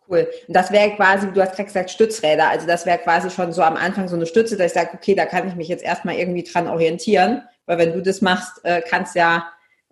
Cool. 0.09 0.27
Und 0.47 0.55
das 0.55 0.71
wäre 0.71 0.91
quasi, 0.95 1.31
du 1.31 1.41
hast 1.41 1.55
gerade 1.55 1.65
gesagt, 1.65 1.91
Stützräder. 1.91 2.49
Also 2.49 2.65
das 2.65 2.85
wäre 2.85 2.97
quasi 2.97 3.29
schon 3.29 3.51
so 3.51 3.61
am 3.61 3.75
Anfang 3.75 4.07
so 4.07 4.15
eine 4.15 4.25
Stütze, 4.25 4.57
dass 4.57 4.67
ich 4.67 4.73
sage, 4.73 4.91
okay, 4.93 5.15
da 5.15 5.25
kann 5.25 5.47
ich 5.47 5.55
mich 5.55 5.67
jetzt 5.67 5.83
erstmal 5.83 6.15
irgendwie 6.15 6.43
dran 6.43 6.67
orientieren. 6.67 7.43
Weil 7.65 7.77
wenn 7.77 7.93
du 7.93 8.01
das 8.01 8.21
machst, 8.21 8.63
äh, 8.63 8.81
kannst 8.81 9.15
ja 9.15 9.47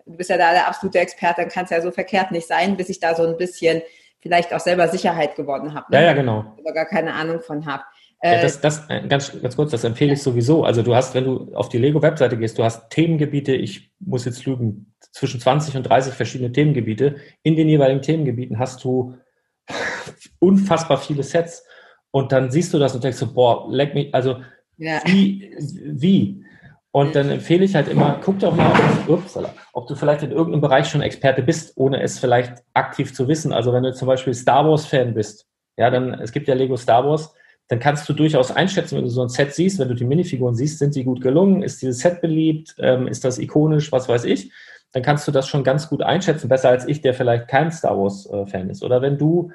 du 0.05 0.17
bist 0.17 0.29
ja 0.29 0.37
da 0.37 0.51
der 0.51 0.67
absolute 0.67 0.99
Experte, 0.99 1.41
dann 1.41 1.49
kann 1.49 1.65
es 1.65 1.71
ja 1.71 1.81
so 1.81 1.91
verkehrt 1.91 2.31
nicht 2.31 2.47
sein, 2.47 2.77
bis 2.77 2.89
ich 2.89 2.99
da 2.99 3.15
so 3.15 3.25
ein 3.25 3.37
bisschen 3.37 3.81
vielleicht 4.19 4.53
auch 4.53 4.59
selber 4.59 4.87
Sicherheit 4.87 5.35
gewonnen 5.35 5.73
habe. 5.73 5.91
Ne? 5.91 5.97
Ja, 5.97 6.05
ja, 6.07 6.13
genau. 6.13 6.45
Oder 6.57 6.73
gar 6.73 6.85
keine 6.85 7.13
Ahnung 7.13 7.41
von 7.41 7.65
habe. 7.65 7.83
Ja, 8.33 8.41
das, 8.41 8.59
das, 8.59 8.89
äh, 8.89 9.07
ganz, 9.07 9.39
ganz 9.41 9.55
kurz, 9.55 9.71
das 9.71 9.83
empfehle 9.83 10.13
ich 10.13 10.21
sowieso. 10.21 10.63
Also 10.63 10.81
du 10.81 10.95
hast, 10.95 11.13
wenn 11.13 11.25
du 11.25 11.53
auf 11.53 11.69
die 11.69 11.77
Lego-Webseite 11.77 12.37
gehst, 12.37 12.57
du 12.57 12.63
hast 12.63 12.89
Themengebiete, 12.89 13.53
ich 13.53 13.91
muss 13.99 14.25
jetzt 14.25 14.45
lügen, 14.45 14.93
zwischen 15.11 15.39
20 15.39 15.77
und 15.77 15.83
30 15.83 16.13
verschiedene 16.13 16.51
Themengebiete. 16.51 17.17
In 17.43 17.55
den 17.55 17.69
jeweiligen 17.69 18.01
Themengebieten 18.01 18.59
hast 18.59 18.83
du 18.83 19.15
unfassbar 20.39 20.97
viele 20.97 21.23
Sets 21.23 21.65
und 22.11 22.31
dann 22.31 22.49
siehst 22.49 22.73
du 22.73 22.79
das 22.79 22.95
und 22.95 23.03
denkst 23.03 23.17
so, 23.17 23.33
boah, 23.33 23.67
leck 23.69 23.93
mich, 23.93 24.13
also 24.13 24.37
ja. 24.77 25.01
wie, 25.05 25.53
wie? 25.85 26.43
Und 26.91 27.13
dann 27.13 27.29
empfehle 27.29 27.65
ich 27.65 27.75
halt 27.75 27.89
immer, 27.89 28.21
guck 28.23 28.39
doch 28.39 28.55
mal, 28.55 28.73
ups, 29.07 29.37
ob 29.73 29.85
du 29.87 29.95
vielleicht 29.95 30.23
in 30.23 30.31
irgendeinem 30.31 30.61
Bereich 30.61 30.87
schon 30.87 31.01
Experte 31.01 31.43
bist, 31.43 31.73
ohne 31.75 32.01
es 32.01 32.19
vielleicht 32.19 32.63
aktiv 32.73 33.13
zu 33.13 33.27
wissen. 33.27 33.51
Also 33.51 33.73
wenn 33.73 33.83
du 33.83 33.93
zum 33.93 34.07
Beispiel 34.07 34.33
Star 34.33 34.65
Wars-Fan 34.65 35.13
bist, 35.13 35.45
ja, 35.77 35.89
dann, 35.89 36.13
es 36.21 36.31
gibt 36.31 36.47
ja 36.47 36.55
Lego 36.55 36.77
Star 36.77 37.05
Wars, 37.05 37.35
dann 37.67 37.79
kannst 37.79 38.07
du 38.07 38.13
durchaus 38.13 38.51
einschätzen, 38.51 38.97
wenn 38.97 39.05
du 39.05 39.09
so 39.09 39.21
ein 39.21 39.29
Set 39.29 39.53
siehst, 39.53 39.79
wenn 39.79 39.87
du 39.87 39.95
die 39.95 40.05
Minifiguren 40.05 40.55
siehst, 40.55 40.79
sind 40.79 40.95
die 40.95 41.03
gut 41.03 41.21
gelungen, 41.21 41.63
ist 41.63 41.81
dieses 41.81 41.99
Set 41.99 42.21
beliebt, 42.21 42.75
ähm, 42.79 43.07
ist 43.07 43.25
das 43.25 43.39
ikonisch, 43.39 43.91
was 43.91 44.07
weiß 44.07 44.25
ich, 44.25 44.51
dann 44.91 45.01
kannst 45.01 45.27
du 45.27 45.31
das 45.31 45.47
schon 45.47 45.63
ganz 45.63 45.89
gut 45.89 46.01
einschätzen, 46.01 46.47
besser 46.47 46.69
als 46.69 46.87
ich, 46.87 47.01
der 47.01 47.13
vielleicht 47.13 47.47
kein 47.47 47.71
Star 47.71 47.97
Wars-Fan 47.97 48.69
ist. 48.69 48.83
Oder 48.83 49.01
wenn 49.01 49.17
du, 49.17 49.51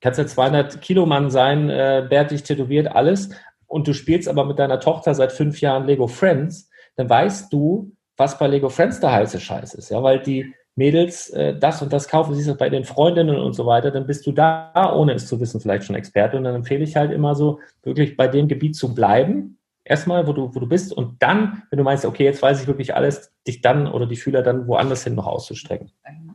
kannst 0.00 0.18
ja 0.18 0.26
200 0.26 0.80
Kilo 0.80 1.06
Mann 1.06 1.30
sein, 1.30 1.68
äh, 1.68 2.06
bärtig 2.08 2.42
tätowiert, 2.42 2.88
alles, 2.88 3.30
und 3.66 3.86
du 3.86 3.92
spielst 3.92 4.28
aber 4.28 4.44
mit 4.44 4.58
deiner 4.58 4.80
Tochter 4.80 5.14
seit 5.14 5.32
fünf 5.32 5.60
Jahren 5.60 5.86
Lego 5.86 6.06
Friends, 6.06 6.70
dann 6.96 7.08
weißt 7.08 7.52
du, 7.52 7.92
was 8.16 8.38
bei 8.38 8.46
Lego 8.46 8.68
Friends 8.68 9.00
der 9.00 9.12
heiße 9.12 9.40
Scheiß 9.40 9.74
ist, 9.74 9.90
ja, 9.90 10.02
weil 10.02 10.20
die 10.20 10.54
Mädels 10.74 11.30
äh, 11.30 11.58
das 11.58 11.82
und 11.82 11.92
das 11.92 12.08
kaufen, 12.08 12.34
siehst 12.34 12.48
du 12.48 12.54
bei 12.54 12.70
den 12.70 12.84
Freundinnen 12.84 13.36
und 13.36 13.52
so 13.52 13.66
weiter, 13.66 13.90
dann 13.90 14.06
bist 14.06 14.26
du 14.26 14.32
da, 14.32 14.72
ohne 14.94 15.14
es 15.14 15.26
zu 15.26 15.40
wissen, 15.40 15.60
vielleicht 15.60 15.84
schon 15.84 15.96
Experte. 15.96 16.36
Und 16.36 16.44
dann 16.44 16.54
empfehle 16.54 16.84
ich 16.84 16.96
halt 16.96 17.12
immer 17.12 17.34
so, 17.34 17.60
wirklich 17.82 18.16
bei 18.16 18.28
dem 18.28 18.48
Gebiet 18.48 18.76
zu 18.76 18.94
bleiben, 18.94 19.58
erstmal, 19.84 20.26
wo 20.26 20.32
du, 20.32 20.54
wo 20.54 20.60
du 20.60 20.66
bist, 20.66 20.92
und 20.92 21.22
dann, 21.22 21.62
wenn 21.70 21.76
du 21.76 21.84
meinst, 21.84 22.04
okay, 22.04 22.24
jetzt 22.24 22.42
weiß 22.42 22.62
ich 22.62 22.66
wirklich 22.66 22.94
alles, 22.94 23.32
dich 23.46 23.60
dann 23.60 23.86
oder 23.86 24.06
die 24.06 24.16
Schüler 24.16 24.42
dann 24.42 24.66
woanders 24.66 25.04
hin 25.04 25.14
noch 25.14 25.26
auszustrecken. 25.26 25.90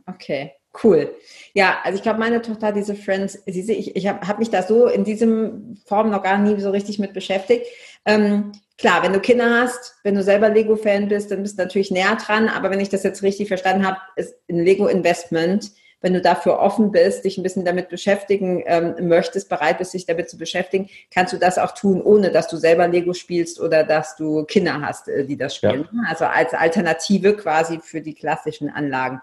Okay, 0.06 0.52
cool. 0.84 1.10
Ja, 1.54 1.78
also 1.82 1.96
ich 1.96 2.02
glaube, 2.02 2.20
meine 2.20 2.42
Tochter, 2.42 2.72
diese 2.72 2.94
Friends, 2.94 3.42
sie, 3.46 3.72
ich, 3.72 3.96
ich 3.96 4.06
habe 4.06 4.26
hab 4.26 4.38
mich 4.38 4.50
da 4.50 4.62
so 4.62 4.86
in 4.86 5.04
diesem 5.04 5.76
Form 5.86 6.10
noch 6.10 6.22
gar 6.22 6.38
nie 6.38 6.60
so 6.60 6.70
richtig 6.70 6.98
mit 6.98 7.12
beschäftigt. 7.12 7.66
Ähm, 8.04 8.52
klar, 8.78 9.02
wenn 9.02 9.12
du 9.12 9.20
Kinder 9.20 9.60
hast, 9.60 9.96
wenn 10.04 10.14
du 10.14 10.22
selber 10.22 10.48
Lego-Fan 10.48 11.08
bist, 11.08 11.30
dann 11.30 11.42
bist 11.42 11.58
du 11.58 11.62
natürlich 11.62 11.90
näher 11.90 12.16
dran. 12.16 12.48
Aber 12.48 12.70
wenn 12.70 12.80
ich 12.80 12.88
das 12.88 13.02
jetzt 13.02 13.22
richtig 13.22 13.48
verstanden 13.48 13.86
habe, 13.86 13.98
ist 14.16 14.34
ein 14.48 14.64
Lego-Investment, 14.64 15.72
wenn 16.00 16.14
du 16.14 16.20
dafür 16.20 16.60
offen 16.60 16.92
bist, 16.92 17.24
dich 17.24 17.38
ein 17.38 17.42
bisschen 17.42 17.64
damit 17.64 17.88
beschäftigen 17.88 18.62
ähm, 18.66 19.08
möchtest, 19.08 19.48
bereit 19.48 19.78
bist, 19.78 19.94
dich 19.94 20.06
damit 20.06 20.30
zu 20.30 20.38
beschäftigen, 20.38 20.88
kannst 21.12 21.32
du 21.32 21.38
das 21.38 21.58
auch 21.58 21.72
tun, 21.72 22.00
ohne 22.00 22.30
dass 22.30 22.46
du 22.46 22.56
selber 22.56 22.86
Lego 22.86 23.14
spielst 23.14 23.60
oder 23.60 23.82
dass 23.82 24.14
du 24.14 24.44
Kinder 24.44 24.80
hast, 24.80 25.08
äh, 25.08 25.24
die 25.24 25.36
das 25.36 25.56
spielen. 25.56 25.88
Ja. 25.92 26.08
Also 26.08 26.26
als 26.26 26.54
Alternative 26.54 27.34
quasi 27.34 27.80
für 27.82 28.00
die 28.00 28.14
klassischen 28.14 28.70
Anlagen. 28.70 29.20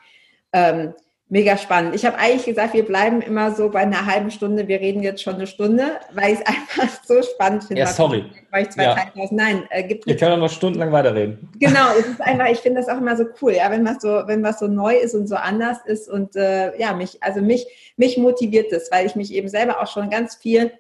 Ähm, 0.52 0.94
Mega 1.28 1.58
spannend. 1.58 1.96
Ich 1.96 2.06
habe 2.06 2.20
eigentlich 2.20 2.46
gesagt, 2.46 2.76
wir 2.76 2.86
bleiben 2.86 3.20
immer 3.20 3.52
so 3.56 3.70
bei 3.70 3.80
einer 3.80 4.06
halben 4.06 4.30
Stunde. 4.30 4.68
Wir 4.68 4.80
reden 4.80 5.02
jetzt 5.02 5.24
schon 5.24 5.36
eine 5.36 5.48
Stunde, 5.48 6.00
weil 6.14 6.34
ich 6.34 6.40
es 6.40 6.46
einfach 6.46 7.04
so 7.04 7.20
spannend 7.24 7.64
finde. 7.64 7.82
Ja, 7.82 7.88
sorry. 7.88 8.26
Weil 8.52 8.64
ich 8.64 8.70
zwei 8.70 8.84
ja. 8.84 8.96
Nein, 9.32 9.64
äh, 9.72 9.84
gibt 9.84 10.06
Wir 10.06 10.16
können 10.18 10.34
auch 10.34 10.46
noch 10.46 10.52
stundenlang 10.52 10.92
weiterreden. 10.92 11.50
Genau, 11.58 11.90
es 12.00 12.06
ist 12.06 12.22
einfach, 12.22 12.48
ich 12.50 12.60
finde 12.60 12.82
das 12.82 12.90
auch 12.90 13.00
immer 13.00 13.18
so 13.18 13.26
cool, 13.42 13.54
ja, 13.54 13.72
wenn 13.72 13.84
was 13.84 14.02
so, 14.02 14.22
wenn 14.28 14.44
was 14.44 14.60
so 14.60 14.68
neu 14.68 14.96
ist 14.98 15.16
und 15.16 15.28
so 15.28 15.36
anders 15.36 15.80
ist 15.86 16.08
und 16.08 16.36
äh, 16.36 16.80
ja, 16.80 16.94
mich, 16.94 17.18
also 17.24 17.42
mich, 17.42 17.66
mich 17.98 18.20
motiviert 18.20 18.72
das, 18.72 18.92
weil 18.92 19.08
ich 19.08 19.16
mich 19.16 19.34
eben 19.34 19.50
selber 19.50 19.82
auch 19.82 19.88
schon 19.88 20.12
ganz 20.12 20.36
viel 20.36 20.72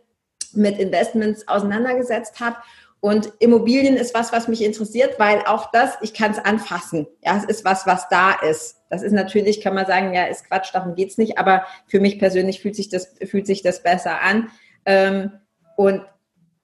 mit 0.54 0.78
Investments 0.78 1.48
auseinandergesetzt 1.48 2.40
habe 2.40 2.58
und 3.00 3.32
Immobilien 3.40 3.98
ist 3.98 4.16
was, 4.16 4.34
was 4.34 4.48
mich 4.48 4.64
interessiert, 4.64 5.20
weil 5.20 5.42
auch 5.46 5.70
das, 5.72 5.96
ich 6.02 6.14
kann 6.14 6.32
es 6.32 6.40
anfassen. 6.40 7.08
Ja, 7.24 7.38
es 7.38 7.46
ist 7.46 7.64
was, 7.64 7.86
was 7.86 8.10
da 8.10 8.32
ist. 8.32 8.78
Das 8.90 9.04
ist 9.04 9.12
natürlich, 9.12 9.62
kann 9.62 9.76
man 9.76 9.86
sagen, 9.86 10.14
ja, 10.14 10.26
ist 10.26 10.48
Quatsch, 10.48 10.74
darum 10.74 10.96
geht's 10.96 11.18
nicht, 11.18 11.38
aber 11.38 11.66
für 11.86 12.00
mich 12.00 12.18
persönlich 12.18 12.62
fühlt 12.62 12.76
sich 12.76 12.90
das, 12.90 13.14
fühlt 13.26 13.46
sich 13.46 13.62
das 13.62 13.84
besser 13.84 14.22
an. 14.22 14.50
Ähm, 14.86 15.32
und 15.76 16.02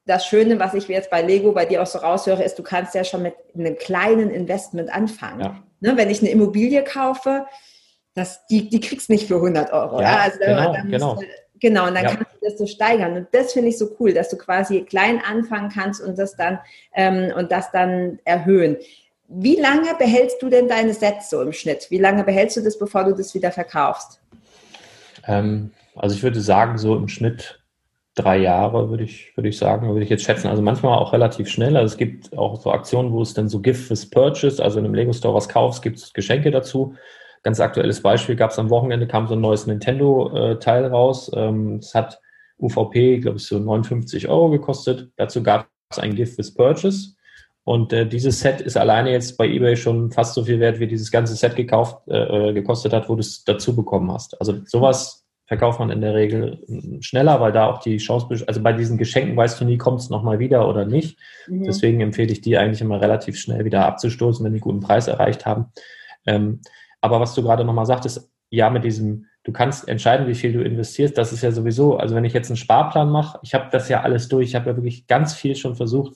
das 0.06 0.26
Schöne, 0.26 0.60
was 0.60 0.74
ich 0.74 0.88
jetzt 0.88 1.12
bei 1.12 1.22
Lego 1.22 1.52
bei 1.52 1.66
dir 1.66 1.84
auch 1.84 1.88
so 1.88 2.00
raushöre, 2.00 2.44
ist, 2.44 2.58
du 2.58 2.64
kannst 2.64 2.96
ja 2.96 3.04
schon 3.04 3.22
mit 3.22 3.36
einem 3.54 3.78
kleinen 3.78 4.32
Investment 4.32 4.92
anfangen. 4.92 5.42
Ja. 5.42 5.64
Ne, 5.80 5.98
wenn 5.98 6.10
ich 6.10 6.22
eine 6.22 6.30
Immobilie 6.30 6.84
kaufe, 6.84 7.46
das, 8.14 8.46
die, 8.48 8.70
die 8.70 8.80
kriegst 8.80 9.10
nicht 9.10 9.28
für 9.28 9.36
100 9.36 9.72
Euro. 9.72 10.02
Ja, 10.02 10.12
ja? 10.12 10.18
Also 10.18 10.40
genau, 10.40 10.74
genau. 10.90 11.20
Genau, 11.60 11.88
und 11.88 11.94
dann 11.94 12.04
ja. 12.04 12.16
kannst 12.16 12.31
das 12.42 12.58
so 12.58 12.66
steigern. 12.66 13.16
Und 13.16 13.28
das 13.32 13.54
finde 13.54 13.70
ich 13.70 13.78
so 13.78 13.90
cool, 14.00 14.14
dass 14.14 14.30
du 14.30 14.38
quasi 14.38 14.82
klein 14.82 15.22
anfangen 15.24 15.70
kannst 15.70 16.02
und 16.02 16.18
das 16.18 16.36
dann, 16.36 16.60
ähm, 16.94 17.32
und 17.36 17.52
das 17.52 17.72
dann 17.72 18.20
erhöhen. 18.26 18.78
Wie 19.28 19.56
lange 19.56 19.96
behältst 19.98 20.42
du 20.42 20.50
denn 20.50 20.68
deine 20.68 20.94
Sets 20.94 21.30
so 21.30 21.42
im 21.42 21.54
Schnitt? 21.54 21.88
Wie 21.90 22.00
lange 22.00 22.24
behältst 22.24 22.58
du 22.58 22.62
das, 22.62 22.78
bevor 22.78 23.06
du 23.06 23.14
das 23.14 23.34
wieder 23.34 23.52
verkaufst? 23.52 24.20
Ähm, 25.28 25.72
also 25.96 26.16
ich 26.16 26.24
würde 26.24 26.42
sagen, 26.42 26.78
so 26.78 26.96
im 26.96 27.08
Schnitt 27.08 27.62
drei 28.16 28.38
Jahre, 28.38 28.90
würde 28.90 29.04
ich, 29.04 29.36
würde 29.38 29.50
ich 29.50 29.58
sagen, 29.58 29.88
würde 29.88 30.04
ich 30.04 30.10
jetzt 30.10 30.24
schätzen. 30.24 30.48
Also 30.48 30.62
manchmal 30.62 30.98
auch 30.98 31.14
relativ 31.14 31.48
schnell. 31.48 31.78
Also 31.78 31.94
es 31.94 31.98
gibt 31.98 32.38
auch 32.38 32.60
so 32.60 32.72
Aktionen, 32.72 33.14
wo 33.14 33.22
es 33.22 33.34
dann 33.34 33.48
so 33.48 33.60
Gift 33.60 33.88
fürs 33.88 34.10
Purchase, 34.10 34.62
also 34.62 34.80
in 34.80 34.86
einem 34.86 34.94
Lego 34.94 35.14
Store 35.14 35.34
was 35.34 35.48
kaufst, 35.48 35.82
gibt 35.82 35.98
es 35.98 36.14
Geschenke 36.14 36.52
dazu. 36.52 36.96
Ganz 37.44 37.60
aktuelles 37.60 38.02
Beispiel 38.02 38.36
gab 38.36 38.52
es 38.52 38.60
am 38.60 38.70
Wochenende, 38.70 39.08
kam 39.08 39.28
so 39.28 39.34
ein 39.34 39.42
neues 39.42 39.66
Nintendo-Teil 39.66 40.88
raus. 40.88 41.32
Ähm, 41.34 41.78
es 41.78 41.96
hat 41.96 42.20
UVP, 42.62 43.20
glaube 43.20 43.38
ich, 43.38 43.46
so 43.46 43.60
59 43.60 44.28
Euro 44.30 44.50
gekostet. 44.50 45.12
Dazu 45.18 45.44
gab 45.44 45.68
es 45.90 46.00
ein 46.00 46.16
Gift 46.16 46.38
with 46.38 46.54
Purchase. 46.54 47.16
Und 47.64 47.94
äh, 47.94 48.08
dieses 48.08 48.40
Set 48.40 48.62
ist 48.62 48.78
alleine 48.78 49.12
jetzt 49.12 49.38
bei 49.38 49.48
eBay 49.48 49.76
schon 49.76 50.12
fast 50.12 50.34
so 50.34 50.44
viel 50.44 50.60
wert, 50.60 50.80
wie 50.80 50.88
dieses 50.88 51.12
ganze 51.12 51.36
Set 51.36 51.56
gekauft, 51.56 52.08
äh, 52.08 52.50
äh 52.50 52.54
gekostet 52.54 52.92
hat, 52.94 53.08
wo 53.08 53.16
du 53.16 53.22
es 53.22 53.44
dazu 53.44 53.76
bekommen 53.76 54.12
hast. 54.12 54.40
Also 54.40 54.60
sowas 54.66 55.26
verkauft 55.46 55.80
man 55.80 55.90
in 55.90 56.00
der 56.00 56.16
Regel 56.16 56.64
hm, 56.66 57.02
schneller, 57.02 57.42
weil 57.42 57.52
da 57.52 57.68
auch 57.68 57.80
die 57.80 57.98
Chance, 57.98 58.44
also 58.48 58.64
bei 58.64 58.72
diesen 58.72 58.98
Geschenken 58.98 59.36
weißt 59.36 59.60
du 59.60 59.66
nie, 59.66 59.78
kommt 59.78 60.00
es 60.00 60.10
nochmal 60.10 60.40
wieder 60.40 60.68
oder 60.68 60.86
nicht. 60.86 61.20
Mhm. 61.48 61.66
Deswegen 61.66 62.00
empfehle 62.00 62.32
ich 62.32 62.40
die 62.40 62.58
eigentlich 62.58 62.80
immer 62.80 63.02
relativ 63.02 63.38
schnell 63.38 63.66
wieder 63.66 63.86
abzustoßen, 63.86 64.46
wenn 64.46 64.54
die 64.54 64.62
guten 64.62 64.80
Preis 64.80 65.08
erreicht 65.08 65.46
haben. 65.46 65.66
Ähm, 66.26 66.62
aber 67.02 67.20
was 67.20 67.36
du 67.36 67.44
gerade 67.44 67.66
nochmal 67.66 67.86
sagtest, 67.86 68.32
ja, 68.50 68.70
mit 68.70 68.86
diesem, 68.86 69.26
du 69.44 69.52
kannst 69.52 69.88
entscheiden, 69.88 70.28
wie 70.28 70.36
viel 70.36 70.54
du 70.54 70.62
investierst, 70.62 71.18
das 71.18 71.34
ist 71.34 71.42
ja 71.42 71.52
sowieso, 71.52 71.98
also 71.98 72.16
wenn 72.16 72.26
ich 72.26 72.34
jetzt 72.34 72.50
einen 72.50 72.58
Sparplan 72.58 73.10
mache, 73.10 73.40
ich 73.42 73.54
habe 73.54 73.70
das 73.72 73.90
ja 73.90 74.02
alles 74.02 74.28
durch, 74.28 74.50
ich 74.50 74.56
habe 74.56 74.70
ja 74.70 74.76
wirklich 74.76 75.08
ganz 75.08 75.34
viel 75.34 75.56
schon 75.56 75.76
versucht. 75.76 76.14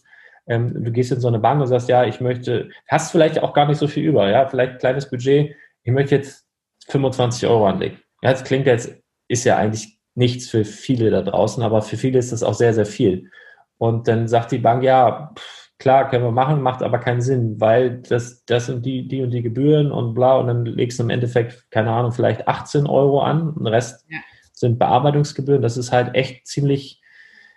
Ähm, 0.48 0.84
du 0.84 0.92
gehst 0.92 1.12
in 1.12 1.20
so 1.20 1.28
eine 1.28 1.40
Bank 1.40 1.60
und 1.60 1.68
sagst, 1.68 1.90
ja, 1.90 2.06
ich 2.06 2.22
möchte, 2.22 2.70
hast 2.88 3.12
vielleicht 3.12 3.42
auch 3.42 3.54
gar 3.54 3.68
nicht 3.68 3.80
so 3.80 3.88
viel 3.88 4.04
über, 4.04 4.30
ja, 4.30 4.48
vielleicht 4.48 4.80
kleines 4.80 5.10
Budget, 5.10 5.56
ich 5.84 5.92
möchte 5.92 6.16
jetzt 6.16 6.46
25 6.88 7.48
Euro 7.48 7.68
anlegen. 7.68 8.00
Ja, 8.22 8.32
das 8.32 8.44
klingt 8.44 8.68
jetzt, 8.68 8.96
ist 9.28 9.44
ja 9.44 9.58
eigentlich 9.58 9.98
nichts 10.14 10.50
für 10.50 10.64
viele 10.64 11.10
da 11.10 11.24
draußen, 11.24 11.64
aber 11.64 11.82
für 11.82 11.98
viele 11.98 12.20
ist 12.20 12.32
das 12.32 12.44
auch 12.44 12.54
sehr, 12.54 12.74
sehr 12.74 12.86
viel. 12.86 13.32
Und 13.78 14.08
dann 14.08 14.28
sagt 14.28 14.52
die 14.52 14.60
Bank, 14.60 14.84
ja, 14.84 15.34
pff, 15.38 15.65
klar, 15.78 16.10
können 16.10 16.24
wir 16.24 16.32
machen, 16.32 16.62
macht 16.62 16.82
aber 16.82 17.00
keinen 17.00 17.22
Sinn, 17.22 17.60
weil 17.60 18.02
das, 18.02 18.46
das 18.46 18.68
sind 18.68 18.86
die, 18.86 19.08
die 19.08 19.22
und 19.22 19.32
die 19.32 19.42
Gebühren 19.42 19.92
und 19.92 20.14
bla, 20.14 20.38
und 20.38 20.48
dann 20.48 20.66
legst 20.66 21.00
du 21.00 21.04
im 21.04 21.10
Endeffekt, 21.10 21.70
keine 21.72 21.92
Ahnung, 21.92 22.12
vielleicht 22.12 22.48
18 22.48 22.88
Euro 22.88 23.22
an, 23.22 23.50
und 23.50 23.66
der 23.66 23.74
Rest 23.74 24.06
ja. 24.10 24.20
sind 24.54 24.80
Bearbeitungsgebühren. 24.80 25.62
Das 25.62 25.78
ist 25.78 25.92
halt 25.92 26.16
echt 26.16 26.48
ziemlich 26.48 27.02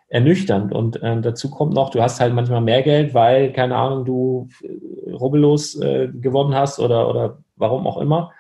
ernüchternd. 0.09 0.73
Und 0.73 1.03
äh, 1.03 1.21
dazu 1.21 1.51
kommt 1.51 1.75
noch, 1.75 1.91
du 1.91 2.03
hast 2.03 2.21
halt 2.21 2.35
manchmal 2.35 2.61
mehr 2.61 2.83
Geld, 2.83 3.14
weil, 3.14 3.53
keine 3.53 3.77
Ahnung, 3.77 4.05
du 4.05 4.49
rubbellos 5.12 5.81
äh, 5.81 6.09
gewonnen 6.09 6.55
hast 6.55 6.81
oder, 6.81 7.09
oder 7.09 7.39
warum 7.57 7.87
auch 7.87 7.99
immer. 7.99 8.33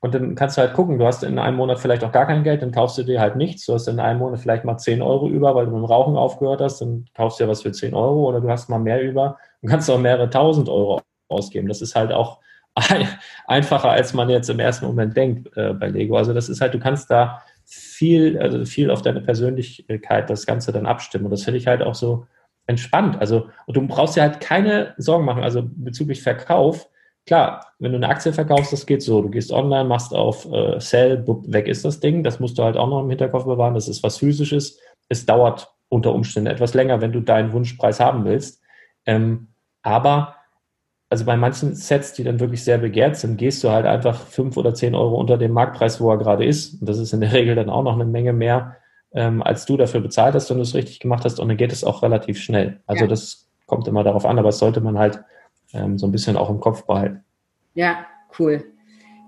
Und 0.00 0.14
dann 0.14 0.36
kannst 0.36 0.56
du 0.56 0.62
halt 0.62 0.74
gucken, 0.74 0.98
du 0.98 1.06
hast 1.06 1.24
in 1.24 1.38
einem 1.38 1.56
Monat 1.56 1.80
vielleicht 1.80 2.04
auch 2.04 2.12
gar 2.12 2.26
kein 2.26 2.44
Geld, 2.44 2.62
dann 2.62 2.70
kaufst 2.70 2.98
du 2.98 3.02
dir 3.02 3.20
halt 3.20 3.34
nichts. 3.34 3.66
Du 3.66 3.74
hast 3.74 3.88
in 3.88 3.98
einem 3.98 4.20
Monat 4.20 4.38
vielleicht 4.38 4.64
mal 4.64 4.78
10 4.78 5.02
Euro 5.02 5.28
über, 5.28 5.54
weil 5.54 5.66
du 5.66 5.72
mit 5.72 5.80
dem 5.80 5.84
Rauchen 5.84 6.16
aufgehört 6.16 6.60
hast, 6.60 6.80
dann 6.80 7.06
kaufst 7.14 7.40
du 7.40 7.44
dir 7.44 7.50
was 7.50 7.62
für 7.62 7.72
10 7.72 7.94
Euro 7.94 8.28
oder 8.28 8.40
du 8.40 8.48
hast 8.48 8.68
mal 8.68 8.78
mehr 8.78 9.02
über 9.02 9.38
und 9.60 9.68
kannst 9.68 9.90
auch 9.90 9.98
mehrere 9.98 10.30
tausend 10.30 10.68
Euro 10.68 11.00
ausgeben. 11.28 11.66
Das 11.66 11.82
ist 11.82 11.96
halt 11.96 12.12
auch 12.12 12.38
einfacher, 13.46 13.90
als 13.90 14.14
man 14.14 14.28
jetzt 14.28 14.48
im 14.50 14.60
ersten 14.60 14.86
Moment 14.86 15.16
denkt 15.16 15.56
äh, 15.56 15.72
bei 15.72 15.88
Lego. 15.88 16.16
Also 16.16 16.32
das 16.32 16.48
ist 16.48 16.60
halt, 16.60 16.74
du 16.74 16.78
kannst 16.78 17.10
da 17.10 17.42
viel, 17.64 18.38
also 18.38 18.64
viel 18.64 18.90
auf 18.90 19.02
deine 19.02 19.20
Persönlichkeit 19.20 20.30
das 20.30 20.46
Ganze 20.46 20.72
dann 20.72 20.86
abstimmen. 20.86 21.24
Und 21.24 21.32
das 21.32 21.42
finde 21.42 21.58
ich 21.58 21.66
halt 21.66 21.82
auch 21.82 21.96
so 21.96 22.26
entspannt. 22.66 23.20
Also, 23.20 23.48
und 23.66 23.76
du 23.76 23.86
brauchst 23.86 24.16
dir 24.16 24.22
halt 24.22 24.40
keine 24.40 24.94
Sorgen 24.96 25.24
machen, 25.24 25.42
also 25.42 25.62
bezüglich 25.66 26.22
Verkauf 26.22 26.88
Klar, 27.28 27.74
wenn 27.78 27.92
du 27.92 27.98
eine 27.98 28.08
Aktie 28.08 28.32
verkaufst, 28.32 28.72
das 28.72 28.86
geht 28.86 29.02
so. 29.02 29.20
Du 29.20 29.28
gehst 29.28 29.52
online, 29.52 29.86
machst 29.86 30.14
auf 30.14 30.50
äh, 30.50 30.80
Sell, 30.80 31.26
weg 31.26 31.68
ist 31.68 31.84
das 31.84 32.00
Ding. 32.00 32.24
Das 32.24 32.40
musst 32.40 32.56
du 32.56 32.62
halt 32.62 32.78
auch 32.78 32.88
noch 32.88 33.02
im 33.02 33.10
Hinterkopf 33.10 33.44
bewahren. 33.44 33.74
Das 33.74 33.86
ist 33.86 34.02
was 34.02 34.16
Physisches. 34.16 34.80
Es 35.10 35.26
dauert 35.26 35.70
unter 35.90 36.14
Umständen 36.14 36.50
etwas 36.50 36.72
länger, 36.72 37.02
wenn 37.02 37.12
du 37.12 37.20
deinen 37.20 37.52
Wunschpreis 37.52 38.00
haben 38.00 38.24
willst. 38.24 38.62
Ähm, 39.04 39.48
aber 39.82 40.36
also 41.10 41.26
bei 41.26 41.36
manchen 41.36 41.74
Sets, 41.74 42.14
die 42.14 42.24
dann 42.24 42.40
wirklich 42.40 42.64
sehr 42.64 42.78
begehrt 42.78 43.16
sind, 43.16 43.36
gehst 43.36 43.62
du 43.62 43.68
halt 43.68 43.84
einfach 43.84 44.18
fünf 44.18 44.56
oder 44.56 44.72
zehn 44.72 44.94
Euro 44.94 45.16
unter 45.16 45.36
dem 45.36 45.52
Marktpreis, 45.52 46.00
wo 46.00 46.10
er 46.10 46.16
gerade 46.16 46.46
ist. 46.46 46.80
Und 46.80 46.88
das 46.88 46.96
ist 46.96 47.12
in 47.12 47.20
der 47.20 47.32
Regel 47.34 47.56
dann 47.56 47.68
auch 47.68 47.82
noch 47.82 47.92
eine 47.92 48.06
Menge 48.06 48.32
mehr, 48.32 48.76
ähm, 49.12 49.42
als 49.42 49.66
du 49.66 49.76
dafür 49.76 50.00
bezahlt 50.00 50.34
hast, 50.34 50.48
wenn 50.48 50.56
du 50.56 50.62
es 50.62 50.74
richtig 50.74 50.98
gemacht 50.98 51.26
hast. 51.26 51.40
Und 51.40 51.48
dann 51.48 51.58
geht 51.58 51.74
es 51.74 51.84
auch 51.84 52.02
relativ 52.02 52.40
schnell. 52.40 52.80
Also 52.86 53.04
ja. 53.04 53.06
das 53.06 53.50
kommt 53.66 53.86
immer 53.86 54.02
darauf 54.02 54.24
an, 54.24 54.38
aber 54.38 54.48
das 54.48 54.60
sollte 54.60 54.80
man 54.80 54.98
halt 54.98 55.22
ähm, 55.72 55.98
so 55.98 56.06
ein 56.06 56.12
bisschen 56.12 56.36
auch 56.36 56.50
im 56.50 56.60
Kopf 56.60 56.84
behalten. 56.84 57.24
Ja, 57.74 58.06
cool. 58.38 58.64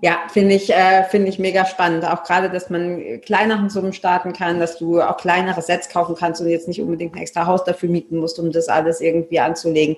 Ja, 0.03 0.21
finde 0.29 0.55
ich, 0.55 0.73
äh, 0.73 1.03
finde 1.03 1.29
ich 1.29 1.37
mega 1.37 1.63
spannend. 1.65 2.03
Auch 2.05 2.23
gerade, 2.23 2.49
dass 2.49 2.71
man 2.71 3.21
kleineren 3.21 3.69
Summen 3.69 3.93
starten 3.93 4.33
kann, 4.33 4.59
dass 4.59 4.79
du 4.79 4.99
auch 4.99 5.17
kleinere 5.17 5.61
Sets 5.61 5.89
kaufen 5.89 6.15
kannst 6.15 6.41
und 6.41 6.49
jetzt 6.49 6.67
nicht 6.67 6.81
unbedingt 6.81 7.13
ein 7.13 7.21
extra 7.21 7.45
Haus 7.45 7.63
dafür 7.63 7.89
mieten 7.89 8.17
musst, 8.17 8.39
um 8.39 8.51
das 8.51 8.67
alles 8.67 8.99
irgendwie 8.99 9.39
anzulegen. 9.39 9.97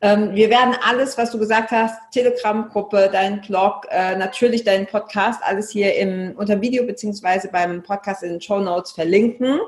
Ähm, 0.00 0.34
wir 0.34 0.50
werden 0.50 0.76
alles, 0.86 1.18
was 1.18 1.32
du 1.32 1.38
gesagt 1.38 1.72
hast, 1.72 1.94
Telegram-Gruppe, 2.12 3.08
dein 3.10 3.40
Blog, 3.40 3.86
äh, 3.90 4.14
natürlich 4.14 4.62
deinen 4.62 4.86
Podcast, 4.86 5.40
alles 5.42 5.70
hier 5.70 5.96
im, 5.96 6.34
unter 6.36 6.60
Video 6.60 6.84
beziehungsweise 6.84 7.48
beim 7.48 7.82
Podcast 7.82 8.22
in 8.22 8.30
den 8.30 8.40
Show 8.40 8.60
Notes 8.60 8.92
verlinken. 8.92 9.58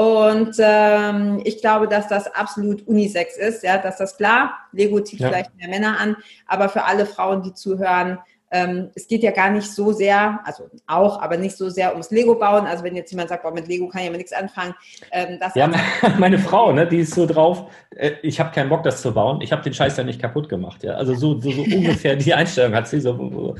Und 0.00 0.56
ähm, 0.58 1.42
ich 1.44 1.60
glaube, 1.60 1.86
dass 1.86 2.08
das 2.08 2.26
absolut 2.34 2.88
unisex 2.88 3.36
ist, 3.36 3.62
ja, 3.62 3.76
dass 3.76 3.98
das 3.98 4.16
klar, 4.16 4.54
Lego 4.72 4.98
zieht 5.00 5.20
ja. 5.20 5.28
vielleicht 5.28 5.54
mehr 5.56 5.68
Männer 5.68 6.00
an, 6.00 6.16
aber 6.46 6.70
für 6.70 6.84
alle 6.84 7.04
Frauen, 7.04 7.42
die 7.42 7.52
zuhören, 7.52 8.18
ähm, 8.50 8.90
es 8.94 9.06
geht 9.06 9.22
ja 9.22 9.30
gar 9.30 9.50
nicht 9.50 9.70
so 9.70 9.92
sehr, 9.92 10.40
also 10.44 10.64
auch, 10.86 11.20
aber 11.20 11.36
nicht 11.36 11.56
so 11.56 11.70
sehr 11.70 11.92
ums 11.92 12.10
Lego 12.10 12.34
bauen. 12.34 12.66
Also 12.66 12.82
wenn 12.82 12.96
jetzt 12.96 13.10
jemand 13.10 13.28
sagt, 13.28 13.44
boah, 13.44 13.52
mit 13.52 13.68
Lego 13.68 13.88
kann 13.88 14.02
ich 14.02 14.08
aber 14.08 14.16
nichts 14.16 14.32
anfangen. 14.32 14.74
Ähm, 15.12 15.38
das 15.40 15.54
ja, 15.54 15.70
meine 16.18 16.38
Frau, 16.38 16.72
ne, 16.72 16.86
die 16.86 16.98
ist 16.98 17.14
so 17.14 17.26
drauf, 17.26 17.70
äh, 17.96 18.12
ich 18.22 18.40
habe 18.40 18.50
keinen 18.50 18.68
Bock, 18.68 18.82
das 18.82 19.02
zu 19.02 19.14
bauen. 19.14 19.40
Ich 19.40 19.52
habe 19.52 19.62
den 19.62 19.72
Scheiß 19.72 19.96
ja 19.96 20.04
nicht 20.04 20.20
kaputt 20.20 20.48
gemacht. 20.48 20.82
Ja? 20.82 20.94
Also 20.94 21.14
so, 21.14 21.40
so, 21.40 21.50
so 21.50 21.62
ungefähr 21.76 22.16
die 22.16 22.34
Einstellung 22.34 22.74
hat 22.74 22.88
sie. 22.88 23.00
So, 23.00 23.54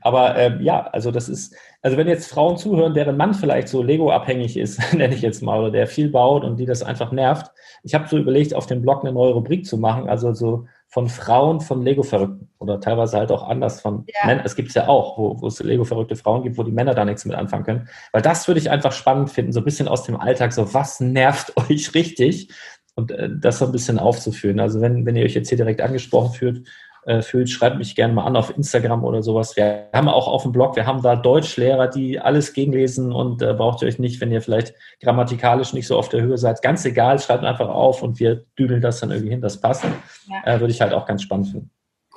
aber 0.00 0.36
äh, 0.36 0.62
ja, 0.62 0.86
also 0.86 1.10
das 1.10 1.28
ist, 1.28 1.54
also 1.82 1.98
wenn 1.98 2.08
jetzt 2.08 2.30
Frauen 2.30 2.56
zuhören, 2.56 2.94
deren 2.94 3.18
Mann 3.18 3.34
vielleicht 3.34 3.68
so 3.68 3.82
Lego-abhängig 3.82 4.56
ist, 4.56 4.80
nenne 4.94 5.14
ich 5.14 5.22
jetzt 5.22 5.42
mal, 5.42 5.60
oder 5.60 5.70
der 5.70 5.86
viel 5.86 6.08
baut 6.08 6.44
und 6.44 6.56
die 6.56 6.66
das 6.66 6.82
einfach 6.82 7.12
nervt. 7.12 7.50
Ich 7.82 7.94
habe 7.94 8.08
so 8.08 8.16
überlegt, 8.16 8.54
auf 8.54 8.66
dem 8.66 8.80
Blog 8.80 9.02
eine 9.02 9.12
neue 9.12 9.32
Rubrik 9.32 9.66
zu 9.66 9.76
machen, 9.76 10.08
also 10.08 10.32
so 10.32 10.66
von 10.90 11.08
Frauen 11.08 11.60
von 11.60 11.82
Lego-Verrückten 11.82 12.48
oder 12.58 12.80
teilweise 12.80 13.16
halt 13.16 13.30
auch 13.30 13.48
anders 13.48 13.80
von 13.80 14.04
ja. 14.08 14.26
Männern. 14.26 14.44
Es 14.44 14.56
gibt 14.56 14.70
es 14.70 14.74
ja 14.74 14.88
auch, 14.88 15.16
wo, 15.16 15.40
wo 15.40 15.46
es 15.46 15.62
Lego-verrückte 15.62 16.16
Frauen 16.16 16.42
gibt, 16.42 16.58
wo 16.58 16.64
die 16.64 16.72
Männer 16.72 16.94
da 16.94 17.04
nichts 17.04 17.24
mit 17.24 17.36
anfangen 17.36 17.64
können. 17.64 17.88
Weil 18.10 18.22
das 18.22 18.48
würde 18.48 18.58
ich 18.58 18.70
einfach 18.70 18.90
spannend 18.90 19.30
finden, 19.30 19.52
so 19.52 19.60
ein 19.60 19.64
bisschen 19.64 19.86
aus 19.86 20.02
dem 20.02 20.16
Alltag, 20.16 20.52
so 20.52 20.74
was 20.74 20.98
nervt 20.98 21.56
euch 21.70 21.94
richtig 21.94 22.52
und 22.96 23.12
äh, 23.12 23.30
das 23.32 23.60
so 23.60 23.66
ein 23.66 23.72
bisschen 23.72 24.00
aufzuführen. 24.00 24.58
Also 24.58 24.80
wenn, 24.80 25.06
wenn 25.06 25.14
ihr 25.14 25.24
euch 25.24 25.34
jetzt 25.34 25.48
hier 25.48 25.58
direkt 25.58 25.80
angesprochen 25.80 26.32
fühlt, 26.34 26.68
äh, 27.04 27.22
fühlt, 27.22 27.48
schreibt 27.48 27.78
mich 27.78 27.94
gerne 27.94 28.12
mal 28.12 28.24
an 28.24 28.36
auf 28.36 28.56
Instagram 28.56 29.04
oder 29.04 29.22
sowas. 29.22 29.56
Wir 29.56 29.88
haben 29.92 30.08
auch 30.08 30.28
auf 30.28 30.42
dem 30.42 30.52
Blog, 30.52 30.76
wir 30.76 30.86
haben 30.86 31.02
da 31.02 31.16
Deutschlehrer, 31.16 31.88
die 31.88 32.20
alles 32.20 32.52
gegenlesen 32.52 33.12
und 33.12 33.42
äh, 33.42 33.54
braucht 33.54 33.82
ihr 33.82 33.88
euch 33.88 33.98
nicht, 33.98 34.20
wenn 34.20 34.30
ihr 34.32 34.42
vielleicht 34.42 34.74
grammatikalisch 35.02 35.72
nicht 35.72 35.86
so 35.86 35.96
auf 35.96 36.08
der 36.08 36.22
Höhe 36.22 36.38
seid. 36.38 36.62
Ganz 36.62 36.84
egal, 36.84 37.18
schreibt 37.18 37.44
einfach 37.44 37.68
auf 37.68 38.02
und 38.02 38.20
wir 38.20 38.44
düdeln 38.58 38.80
das 38.80 39.00
dann 39.00 39.10
irgendwie 39.10 39.30
hin, 39.30 39.40
das 39.40 39.60
passt. 39.60 39.84
Ja. 39.84 40.54
Äh, 40.54 40.60
würde 40.60 40.72
ich 40.72 40.80
halt 40.80 40.92
auch 40.92 41.06
ganz 41.06 41.22
spannend 41.22 41.48
finden. 41.48 41.70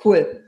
Cool. 0.04 0.43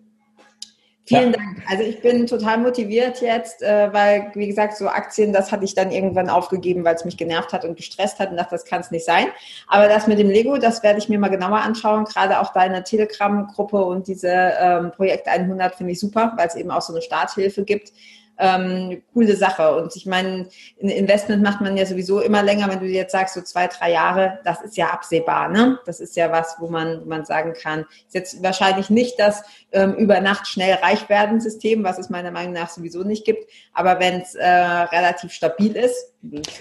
Vielen 1.06 1.32
ja. 1.32 1.38
Dank. 1.38 1.62
Also 1.68 1.84
ich 1.84 2.00
bin 2.00 2.26
total 2.26 2.58
motiviert 2.58 3.20
jetzt, 3.20 3.62
äh, 3.62 3.92
weil, 3.92 4.32
wie 4.34 4.48
gesagt, 4.48 4.76
so 4.76 4.88
Aktien, 4.88 5.32
das 5.32 5.52
hatte 5.52 5.64
ich 5.64 5.74
dann 5.74 5.92
irgendwann 5.92 6.28
aufgegeben, 6.28 6.84
weil 6.84 6.96
es 6.96 7.04
mich 7.04 7.16
genervt 7.16 7.52
hat 7.52 7.64
und 7.64 7.76
gestresst 7.76 8.18
hat 8.18 8.30
und 8.30 8.36
dachte, 8.36 8.50
das 8.50 8.64
kann 8.64 8.80
es 8.80 8.90
nicht 8.90 9.04
sein. 9.04 9.26
Aber 9.68 9.88
das 9.88 10.08
mit 10.08 10.18
dem 10.18 10.28
Lego, 10.28 10.58
das 10.58 10.82
werde 10.82 10.98
ich 10.98 11.08
mir 11.08 11.20
mal 11.20 11.28
genauer 11.28 11.58
anschauen. 11.58 12.06
Gerade 12.06 12.40
auch 12.40 12.52
deine 12.52 12.82
Telegram-Gruppe 12.82 13.84
und 13.84 14.08
diese 14.08 14.52
ähm, 14.60 14.90
Projekt 14.90 15.28
100 15.28 15.76
finde 15.76 15.92
ich 15.92 16.00
super, 16.00 16.32
weil 16.36 16.48
es 16.48 16.56
eben 16.56 16.72
auch 16.72 16.82
so 16.82 16.92
eine 16.92 17.02
Starthilfe 17.02 17.64
gibt 17.64 17.92
ähm, 18.38 19.02
coole 19.12 19.36
Sache. 19.36 19.76
Und 19.76 19.94
ich 19.96 20.06
meine, 20.06 20.48
ein 20.82 20.88
Investment 20.88 21.42
macht 21.42 21.60
man 21.60 21.76
ja 21.76 21.86
sowieso 21.86 22.20
immer 22.20 22.42
länger, 22.42 22.68
wenn 22.68 22.80
du 22.80 22.86
jetzt 22.86 23.12
sagst, 23.12 23.34
so 23.34 23.40
zwei, 23.42 23.66
drei 23.66 23.92
Jahre, 23.92 24.40
das 24.44 24.62
ist 24.62 24.76
ja 24.76 24.88
absehbar, 24.88 25.48
ne? 25.48 25.78
Das 25.86 26.00
ist 26.00 26.16
ja 26.16 26.30
was, 26.30 26.56
wo 26.58 26.68
man, 26.68 27.02
wo 27.02 27.08
man 27.08 27.24
sagen 27.24 27.54
kann, 27.54 27.86
ist 28.06 28.14
jetzt 28.14 28.42
wahrscheinlich 28.42 28.90
nicht 28.90 29.18
das 29.18 29.42
ähm, 29.76 29.94
über 29.94 30.20
Nacht 30.20 30.48
schnell 30.48 30.74
reich 30.76 31.08
werden 31.10 31.40
System, 31.40 31.84
was 31.84 31.98
es 31.98 32.08
meiner 32.08 32.30
Meinung 32.30 32.54
nach 32.54 32.70
sowieso 32.70 33.04
nicht 33.04 33.26
gibt. 33.26 33.50
Aber 33.74 34.00
wenn 34.00 34.22
es 34.22 34.34
äh, 34.34 34.46
relativ 34.46 35.32
stabil 35.32 35.76
ist, 35.76 36.14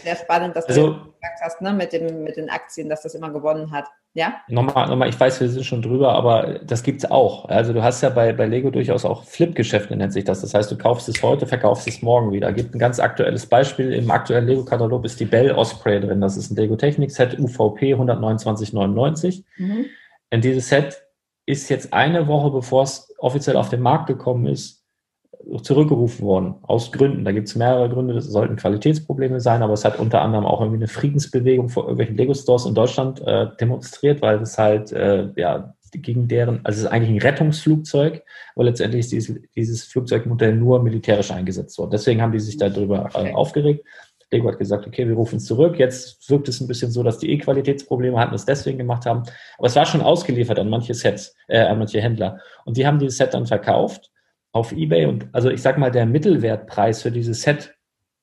sehr 0.04 0.18
spannend, 0.18 0.56
dass 0.56 0.66
also, 0.66 0.88
du 0.88 0.94
gesagt 0.94 1.40
hast, 1.42 1.62
ne, 1.62 1.74
mit, 1.74 1.94
dem, 1.94 2.24
mit 2.24 2.36
den 2.36 2.50
Aktien, 2.50 2.90
dass 2.90 3.04
das 3.04 3.16
immer 3.16 3.32
gewonnen 3.32 3.72
hat. 3.72 3.86
Ja? 4.14 4.36
Nochmal, 4.50 4.88
nochmal, 4.88 5.10
ich 5.10 5.20
weiß, 5.20 5.40
wir 5.40 5.50
sind 5.50 5.66
schon 5.66 5.82
drüber, 5.82 6.14
aber 6.14 6.60
das 6.60 6.84
gibt 6.84 7.04
es 7.04 7.10
auch. 7.10 7.46
Also 7.46 7.74
du 7.74 7.82
hast 7.82 8.02
ja 8.02 8.10
bei, 8.10 8.34
bei 8.34 8.46
Lego 8.46 8.70
durchaus 8.70 9.06
auch 9.06 9.24
Flip-Geschäfte, 9.24 9.96
nennt 9.96 10.14
sich 10.14 10.26
das. 10.26 10.42
Das 10.42 10.54
heißt, 10.54 10.70
du 10.72 10.78
kaufst 10.78 11.08
es 11.08 11.24
heute, 11.24 11.48
verkaufst 11.48 11.88
es 11.88 12.02
morgen 12.02 12.32
wieder. 12.32 12.52
Gibt 12.52 12.76
ein 12.76 12.80
ganz 12.80 13.00
aktuelles 13.00 13.46
Beispiel. 13.46 13.94
Im 13.94 14.12
aktuellen 14.12 14.46
Lego-Katalog 14.46 15.06
ist 15.06 15.20
die 15.20 15.26
Bell 15.26 15.52
Osprey 15.52 16.02
drin. 16.02 16.22
Das 16.22 16.38
ist 16.38 16.52
ein 16.52 16.56
Lego-Technik-Set 16.58 17.40
UVP 17.40 17.96
129,99. 17.96 19.44
Mhm. 19.58 19.86
Und 20.32 20.44
dieses 20.44 20.68
Set 20.68 21.05
ist 21.46 21.70
jetzt 21.70 21.94
eine 21.94 22.28
Woche, 22.28 22.52
bevor 22.52 22.84
es 22.84 23.14
offiziell 23.18 23.56
auf 23.56 23.70
den 23.70 23.82
Markt 23.82 24.08
gekommen 24.08 24.48
ist, 24.48 24.86
zurückgerufen 25.62 26.26
worden, 26.26 26.56
aus 26.64 26.92
Gründen. 26.92 27.24
Da 27.24 27.32
gibt 27.32 27.48
es 27.48 27.56
mehrere 27.56 27.90
Gründe, 27.90 28.14
das 28.14 28.26
sollten 28.26 28.56
Qualitätsprobleme 28.56 29.40
sein, 29.40 29.62
aber 29.62 29.74
es 29.74 29.86
hat 29.86 30.00
unter 30.00 30.22
anderem 30.22 30.46
auch 30.46 30.62
irgendwie 30.62 30.80
eine 30.80 30.88
Friedensbewegung 30.88 31.70
vor 31.70 31.84
irgendwelchen 31.84 32.18
Lego-Stores 32.18 32.66
in 32.66 32.74
Deutschland 32.74 33.22
äh, 33.22 33.48
demonstriert, 33.60 34.22
weil 34.22 34.42
es 34.42 34.58
halt, 34.58 34.92
äh, 34.92 35.30
ja, 35.36 35.76
gegen 35.92 36.28
deren, 36.28 36.60
also 36.66 36.78
es 36.78 36.86
ist 36.86 36.92
eigentlich 36.92 37.12
ein 37.12 37.22
Rettungsflugzeug, 37.22 38.22
aber 38.56 38.66
letztendlich 38.66 39.02
ist 39.02 39.12
dieses, 39.12 39.42
dieses 39.56 39.84
Flugzeugmodell 39.84 40.56
nur 40.56 40.82
militärisch 40.84 41.32
eingesetzt 41.32 41.78
worden. 41.78 41.92
Deswegen 41.92 42.22
haben 42.22 42.34
die 42.34 42.40
sich 42.40 42.58
darüber 42.58 43.10
äh, 43.14 43.32
aufgeregt. 43.34 43.86
Lego 44.36 44.50
hat 44.50 44.60
gesagt, 44.60 44.86
okay, 44.86 45.08
wir 45.08 45.16
rufen 45.16 45.38
es 45.38 45.46
zurück. 45.46 45.80
Jetzt 45.80 46.30
wirkt 46.30 46.48
es 46.48 46.62
ein 46.62 46.68
bisschen 46.68 46.92
so, 46.92 47.04
dass 47.04 47.20
die 47.20 47.32
E-Qualitätsprobleme 47.32 48.20
hatten, 48.20 48.36
es 48.36 48.46
deswegen 48.46 48.78
gemacht 48.78 49.06
haben. 49.06 49.24
Aber 49.58 49.68
es 49.68 49.76
war 49.76 49.86
schon 49.86 50.02
ausgeliefert 50.02 50.60
an 50.60 50.70
manche 50.70 50.94
Sets, 50.94 51.36
äh, 51.48 51.60
an 51.60 51.80
manche 51.80 52.02
Händler. 52.02 52.40
Und 52.66 52.78
die 52.78 52.86
haben 52.86 53.00
dieses 53.00 53.18
Set 53.18 53.34
dann 53.34 53.46
verkauft 53.46 54.12
auf 54.52 54.72
eBay 54.72 55.06
und 55.06 55.28
also 55.34 55.50
ich 55.50 55.62
sag 55.62 55.78
mal, 55.78 55.92
der 55.92 56.06
Mittelwertpreis 56.06 57.02
für 57.02 57.12
dieses 57.12 57.42
Set 57.42 57.76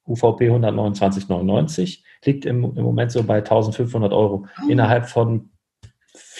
UVP 0.06 0.50
129,99 0.50 2.00
liegt 2.24 2.46
im, 2.46 2.64
im 2.76 2.82
Moment 2.82 3.12
so 3.12 3.22
bei 3.22 3.36
1500 3.36 4.12
Euro 4.12 4.46
oh. 4.46 4.70
innerhalb 4.70 5.06
von 5.06 5.50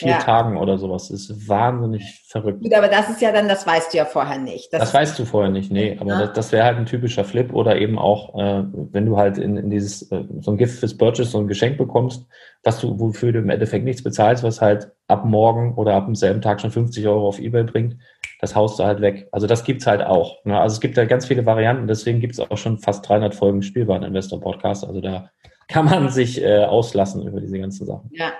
vier 0.03 0.13
ja. 0.13 0.19
Tagen 0.19 0.57
oder 0.57 0.79
sowas. 0.79 1.09
Das 1.09 1.31
ist 1.31 1.49
wahnsinnig 1.49 2.25
verrückt. 2.27 2.63
Gut, 2.63 2.75
aber 2.75 2.89
das 2.89 3.09
ist 3.09 3.21
ja 3.21 3.33
dann, 3.33 3.49
das 3.49 3.67
weißt 3.67 3.93
du 3.93 3.99
ja 3.99 4.05
vorher 4.05 4.39
nicht. 4.39 4.73
Das, 4.73 4.81
das 4.81 4.95
weißt 4.95 5.19
du 5.19 5.25
vorher 5.25 5.51
nicht, 5.51 5.71
nee. 5.71 5.97
Aber 5.99 6.11
ja. 6.11 6.21
das, 6.21 6.33
das 6.35 6.53
wäre 6.53 6.65
halt 6.65 6.77
ein 6.77 6.87
typischer 6.87 7.25
Flip 7.25 7.53
oder 7.53 7.77
eben 7.77 7.99
auch, 7.99 8.39
äh, 8.39 8.65
wenn 8.93 9.07
du 9.07 9.17
halt 9.17 9.39
in, 9.39 9.57
in 9.57 9.71
dieses, 9.71 10.11
äh, 10.11 10.25
so 10.41 10.51
ein 10.51 10.57
Gift 10.57 10.81
fürs 10.81 10.97
Purchase, 10.97 11.31
so 11.31 11.39
ein 11.39 11.49
Geschenk 11.49 11.79
bekommst, 11.79 12.27
was 12.63 12.81
du, 12.81 12.99
wofür 12.99 13.33
du 13.33 13.39
im 13.41 13.51
Endeffekt 13.51 13.85
nichts 13.85 14.03
bezahlst, 14.03 14.45
was 14.45 14.61
halt 14.61 14.91
ab 15.09 15.25
morgen 15.25 15.75
oder 15.75 15.95
ab 15.95 16.07
demselben 16.07 16.41
Tag 16.41 16.61
schon 16.61 16.71
50 16.71 17.07
Euro 17.09 17.29
auf 17.29 17.39
Ebay 17.39 17.65
bringt, 17.65 17.97
das 18.41 18.55
haust 18.55 18.79
du 18.79 18.85
halt 18.85 19.01
weg. 19.01 19.29
Also 19.33 19.47
das 19.47 19.65
gibt's 19.65 19.87
halt 19.87 20.03
auch. 20.03 20.45
Ne? 20.45 20.59
Also 20.61 20.75
es 20.75 20.81
gibt 20.81 20.97
da 20.97 21.05
ganz 21.05 21.27
viele 21.27 21.47
Varianten, 21.47 21.87
deswegen 21.87 22.21
gibt's 22.21 22.41
auch 22.41 22.57
schon 22.57 22.79
fast 22.79 23.09
300 23.09 23.35
Folgen 23.35 23.63
Spielbaren 23.63 24.03
Investor 24.03 24.41
Podcast. 24.41 24.85
Also 24.85 25.01
da 25.01 25.31
kann 25.69 25.87
man 25.87 26.09
sich 26.09 26.43
äh, 26.43 26.65
auslassen 26.65 27.27
über 27.27 27.41
diese 27.41 27.59
ganzen 27.59 27.87
Sachen. 27.87 28.11
Ja. 28.13 28.33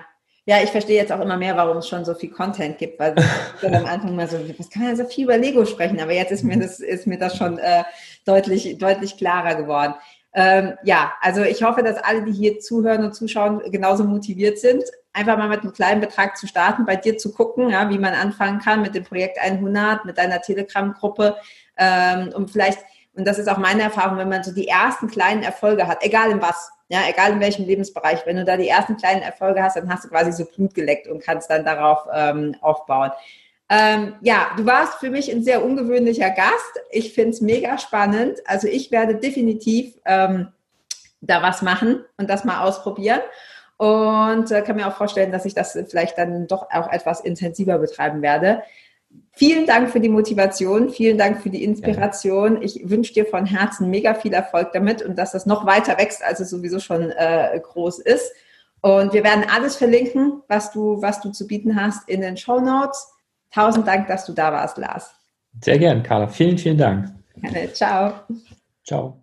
Ja, 0.45 0.61
ich 0.61 0.71
verstehe 0.71 0.97
jetzt 0.97 1.11
auch 1.11 1.21
immer 1.21 1.37
mehr, 1.37 1.55
warum 1.55 1.77
es 1.77 1.87
schon 1.87 2.03
so 2.03 2.13
viel 2.13 2.29
Content 2.29 2.77
gibt, 2.77 2.99
weil 2.99 3.15
ich 3.17 3.67
am 3.73 3.85
Anfang 3.85 4.15
mal 4.15 4.27
so, 4.27 4.37
was 4.57 4.69
kann 4.69 4.83
man 4.83 4.91
ja 4.91 5.03
so 5.03 5.09
viel 5.09 5.23
über 5.23 5.37
Lego 5.37 5.65
sprechen, 5.65 6.01
aber 6.01 6.11
jetzt 6.11 6.31
ist 6.31 6.43
mir 6.43 6.59
das, 6.59 6.81
ist 6.81 7.07
mir 7.07 7.17
das 7.17 7.37
schon 7.37 7.57
äh, 7.59 7.83
deutlich, 8.25 8.77
deutlich 8.77 9.17
klarer 9.17 9.55
geworden. 9.55 9.93
Ähm, 10.33 10.73
ja, 10.83 11.13
also 11.21 11.43
ich 11.43 11.63
hoffe, 11.63 11.81
dass 11.81 11.97
alle, 11.97 12.23
die 12.23 12.33
hier 12.33 12.59
zuhören 12.59 13.05
und 13.05 13.13
zuschauen, 13.13 13.61
genauso 13.71 14.03
motiviert 14.03 14.59
sind, 14.59 14.83
einfach 15.13 15.37
mal 15.37 15.47
mit 15.47 15.61
einem 15.61 15.71
kleinen 15.71 16.01
Betrag 16.01 16.35
zu 16.35 16.47
starten, 16.47 16.85
bei 16.85 16.97
dir 16.97 17.17
zu 17.17 17.31
gucken, 17.31 17.69
ja, 17.69 17.89
wie 17.89 17.99
man 17.99 18.13
anfangen 18.13 18.59
kann 18.59 18.81
mit 18.81 18.95
dem 18.95 19.05
Projekt 19.05 19.39
100, 19.39 20.03
mit 20.03 20.17
deiner 20.17 20.41
Telegram-Gruppe, 20.41 21.37
ähm, 21.77 22.33
um 22.35 22.49
vielleicht, 22.49 22.79
und 23.13 23.25
das 23.25 23.39
ist 23.39 23.47
auch 23.47 23.59
meine 23.59 23.83
Erfahrung, 23.83 24.17
wenn 24.17 24.29
man 24.29 24.43
so 24.43 24.51
die 24.51 24.67
ersten 24.67 25.07
kleinen 25.07 25.43
Erfolge 25.43 25.87
hat, 25.87 26.03
egal 26.03 26.31
in 26.31 26.41
was, 26.41 26.71
ja, 26.89 26.99
egal 27.09 27.31
in 27.31 27.39
welchem 27.39 27.65
Lebensbereich, 27.65 28.25
wenn 28.25 28.35
du 28.35 28.45
da 28.45 28.57
die 28.57 28.67
ersten 28.67 28.97
kleinen 28.97 29.21
Erfolge 29.21 29.63
hast, 29.63 29.77
dann 29.77 29.91
hast 29.91 30.05
du 30.05 30.09
quasi 30.09 30.31
so 30.31 30.45
Blut 30.45 30.73
geleckt 30.73 31.07
und 31.07 31.23
kannst 31.23 31.49
dann 31.49 31.65
darauf 31.65 32.05
ähm, 32.13 32.55
aufbauen. 32.61 33.11
Ähm, 33.69 34.15
ja, 34.21 34.51
du 34.57 34.65
warst 34.65 34.99
für 34.99 35.09
mich 35.09 35.31
ein 35.31 35.43
sehr 35.43 35.63
ungewöhnlicher 35.63 36.29
Gast. 36.29 36.81
Ich 36.91 37.13
finde 37.13 37.31
es 37.31 37.41
mega 37.41 37.77
spannend. 37.77 38.39
Also 38.45 38.67
ich 38.67 38.91
werde 38.91 39.15
definitiv 39.15 39.95
ähm, 40.05 40.49
da 41.21 41.41
was 41.41 41.61
machen 41.61 42.03
und 42.17 42.29
das 42.29 42.43
mal 42.43 42.61
ausprobieren. 42.63 43.21
Und 43.77 44.51
äh, 44.51 44.61
kann 44.61 44.75
mir 44.75 44.87
auch 44.87 44.95
vorstellen, 44.95 45.31
dass 45.31 45.45
ich 45.45 45.55
das 45.55 45.77
vielleicht 45.89 46.17
dann 46.17 46.47
doch 46.47 46.69
auch 46.71 46.91
etwas 46.91 47.21
intensiver 47.21 47.79
betreiben 47.79 48.21
werde. 48.21 48.61
Vielen 49.35 49.65
Dank 49.65 49.89
für 49.89 49.99
die 49.99 50.09
Motivation, 50.09 50.89
vielen 50.89 51.17
Dank 51.17 51.41
für 51.41 51.49
die 51.49 51.63
Inspiration. 51.63 52.61
Ich 52.61 52.87
wünsche 52.87 53.13
dir 53.13 53.25
von 53.25 53.47
Herzen 53.47 53.89
mega 53.89 54.13
viel 54.13 54.31
Erfolg 54.31 54.71
damit 54.73 55.01
und 55.01 55.17
dass 55.17 55.31
das 55.31 55.47
noch 55.47 55.65
weiter 55.65 55.97
wächst, 55.97 56.23
als 56.23 56.39
es 56.39 56.51
sowieso 56.51 56.79
schon 56.79 57.09
äh, 57.09 57.59
groß 57.61 57.99
ist. 57.99 58.31
Und 58.81 59.13
wir 59.13 59.23
werden 59.23 59.45
alles 59.49 59.75
verlinken, 59.75 60.41
was 60.47 60.71
du, 60.71 61.01
was 61.01 61.21
du 61.21 61.31
zu 61.31 61.47
bieten 61.47 61.81
hast 61.81 62.07
in 62.07 62.21
den 62.21 62.37
Show 62.37 62.59
Notes. 62.59 63.07
Tausend 63.49 63.87
Dank, 63.87 64.07
dass 64.07 64.25
du 64.25 64.33
da 64.33 64.51
warst, 64.51 64.77
Lars. 64.77 65.15
Sehr 65.61 65.79
gern, 65.79 66.03
Carla. 66.03 66.27
Vielen, 66.27 66.57
vielen 66.57 66.77
Dank. 66.77 67.09
Gerne. 67.41 67.73
Ciao. 67.73 68.13
Ciao. 68.83 69.22